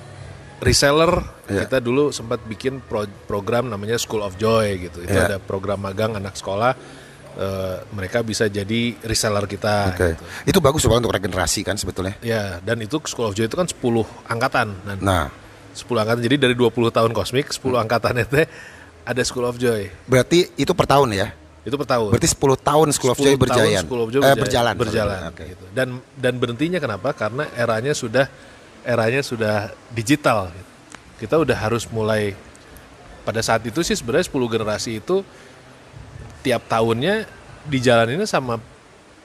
reseller 0.59 1.22
Iya. 1.46 1.66
kita 1.66 1.78
dulu 1.78 2.11
sempat 2.11 2.42
bikin 2.42 2.78
pro- 2.80 3.11
program 3.26 3.66
namanya 3.66 3.94
School 3.94 4.22
of 4.22 4.34
Joy 4.36 4.78
gitu 4.80 5.03
itu 5.03 5.11
Iya. 5.11 5.34
ada 5.34 5.38
program 5.38 5.78
magang 5.80 6.14
anak 6.14 6.34
sekolah 6.34 6.74
eh, 7.32 7.76
mereka 7.90 8.22
bisa 8.22 8.46
jadi 8.46 8.98
reseller 9.01 9.46
kita 9.46 9.94
Oke. 9.94 10.09
gitu. 10.14 10.24
Itu 10.46 10.59
bagus 10.59 10.82
banget 10.84 11.07
untuk 11.07 11.14
regenerasi 11.14 11.62
kan 11.62 11.74
sebetulnya. 11.74 12.18
ya 12.18 12.59
dan 12.59 12.78
itu 12.78 12.98
School 13.05 13.26
of 13.26 13.34
Joy 13.34 13.46
itu 13.46 13.55
kan 13.55 13.66
10 13.66 13.78
angkatan 14.26 14.74
dan 14.82 14.96
Nah, 14.98 15.26
10 15.73 15.87
angkatan 15.97 16.21
jadi 16.21 16.37
dari 16.39 16.55
20 16.55 16.71
tahun 16.91 17.11
kosmik 17.11 17.49
10 17.49 17.61
angkatan 17.79 18.14
itu 18.18 18.45
ada 19.03 19.23
School 19.23 19.45
of 19.45 19.57
Joy 19.57 19.89
berarti 20.05 20.51
itu 20.55 20.73
per 20.73 20.87
tahun 20.87 21.09
ya. 21.12 21.29
itu 21.61 21.77
per 21.77 21.85
tahun 21.87 22.09
Berarti 22.11 22.29
10 22.31 22.41
tahun 22.59 22.87
School 22.91 23.11
of 23.11 23.18
10 23.18 23.21
Joy 23.21 23.29
tahun 23.29 23.41
berjalan. 23.43 23.83
School 23.85 24.01
of 24.01 24.09
Joy 24.09 24.21
Eh, 24.23 24.33
berjalan, 24.33 24.75
berjalan. 24.75 24.75
berjalan 24.75 25.21
Oke. 25.29 25.45
gitu. 25.47 25.64
Dan 25.71 25.89
dan 26.14 26.35
berhentinya 26.35 26.79
kenapa? 26.79 27.12
Karena 27.12 27.45
eranya 27.53 27.93
sudah 27.93 28.33
eranya 28.81 29.21
sudah 29.21 29.55
digital. 29.91 30.49
gitu. 30.49 30.68
Kita 31.21 31.37
udah 31.37 31.53
harus 31.55 31.85
mulai 31.87 32.33
pada 33.21 33.45
saat 33.45 33.61
itu 33.62 33.85
sih 33.85 33.93
sebenarnya 33.93 34.25
10 34.25 34.49
generasi 34.49 34.91
itu 34.97 35.21
tiap 36.41 36.64
tahunnya 36.64 37.29
dijalaninnya 37.66 38.25
sama 38.25 38.57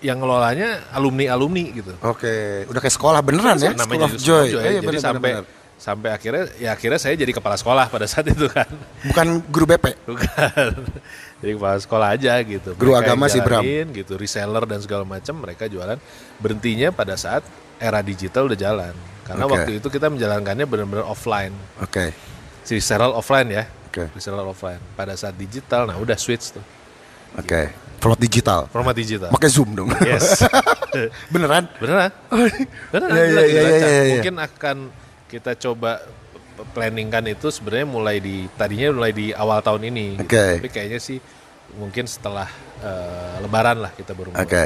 yang 0.03 0.19
ngelolanya 0.19 0.91
alumni-alumni 0.91 1.65
gitu. 1.73 1.95
Oke, 2.03 2.67
udah 2.67 2.79
kayak 2.79 2.93
sekolah 2.93 3.23
beneran 3.23 3.55
ya? 3.57 3.71
School 3.73 4.03
of 4.03 4.13
Joy. 4.13 4.45
School 4.45 4.59
of 4.59 4.67
Eh, 4.67 4.71
iya, 4.75 4.81
Jadi 4.83 4.87
bener, 4.91 4.99
sampai 5.01 5.29
bener. 5.39 5.45
Sampai 5.75 6.09
akhirnya 6.15 6.47
ya 6.55 6.71
akhirnya 6.71 6.97
saya 6.97 7.19
jadi 7.19 7.35
kepala 7.35 7.59
sekolah 7.59 7.91
pada 7.91 8.07
saat 8.07 8.25
itu 8.31 8.47
kan. 8.47 8.67
bukan 9.11 9.27
guru 9.51 9.65
BP. 9.75 9.85
Bukan. 10.07 10.71
Jadi 11.43 11.51
kepala 11.61 11.77
sekolah 11.77 12.07
aja 12.15 12.33
gitu. 12.41 12.73
Guru 12.79 12.95
Mereka 12.95 13.11
agama 13.11 13.25
sih, 13.29 13.43
Bram. 13.43 13.61
gitu, 13.91 14.15
reseller 14.17 14.63
dan 14.65 14.79
segala 14.81 15.03
macam 15.03 15.35
mereka 15.35 15.67
jualan. 15.67 15.99
Berhentinya 16.41 16.89
pada 16.89 17.13
saat 17.19 17.43
era 17.77 17.99
digital 18.01 18.49
udah 18.49 18.57
jalan. 18.57 18.95
Karena 19.27 19.43
Oke. 19.45 19.53
waktu 19.53 19.71
itu 19.77 19.87
kita 19.91 20.07
menjalankannya 20.09 20.65
benar-benar 20.65 21.05
offline. 21.05 21.53
Oke. 21.83 22.15
Si 22.65 22.79
reseller 22.79 23.11
offline 23.13 23.51
ya. 23.51 23.63
Oke. 23.91 24.09
Reseller 24.15 24.47
offline. 24.47 24.81
Pada 24.95 25.13
saat 25.13 25.35
digital 25.37 25.85
nah 25.85 25.99
udah 25.99 26.17
switch 26.17 26.55
tuh. 26.55 26.65
Oke. 27.35 27.69
Format 27.99 28.19
digital. 28.21 28.69
Format 28.71 28.95
digital. 28.95 29.29
Pakai 29.29 29.49
Zoom 29.51 29.75
dong. 29.75 29.89
Yes. 30.01 30.45
beneran? 31.33 31.65
Beneran? 31.81 32.09
Beneran? 32.93 33.11
Iya, 33.11 33.25
gila, 33.25 33.41
iya, 33.41 33.45
gila, 33.45 33.61
iya, 33.61 33.61
Cak. 33.81 33.89
iya, 33.89 34.01
iya. 34.01 34.13
Mungkin 34.17 34.35
akan 34.39 34.77
kita 35.25 35.57
coba 35.57 36.01
planningkan 36.71 37.25
itu 37.27 37.51
sebenarnya 37.51 37.87
mulai 37.87 38.17
di 38.23 38.47
tadinya 38.55 38.95
mulai 38.95 39.11
di 39.11 39.35
awal 39.35 39.59
tahun 39.59 39.91
ini. 39.91 40.23
gitu. 40.23 40.27
Oke. 40.29 40.45
Tapi 40.63 40.69
kayaknya 40.71 40.99
sih 41.03 41.17
mungkin 41.75 42.07
setelah 42.07 42.47
eh, 42.79 43.35
Lebaran 43.43 43.83
lah 43.83 43.91
kita 43.91 44.15
baru. 44.15 44.31
mulai. 44.31 44.45
Oke. 44.47 44.65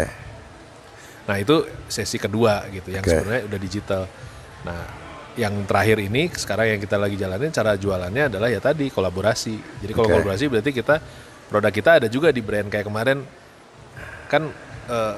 Nah 1.30 1.36
itu 1.38 1.55
sesi 1.89 2.18
kedua 2.22 2.66
gitu 2.70 2.89
yang 2.93 3.01
Oke. 3.01 3.10
sebenarnya 3.14 3.43
udah 3.49 3.60
digital. 3.60 4.01
Nah 4.66 4.82
yang 5.38 5.53
terakhir 5.64 5.97
ini 6.03 6.28
sekarang 6.36 6.78
yang 6.78 6.82
kita 6.84 6.99
lagi 6.99 7.16
jalanin 7.16 7.53
cara 7.53 7.80
jualannya 7.80 8.28
adalah 8.30 8.49
ya 8.51 8.60
tadi 8.62 8.91
kolaborasi. 8.91 9.55
Jadi 9.82 9.91
kalau 9.95 10.07
Oke. 10.10 10.14
kolaborasi 10.20 10.45
berarti 10.51 10.72
kita 10.76 10.95
produk 11.49 11.74
kita 11.74 11.89
ada 12.03 12.07
juga 12.12 12.30
di 12.30 12.41
brand 12.45 12.70
kayak 12.70 12.86
kemarin 12.86 13.26
kan 14.30 14.45
eh, 14.89 15.16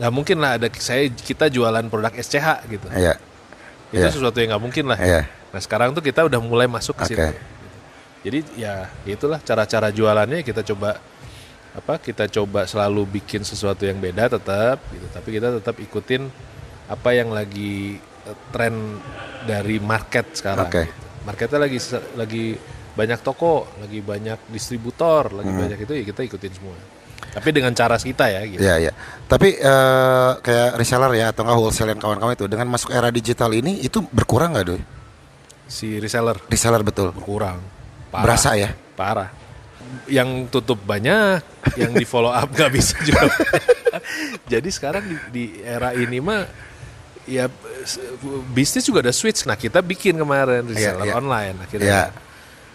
nggak 0.00 0.12
mungkin 0.12 0.40
lah 0.40 0.56
ada 0.60 0.68
saya 0.76 1.08
kita 1.12 1.52
jualan 1.52 1.84
produk 1.92 2.12
SCH 2.16 2.46
gitu. 2.72 2.88
Iya. 2.92 3.16
Itu 3.88 4.02
Iya. 4.02 4.10
sesuatu 4.10 4.36
yang 4.36 4.50
nggak 4.50 4.62
mungkin 4.62 4.84
lah. 4.86 4.98
Iya. 4.98 5.20
Nah 5.50 5.60
sekarang 5.60 5.94
tuh 5.94 6.02
kita 6.02 6.26
udah 6.26 6.40
mulai 6.40 6.66
masuk 6.66 6.98
ke 6.98 7.04
Oke. 7.04 7.10
situ. 7.14 7.28
Jadi 8.26 8.38
ya 8.58 8.90
itulah 9.04 9.38
cara-cara 9.38 9.88
jualannya 9.88 10.42
kita 10.42 10.66
coba 10.66 10.98
apa 11.70 12.00
kita 12.00 12.26
coba 12.26 12.64
selalu 12.64 13.20
bikin 13.20 13.44
sesuatu 13.44 13.86
yang 13.86 13.96
beda 13.96 14.26
tetap 14.28 14.82
gitu. 14.90 15.06
Tapi 15.06 15.28
kita 15.30 15.48
tetap 15.54 15.76
ikutin 15.76 16.26
apa 16.86 17.10
yang 17.12 17.30
lagi 17.30 17.98
eh, 18.00 18.36
tren 18.50 18.98
dari 19.44 19.78
market 19.78 20.34
sekarang. 20.34 20.66
Oke. 20.66 20.82
gitu. 20.84 20.94
Marketnya 21.22 21.58
lagi 21.60 21.78
lagi 22.16 22.44
banyak 22.96 23.20
toko, 23.20 23.70
lagi 23.78 23.98
banyak 24.00 24.38
distributor, 24.48 25.30
lagi 25.30 25.50
Hmm. 25.52 25.60
banyak 25.62 25.78
itu 25.78 25.92
ya 25.94 26.04
kita 26.06 26.20
ikutin 26.24 26.52
semua. 26.54 26.74
Tapi 27.36 27.48
dengan 27.52 27.72
cara 27.76 28.00
kita 28.00 28.32
ya 28.32 28.40
gitu. 28.48 28.60
Iya, 28.64 28.74
iya. 28.88 28.92
Tapi 29.28 29.60
eh, 29.60 30.30
kayak 30.40 30.70
reseller 30.80 31.12
ya 31.20 31.36
atau 31.36 31.44
nggak 31.44 31.56
wholesale 31.60 31.92
dan 31.92 32.00
kawan-kawan 32.00 32.32
itu 32.32 32.46
dengan 32.48 32.66
masuk 32.72 32.96
era 32.96 33.12
digital 33.12 33.52
ini 33.52 33.84
itu 33.84 34.00
berkurang 34.08 34.56
nggak 34.56 34.66
doi? 34.66 34.82
Si 35.68 36.00
reseller 36.00 36.40
Reseller 36.48 36.80
betul. 36.80 37.12
berkurang. 37.12 37.60
Parah. 38.08 38.24
Berasa 38.24 38.56
ya? 38.56 38.70
Parah. 38.96 39.28
Yang 40.08 40.48
tutup 40.48 40.80
banyak, 40.82 41.44
yang 41.76 41.92
di 41.92 42.08
follow 42.08 42.32
up 42.32 42.48
nggak 42.48 42.72
bisa 42.72 42.96
juga. 43.04 43.28
Jadi 44.52 44.68
sekarang 44.72 45.04
di, 45.04 45.16
di 45.28 45.44
era 45.60 45.92
ini 45.92 46.16
mah 46.22 46.46
ya 47.28 47.50
bisnis 48.54 48.86
juga 48.86 49.04
ada 49.04 49.12
switch. 49.12 49.44
Nah 49.44 49.60
kita 49.60 49.84
bikin 49.84 50.16
kemarin 50.16 50.64
reseller 50.64 51.10
iya. 51.10 51.14
online 51.18 51.56
akhirnya. 51.60 51.90
Iya. 51.90 52.25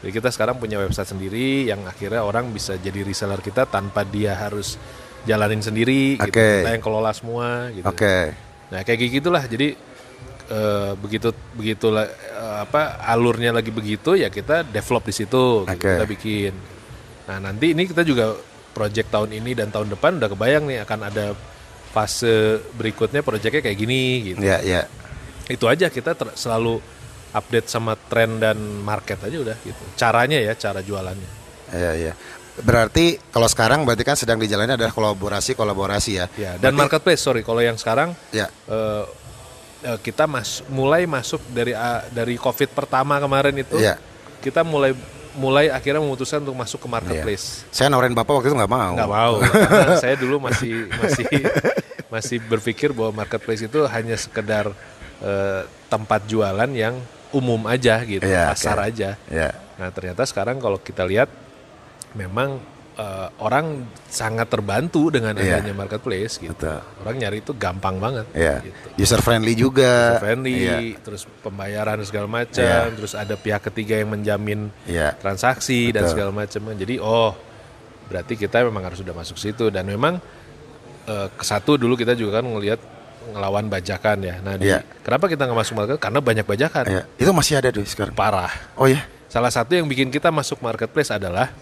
Jadi 0.02 0.12
kita 0.18 0.30
sekarang 0.34 0.58
punya 0.58 0.82
website 0.82 1.14
sendiri 1.14 1.70
yang 1.70 1.86
akhirnya 1.86 2.26
orang 2.26 2.49
bisa 2.49 2.74
jadi 2.82 3.06
reseller 3.06 3.38
kita 3.38 3.70
tanpa 3.70 4.02
dia 4.02 4.34
harus 4.34 4.76
jalanin 5.30 5.62
sendiri. 5.62 6.18
Gitu. 6.18 6.34
Oke. 6.34 6.66
Kita 6.66 6.70
yang 6.74 6.84
kelola 6.84 7.12
semua. 7.14 7.70
Gitu. 7.70 7.86
Oke. 7.86 8.34
Nah 8.74 8.82
kayak 8.82 8.99
gitulah. 9.14 9.43
Jadi 9.45 9.78
eh, 10.49 10.91
begitu 10.97 11.30
begitu 11.54 11.93
lah, 11.93 12.10
eh, 12.10 12.58
apa 12.66 12.97
alurnya 13.06 13.54
lagi 13.54 13.70
begitu 13.70 14.18
ya 14.18 14.34
kita 14.34 14.66
develop 14.66 15.06
di 15.06 15.14
situ. 15.14 15.70
gitu. 15.70 15.78
Oke. 15.78 15.91
Kita 15.93 16.06
bikin. 16.10 16.54
Nah 17.30 17.38
nanti 17.38 17.78
ini 17.78 17.86
kita 17.86 18.02
juga 18.02 18.34
project 18.74 19.14
tahun 19.14 19.38
ini 19.38 19.52
dan 19.54 19.70
tahun 19.70 19.93
depan 19.93 20.18
udah 20.18 20.30
kebayang 20.32 20.64
nih 20.66 20.82
akan 20.82 20.99
ada 21.12 21.26
fase 21.91 22.64
berikutnya 22.74 23.22
projectnya 23.22 23.62
kayak 23.62 23.78
gini 23.78 24.34
gitu. 24.34 24.39
Iya, 24.41 24.58
iya. 24.64 24.82
Itu 25.52 25.68
aja 25.68 25.91
kita 25.91 26.16
ter- 26.16 26.34
selalu 26.39 26.80
update 27.32 27.68
sama 27.68 27.96
tren 27.96 28.38
dan 28.38 28.58
market 28.82 29.20
aja 29.20 29.38
udah 29.38 29.58
gitu. 29.62 29.84
Caranya 29.96 30.38
ya 30.38 30.54
cara 30.54 30.80
jualannya. 30.80 31.30
Iya, 31.72 31.92
iya. 31.98 32.14
Berarti 32.52 33.16
kalau 33.32 33.48
sekarang 33.48 33.88
berarti 33.88 34.04
kan 34.04 34.14
sedang 34.14 34.36
dijalani 34.36 34.76
adalah 34.76 34.92
kolaborasi 34.92 35.56
kolaborasi 35.56 36.12
ya. 36.14 36.26
Ya 36.36 36.52
dan 36.58 36.76
marketplace 36.76 37.20
sorry 37.20 37.42
kalau 37.42 37.60
yang 37.60 37.80
sekarang 37.80 38.12
Ya. 38.30 38.52
eh, 38.68 39.04
kita 39.98 40.28
mas 40.28 40.62
mulai 40.68 41.08
masuk 41.08 41.42
dari 41.50 41.74
ah, 41.74 42.06
dari 42.08 42.36
covid 42.36 42.70
pertama 42.70 43.18
kemarin 43.18 43.56
itu 43.58 43.80
Iya. 43.80 43.98
kita 44.40 44.62
mulai 44.62 44.94
mulai 45.32 45.72
akhirnya 45.72 46.04
memutuskan 46.04 46.44
untuk 46.44 46.54
masuk 46.54 46.84
ke 46.84 46.90
marketplace 46.92 47.64
Saya 47.72 47.88
nawarin 47.88 48.12
bapak 48.12 48.36
waktu 48.36 48.52
itu 48.52 48.58
nggak 48.60 48.68
mau. 48.70 48.94
nggak 48.94 49.10
mau 49.10 49.34
karena 49.42 49.96
saya 49.98 50.16
dulu 50.20 50.44
masih 50.44 50.86
masih 51.02 51.26
masih 52.12 52.38
berpikir 52.44 52.92
bahwa 52.92 53.24
marketplace 53.24 53.64
itu 53.64 53.80
hanya 53.88 54.20
sekedar 54.20 54.76
eh, 55.24 55.62
tempat 55.88 56.28
jualan 56.28 56.68
yang 56.76 57.00
umum 57.32 57.64
aja 57.66 58.00
gitu 58.04 58.24
Iya, 58.24 58.52
pasar 58.52 58.78
oke. 58.78 58.88
aja 58.88 59.10
Ya. 59.28 59.50
nah 59.76 59.90
ternyata 59.90 60.24
sekarang 60.24 60.58
kalau 60.58 60.78
kita 60.78 61.04
lihat 61.04 61.28
memang 62.14 62.60
eh, 62.92 63.28
orang 63.40 63.88
sangat 64.06 64.52
terbantu 64.52 65.08
dengan 65.10 65.32
Iya. 65.34 65.64
adanya 65.64 65.74
marketplace 65.74 66.38
gitu 66.38 66.52
Betul. 66.54 66.84
orang 67.02 67.16
nyari 67.18 67.38
itu 67.40 67.56
gampang 67.56 67.96
banget 67.98 68.28
Ya. 68.36 68.60
gitu 68.60 68.88
User 69.00 69.24
friendly 69.24 69.56
juga. 69.56 70.20
friendly, 70.20 70.68
Iya. 70.68 71.00
terus 71.00 71.24
pembayaran 71.40 71.98
segala 72.04 72.28
macam, 72.28 72.62
Iya. 72.62 72.92
terus 72.92 73.16
ada 73.16 73.34
pihak 73.34 73.64
ketiga 73.64 73.96
yang 73.96 74.12
menjamin 74.12 74.70
Iya. 74.84 75.16
transaksi 75.18 75.90
dan 75.90 76.04
Betul. 76.04 76.14
segala 76.14 76.32
macam. 76.36 76.62
Jadi 76.76 76.96
oh 77.00 77.32
berarti 78.06 78.36
kita 78.36 78.60
memang 78.62 78.84
harus 78.84 79.00
sudah 79.00 79.16
masuk 79.16 79.40
situ 79.40 79.72
dan 79.72 79.88
memang 79.88 80.20
ke 81.08 81.44
satu 81.44 81.76
dulu 81.76 81.96
kita 81.96 82.12
juga 82.14 82.40
kan 82.40 82.46
ngelihat 82.46 82.78
ngelawan 83.30 83.69
bajakan 83.69 84.17
ya. 84.22 84.36
Nah, 84.41 84.57
di- 84.57 84.67
Iya. 84.67 84.82
kenapa 85.05 85.30
kita 85.30 85.45
nggak 85.45 85.59
masuk 85.61 85.74
market? 85.78 85.97
Karena 86.01 86.19
banyak 86.19 86.45
bajakan. 86.45 86.84
Iya. 86.89 87.03
Itu 87.15 87.32
masih 87.32 87.61
ada 87.61 87.69
tuh 87.69 87.86
sekarang. 87.86 88.17
Parah. 88.17 88.49
Oh 88.74 88.89
ya. 88.89 89.05
Salah 89.30 89.53
satu 89.53 89.78
yang 89.78 89.86
bikin 89.86 90.09
kita 90.09 90.28
masuk 90.28 90.59
marketplace 90.59 91.07
adalah 91.07 91.53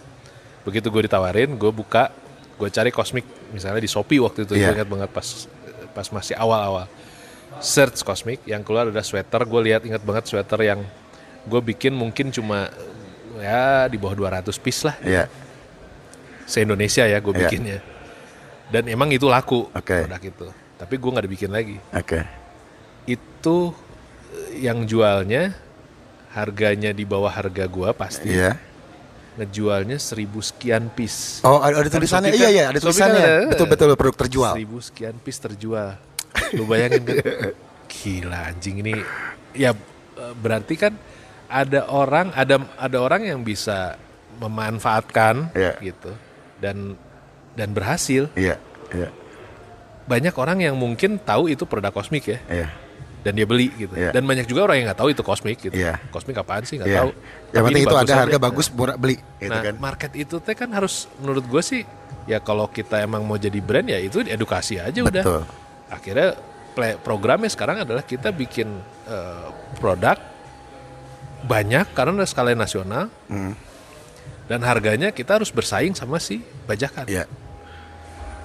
begitu 0.63 0.89
gue 0.89 1.05
ditawarin, 1.05 1.53
gue 1.53 1.71
buka, 1.71 2.09
gue 2.57 2.69
cari 2.69 2.89
kosmik 2.89 3.23
misalnya 3.51 3.79
di 3.79 3.89
Shopee 3.89 4.17
waktu 4.19 4.43
itu, 4.45 4.53
gue 4.53 4.73
ingat 4.73 4.89
banget 4.89 5.09
pas 5.09 5.27
pas 5.91 6.07
masih 6.09 6.33
awal-awal. 6.33 6.85
Search 7.59 8.01
kosmik, 8.01 8.39
yang 8.43 8.63
keluar 8.63 8.87
ada 8.87 9.01
sweater, 9.01 9.43
gue 9.43 9.61
lihat 9.65 9.81
ingat 9.83 10.01
banget 10.01 10.25
sweater 10.25 10.59
yang 10.59 10.79
gue 11.45 11.61
bikin 11.65 11.91
mungkin 11.91 12.29
cuma 12.29 12.69
ya 13.37 13.85
di 13.85 13.95
bawah 13.95 14.15
200 14.17 14.51
piece 14.57 14.83
lah 14.83 14.95
Iya. 14.99 15.25
se 16.43 16.59
Indonesia 16.59 17.05
ya 17.05 17.17
gue 17.19 17.31
Iya. 17.31 17.41
bikinnya. 17.45 17.79
Dan 18.69 18.85
emang 18.85 19.09
itu 19.09 19.25
laku 19.25 19.65
Oke. 19.69 20.05
produk 20.05 20.21
itu. 20.21 20.47
Tapi 20.79 20.95
gue 20.95 21.09
nggak 21.11 21.25
dibikin 21.27 21.51
lagi. 21.51 21.75
Oke. 21.91 22.23
Itu 23.03 23.75
eh, 24.31 24.63
yang 24.63 24.83
jualnya 24.83 25.51
harganya 26.31 26.89
di 26.89 27.03
bawah 27.03 27.29
harga 27.29 27.65
gua 27.65 27.91
pasti. 27.91 28.31
Iya. 28.31 28.55
ngejualnya 29.29 29.95
seribu 29.95 30.43
sekian 30.43 30.91
piece. 30.91 31.39
Oh, 31.47 31.63
ada, 31.63 31.79
ada 31.79 31.87
tulisannya. 31.87 32.35
Shopee 32.35 32.35
Iya, 32.35 32.43
kan- 32.43 32.51
iya, 32.51 32.63
ada 32.67 32.75
Shopee 32.75 32.99
kan 32.99 33.07
tulisannya. 33.07 33.23
ada- 33.23 33.47
Betul, 33.47 33.67
betul 33.71 33.87
produk 33.95 34.17
terjual. 34.19 34.51
Seribu 34.51 34.77
sekian 34.79 35.15
piece 35.15 35.39
terjual. 35.39 35.89
Lu 36.59 36.63
bayangin 36.67 37.01
kan? 37.07 37.15
Gila 37.87 38.39
anjing 38.51 38.83
ini. 38.83 38.93
Ya 39.55 39.71
eh, 39.71 40.33
berarti 40.35 40.75
kan 40.75 40.91
ada 41.47 41.87
orang, 41.87 42.35
ada 42.35 42.67
ada 42.75 42.97
orang 42.99 43.21
yang 43.23 43.39
bisa 43.39 43.95
memanfaatkan 44.43 45.55
Iya. 45.55 45.73
gitu 45.79 46.11
dan 46.59 46.99
dan 47.55 47.71
berhasil. 47.71 48.27
Iya, 48.35 48.59
iya, 48.91 49.07
Banyak 50.09 50.33
orang 50.33 50.57
yang 50.59 50.73
mungkin 50.73 51.21
tahu 51.21 51.47
itu 51.47 51.63
produk 51.63 51.93
kosmik 51.93 52.25
ya 52.25 52.39
iya. 52.49 52.67
dan 53.21 53.37
dia 53.37 53.45
beli 53.45 53.69
gitu. 53.77 53.93
Iya. 53.93 54.09
Dan 54.09 54.25
banyak 54.25 54.49
juga 54.49 54.65
orang 54.65 54.81
yang 54.81 54.85
nggak 54.89 54.99
tahu 54.99 55.09
itu 55.13 55.21
kosmik 55.21 55.61
gitu. 55.61 55.77
Iya. 55.77 56.01
Kosmik 56.09 56.33
apaan 56.35 56.65
sih 56.65 56.81
nggak 56.81 56.89
Iya. 56.89 56.99
tahu. 56.99 57.09
Yang 57.13 57.53
Tapi 57.53 57.67
penting 57.69 57.83
itu 57.85 57.95
ada 57.95 58.03
aja. 58.09 58.15
harga 58.25 58.37
bagus 58.41 58.67
murah 58.73 58.97
beli 58.97 59.15
gitu 59.37 59.53
nah, 59.53 59.61
kan. 59.61 59.75
market 59.77 60.11
itu 60.17 60.35
teh 60.41 60.55
kan 60.57 60.69
harus 60.73 61.05
menurut 61.21 61.45
gue 61.45 61.61
sih 61.61 61.81
ya 62.25 62.41
kalau 62.41 62.65
kita 62.67 62.99
emang 62.99 63.21
mau 63.21 63.37
jadi 63.37 63.61
brand 63.61 63.85
ya 63.85 64.01
itu 64.01 64.25
edukasi 64.25 64.81
aja 64.81 64.99
udah. 64.99 65.21
Betul. 65.21 65.41
Akhirnya 65.89 66.29
play, 66.73 66.97
programnya 66.97 67.49
sekarang 67.49 67.85
adalah 67.85 68.01
kita 68.01 68.33
bikin 68.33 68.65
eh, 69.05 69.47
produk 69.77 70.17
banyak 71.39 71.85
karena 71.93 72.11
udah 72.17 72.27
skala 72.27 72.51
nasional 72.51 73.07
Hmm. 73.25 73.55
dan 74.45 74.59
harganya 74.61 75.09
kita 75.09 75.37
harus 75.37 75.49
bersaing 75.49 75.93
sama 75.93 76.17
si 76.17 76.41
bajakan. 76.65 77.05
Iya, 77.05 77.25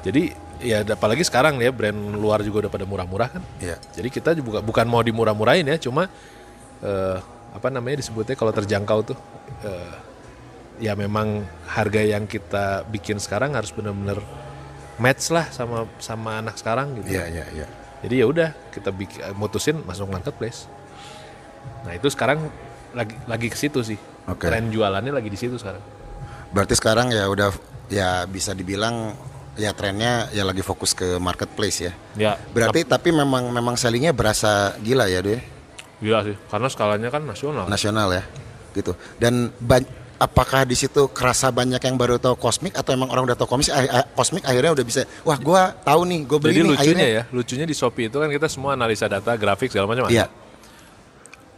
Jadi 0.00 0.36
ya 0.64 0.80
apalagi 0.80 1.20
sekarang 1.22 1.60
ya 1.60 1.68
brand 1.68 2.16
luar 2.16 2.40
juga 2.40 2.66
udah 2.66 2.72
pada 2.72 2.88
murah-murah 2.88 3.28
kan. 3.28 3.42
iya. 3.60 3.76
Jadi 3.92 4.08
kita 4.08 4.32
juga 4.32 4.64
bukan 4.64 4.88
mau 4.88 5.04
dimurah-murahin 5.04 5.68
ya, 5.68 5.76
cuma 5.76 6.08
eh, 6.80 7.18
apa 7.54 7.68
namanya 7.68 8.00
disebutnya 8.00 8.34
kalau 8.34 8.50
terjangkau 8.50 8.98
tuh 9.14 9.18
eh, 9.62 9.94
ya 10.82 10.96
memang 10.98 11.44
harga 11.70 12.02
yang 12.02 12.26
kita 12.26 12.82
bikin 12.90 13.22
sekarang 13.22 13.54
harus 13.54 13.70
benar-benar 13.70 14.18
match 14.98 15.30
lah 15.30 15.46
sama 15.52 15.86
sama 16.00 16.40
anak 16.40 16.56
sekarang 16.58 16.98
gitu. 16.98 17.14
Iya, 17.14 17.24
iya, 17.30 17.44
iya. 17.54 17.66
Jadi 18.04 18.14
ya 18.20 18.26
udah 18.26 18.48
kita 18.72 18.90
bikin 18.90 19.20
mutusin 19.36 19.76
masuk 19.84 20.10
marketplace. 20.10 20.66
Nah 21.84 21.92
itu 21.96 22.08
sekarang 22.08 22.48
lagi 22.96 23.14
lagi 23.28 23.48
ke 23.52 23.56
situ 23.58 23.80
sih. 23.84 23.98
Oke. 24.28 24.48
Tren 24.48 24.72
jualannya 24.72 25.12
lagi 25.12 25.28
di 25.28 25.38
situ 25.38 25.60
sekarang. 25.60 25.80
Berarti 26.54 26.74
sekarang 26.78 27.10
ya 27.10 27.26
udah 27.28 27.50
ya 27.90 28.24
bisa 28.24 28.56
dibilang 28.56 29.12
ya 29.54 29.70
trennya 29.70 30.28
ya 30.34 30.42
lagi 30.42 30.62
fokus 30.66 30.94
ke 30.94 31.18
marketplace 31.22 31.78
ya. 31.86 31.92
Ya. 32.18 32.32
Berarti 32.50 32.82
tapi 32.82 33.14
memang 33.14 33.50
memang 33.54 33.78
sellingnya 33.78 34.10
berasa 34.10 34.74
gila 34.82 35.06
ya 35.06 35.22
deh 35.22 35.40
gila 36.02 36.20
sih, 36.26 36.36
karena 36.50 36.68
skalanya 36.68 37.08
kan 37.08 37.22
nasional. 37.24 37.64
nasional 37.70 38.12
ya 38.12 38.22
gitu. 38.74 38.92
Dan 39.16 39.54
apakah 40.18 40.66
di 40.66 40.74
situ 40.76 41.08
kerasa 41.10 41.48
banyak 41.48 41.80
yang 41.80 41.96
baru 41.96 42.18
tahu 42.18 42.36
kosmik 42.36 42.74
atau 42.76 42.92
emang 42.92 43.08
orang 43.08 43.30
udah 43.30 43.38
tahu 43.38 43.56
kosmik 43.56 43.72
kosmik 44.14 44.44
akhirnya 44.46 44.72
udah 44.74 44.84
bisa 44.84 45.00
wah 45.26 45.38
gua 45.38 45.74
tahu 45.74 46.06
nih 46.06 46.18
gue 46.26 46.38
beli 46.38 46.50
Jadi 46.50 46.60
nih 46.60 46.66
lucunya 46.66 46.82
akhirnya 46.82 47.08
ya, 47.08 47.22
lucunya 47.30 47.66
di 47.66 47.74
Shopee 47.74 48.06
itu 48.10 48.16
kan 48.18 48.28
kita 48.30 48.46
semua 48.50 48.74
analisa 48.78 49.06
data, 49.10 49.32
grafik 49.38 49.70
segala 49.70 49.86
macam. 49.90 50.10
Iya. 50.10 50.28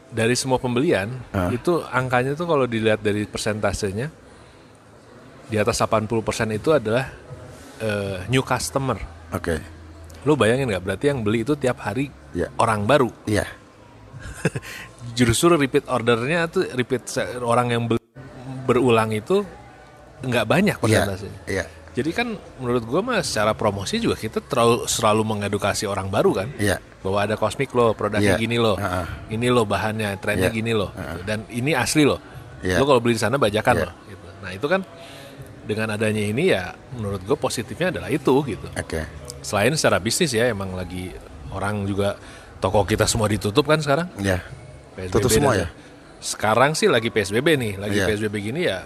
Dari 0.07 0.34
semua 0.38 0.57
pembelian 0.62 1.11
Ah. 1.34 1.51
itu 1.51 1.82
angkanya 1.82 2.38
tuh 2.38 2.47
kalau 2.47 2.64
dilihat 2.64 3.03
dari 3.03 3.26
persentasenya 3.26 4.09
di 5.47 5.57
atas 5.59 5.78
80% 5.82 6.07
itu 6.55 6.70
adalah 6.70 7.11
eh, 7.81 8.18
new 8.29 8.41
customer. 8.41 8.97
Oke. 9.33 9.59
Lu 10.22 10.35
bayangin 10.35 10.66
nggak? 10.68 10.83
Berarti 10.83 11.05
yang 11.09 11.20
beli 11.22 11.43
itu 11.43 11.55
tiap 11.55 11.81
hari 11.81 12.11
Iya. 12.33 12.51
orang 12.59 12.85
baru. 12.85 13.11
Iya. 13.24 13.47
Justru 15.18 15.55
repeat 15.55 15.87
ordernya 15.87 16.51
tuh 16.51 16.66
repeat 16.74 17.07
orang 17.41 17.72
yang 17.72 17.83
beli, 17.87 18.03
berulang 18.66 19.12
itu 19.12 19.45
nggak 20.20 20.45
banyak 20.45 20.77
Iya. 20.77 20.83
persentasenya. 20.83 21.41
Iya. 21.47 21.64
Jadi 21.97 22.11
kan 22.12 22.29
menurut 22.61 22.85
gua 22.85 23.01
mah 23.01 23.24
secara 23.24 23.57
promosi 23.57 23.97
juga 23.97 24.20
kita 24.20 24.45
terlalu 24.45 24.85
selalu 24.85 25.22
mengedukasi 25.24 25.89
orang 25.89 26.12
baru 26.12 26.45
kan. 26.45 26.49
Iya. 26.61 26.77
Bahwa 27.01 27.24
ada 27.24 27.41
kosmik 27.41 27.72
loh, 27.72 27.97
produknya 27.97 28.37
Iya. 28.37 28.41
gini 28.41 28.59
loh. 28.61 28.77
Ha-ha. 28.77 29.33
Ini 29.33 29.49
loh 29.49 29.64
bahannya, 29.64 30.12
trennya 30.20 30.53
Iya. 30.53 30.57
gini 30.57 30.72
loh. 30.77 30.93
Dan 31.24 31.49
ini 31.49 31.72
asli 31.72 32.05
loh. 32.05 32.20
Iya. 32.61 32.77
Lo 32.77 32.85
kalau 32.85 33.01
beli 33.01 33.16
di 33.16 33.22
sana 33.22 33.41
bajakan 33.41 33.74
Iya. 33.81 33.85
loh. 33.89 33.95
Gitu. 34.12 34.27
Nah 34.45 34.51
itu 34.53 34.66
kan 34.68 34.81
dengan 35.67 35.93
adanya 35.93 36.23
ini 36.23 36.55
ya 36.55 36.73
menurut 36.95 37.21
gue 37.27 37.35
positifnya 37.35 37.91
adalah 37.91 38.09
itu 38.09 38.33
gitu. 38.47 38.67
Oke. 38.73 39.03
Selain 39.43 39.75
secara 39.75 39.99
bisnis 39.99 40.31
ya 40.31 40.47
emang 40.49 40.73
lagi 40.73 41.11
orang 41.51 41.83
juga 41.85 42.14
toko 42.62 42.87
kita 42.87 43.05
semua 43.05 43.27
ditutup 43.27 43.67
kan 43.67 43.83
sekarang. 43.83 44.07
Ya. 44.23 44.41
PSBB 44.97 45.12
Tutup 45.12 45.31
semua 45.31 45.53
ya? 45.59 45.69
Sekarang 46.23 46.73
sih 46.73 46.89
lagi 46.89 47.12
PSBB 47.12 47.49
nih, 47.61 47.73
lagi 47.77 47.99
Iya. 48.01 48.07
PSBB 48.09 48.35
gini 48.41 48.61
ya 48.64 48.81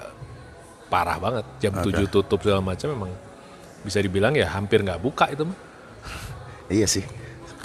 parah 0.90 1.20
banget. 1.22 1.44
Jam 1.62 1.78
Oke. 1.78 1.94
7 1.94 2.10
tutup 2.10 2.42
segala 2.42 2.58
macam 2.64 2.88
memang 2.90 3.10
bisa 3.86 4.02
dibilang 4.02 4.34
ya 4.34 4.50
hampir 4.50 4.82
nggak 4.82 4.98
buka 4.98 5.30
itu 5.30 5.46
mah. 5.46 5.58
Iya 6.66 6.86
sih. 6.90 7.04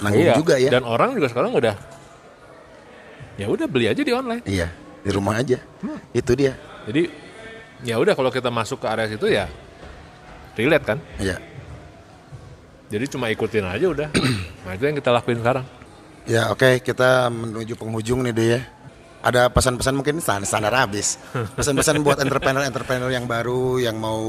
Nanggung 0.00 0.22
Iya. 0.28 0.34
juga 0.38 0.54
ya. 0.60 0.70
Dan 0.70 0.86
orang 0.86 1.16
juga 1.16 1.26
sekarang 1.32 1.52
udah 1.56 1.74
ya 3.36 3.46
udah 3.50 3.66
beli 3.68 3.90
aja 3.90 4.00
di 4.00 4.12
online. 4.14 4.44
Iya. 4.46 4.68
Di 5.02 5.10
rumah 5.12 5.36
aja. 5.42 5.58
Itu 6.14 6.32
dia. 6.38 6.54
Jadi 6.86 7.25
ya 7.84 8.00
udah 8.00 8.16
kalau 8.16 8.32
kita 8.32 8.48
masuk 8.48 8.80
ke 8.80 8.86
area 8.88 9.08
situ 9.10 9.26
ya 9.28 9.46
relate 10.56 10.84
kan. 10.88 10.98
Iya. 11.20 11.36
Jadi 12.88 13.04
cuma 13.12 13.28
ikutin 13.28 13.66
aja 13.66 13.86
udah. 13.86 14.08
nah 14.64 14.72
itu 14.72 14.84
yang 14.88 14.96
kita 14.96 15.10
lakuin 15.12 15.38
sekarang. 15.44 15.64
Ya 16.26 16.50
oke 16.50 16.82
kita 16.82 17.30
menuju 17.30 17.78
penghujung 17.78 18.24
nih 18.26 18.34
deh 18.34 18.48
ya. 18.58 18.60
Ada 19.26 19.50
pesan-pesan 19.50 19.98
mungkin 19.98 20.22
standar, 20.22 20.46
standar 20.46 20.70
habis. 20.70 21.18
Pesan-pesan 21.58 21.98
buat 22.06 22.22
entrepreneur-entrepreneur 22.22 23.10
yang 23.10 23.26
baru 23.26 23.82
yang 23.82 23.98
mau 23.98 24.22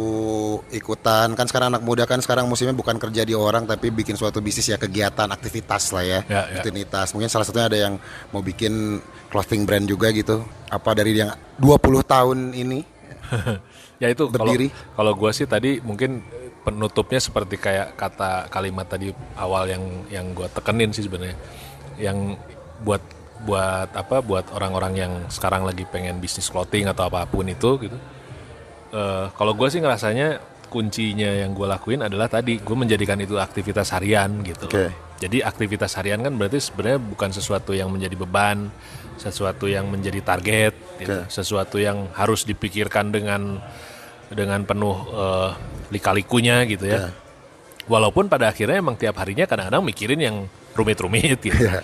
ikutan 0.73 1.37
kan 1.37 1.45
sekarang 1.45 1.69
anak 1.69 1.85
muda 1.85 2.09
kan 2.09 2.17
sekarang 2.17 2.49
musimnya 2.49 2.73
bukan 2.73 2.97
kerja 2.97 3.21
di 3.21 3.37
orang 3.37 3.69
tapi 3.69 3.93
bikin 3.93 4.17
suatu 4.17 4.41
bisnis 4.41 4.73
ya 4.73 4.81
kegiatan 4.81 5.29
aktivitas 5.29 5.93
lah 5.93 6.01
ya. 6.01 6.19
Ya, 6.25 6.41
ya. 6.49 6.65
Rutinitas. 6.65 7.13
Mungkin 7.13 7.29
salah 7.29 7.45
satunya 7.45 7.69
ada 7.69 7.77
yang 7.77 8.01
mau 8.33 8.41
bikin 8.41 8.97
clothing 9.29 9.69
brand 9.69 9.85
juga 9.85 10.09
gitu. 10.09 10.41
Apa 10.65 10.97
dari 10.97 11.13
yang 11.13 11.29
20 11.61 11.77
tahun 12.01 12.57
ini? 12.57 12.96
ya 14.03 14.07
itu 14.11 14.29
kalau 14.29 14.53
Berdiri. 14.53 14.67
kalau 14.95 15.11
gua 15.17 15.31
sih 15.33 15.47
tadi 15.49 15.79
mungkin 15.83 16.21
penutupnya 16.63 17.19
seperti 17.23 17.55
kayak 17.55 17.95
kata 17.95 18.51
kalimat 18.51 18.87
tadi 18.87 19.15
awal 19.39 19.67
yang 19.67 19.83
yang 20.11 20.25
gua 20.35 20.51
tekenin 20.51 20.91
sih 20.91 21.07
sebenarnya 21.07 21.37
yang 21.97 22.35
buat 22.83 23.01
buat 23.47 23.93
apa 23.93 24.25
buat 24.25 24.49
orang-orang 24.53 24.93
yang 24.97 25.13
sekarang 25.29 25.61
lagi 25.61 25.85
pengen 25.85 26.17
bisnis 26.17 26.49
clothing 26.49 26.89
atau 26.89 27.05
apa 27.05 27.23
pun 27.29 27.45
itu 27.45 27.77
gitu 27.85 27.97
Eh, 28.87 29.25
kalau 29.35 29.51
gue 29.51 29.67
sih 29.67 29.83
ngerasanya 29.83 30.39
kuncinya 30.71 31.27
yang 31.27 31.51
gue 31.51 31.67
lakuin 31.67 32.07
adalah 32.07 32.31
tadi 32.31 32.55
gue 32.59 32.75
menjadikan 32.75 33.19
itu 33.19 33.35
aktivitas 33.35 33.91
harian 33.91 34.31
gitu 34.47 34.67
Oke. 34.67 34.87
Jadi 35.17 35.43
aktivitas 35.43 35.97
harian 35.97 36.21
kan 36.21 36.33
berarti 36.33 36.61
sebenarnya 36.61 37.01
bukan 37.01 37.29
sesuatu 37.33 37.73
yang 37.73 37.89
menjadi 37.89 38.13
beban 38.15 38.69
sesuatu 39.17 39.65
yang 39.65 39.89
menjadi 39.89 40.21
target 40.21 40.73
gitu. 41.01 41.09
Oke. 41.09 41.25
sesuatu 41.27 41.81
yang 41.81 42.05
harus 42.13 42.45
dipikirkan 42.45 43.09
dengan 43.09 43.57
dengan 44.29 44.61
penuh 44.61 44.93
eh, 45.09 45.49
lika-likunya 45.89 46.67
gitu 46.69 46.85
ya 46.85 46.99
Ya. 46.99 47.09
walaupun 47.87 48.27
pada 48.27 48.51
akhirnya 48.51 48.77
emang 48.77 48.93
tiap 48.93 49.17
harinya 49.17 49.47
kadang-kadang 49.47 49.81
mikirin 49.81 50.21
yang 50.21 50.37
rumit-rumit 50.77 51.41
gitu 51.41 51.57
Ya. 51.57 51.81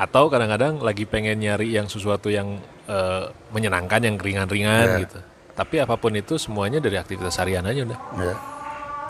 atau 0.00 0.32
kadang-kadang 0.32 0.80
lagi 0.80 1.04
pengen 1.04 1.36
nyari 1.36 1.76
yang 1.76 1.84
sesuatu 1.84 2.32
yang 2.32 2.56
eh, 2.88 3.24
menyenangkan 3.52 4.00
yang 4.00 4.16
ringan-ringan 4.16 4.86
Ya. 4.88 5.00
gitu 5.04 5.20
tapi 5.52 5.76
apa 5.76 6.00
pun 6.00 6.16
itu 6.16 6.40
semuanya 6.40 6.80
dari 6.80 6.96
aktivitas 6.96 7.36
harian 7.36 7.66
aja 7.68 7.84
udah 7.84 8.00
Ya. 8.16 8.34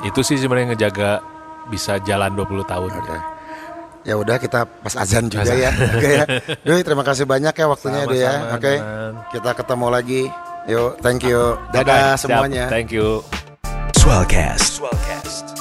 itu 0.02 0.26
sih 0.26 0.34
sebenarnya 0.34 0.74
ngejaga 0.74 1.22
bisa 1.70 2.02
jalan 2.02 2.34
20 2.34 2.66
tahun 2.66 2.90
Oke. 2.90 3.18
Ya 4.00 4.14
udah 4.16 4.40
kita 4.40 4.64
pas 4.64 4.94
azan 4.96 5.28
juga 5.28 5.52
ya. 5.52 5.70
Oke 5.96 6.08
ya. 6.08 6.24
Doi 6.64 6.80
terima 6.80 7.04
kasih 7.04 7.28
banyak 7.28 7.52
ya 7.52 7.66
waktunya 7.68 8.02
Doi 8.08 8.20
ya. 8.20 8.32
Oke. 8.56 8.72
teman. 8.80 9.12
Kita 9.28 9.50
ketemu 9.52 9.86
lagi. 9.92 10.22
Yuk, 10.68 11.00
thank 11.00 11.24
you. 11.24 11.56
Dadah 11.72 12.16
semuanya. 12.20 12.68
thank 12.68 12.92
you 12.92 13.24
Swellcast. 14.00 15.59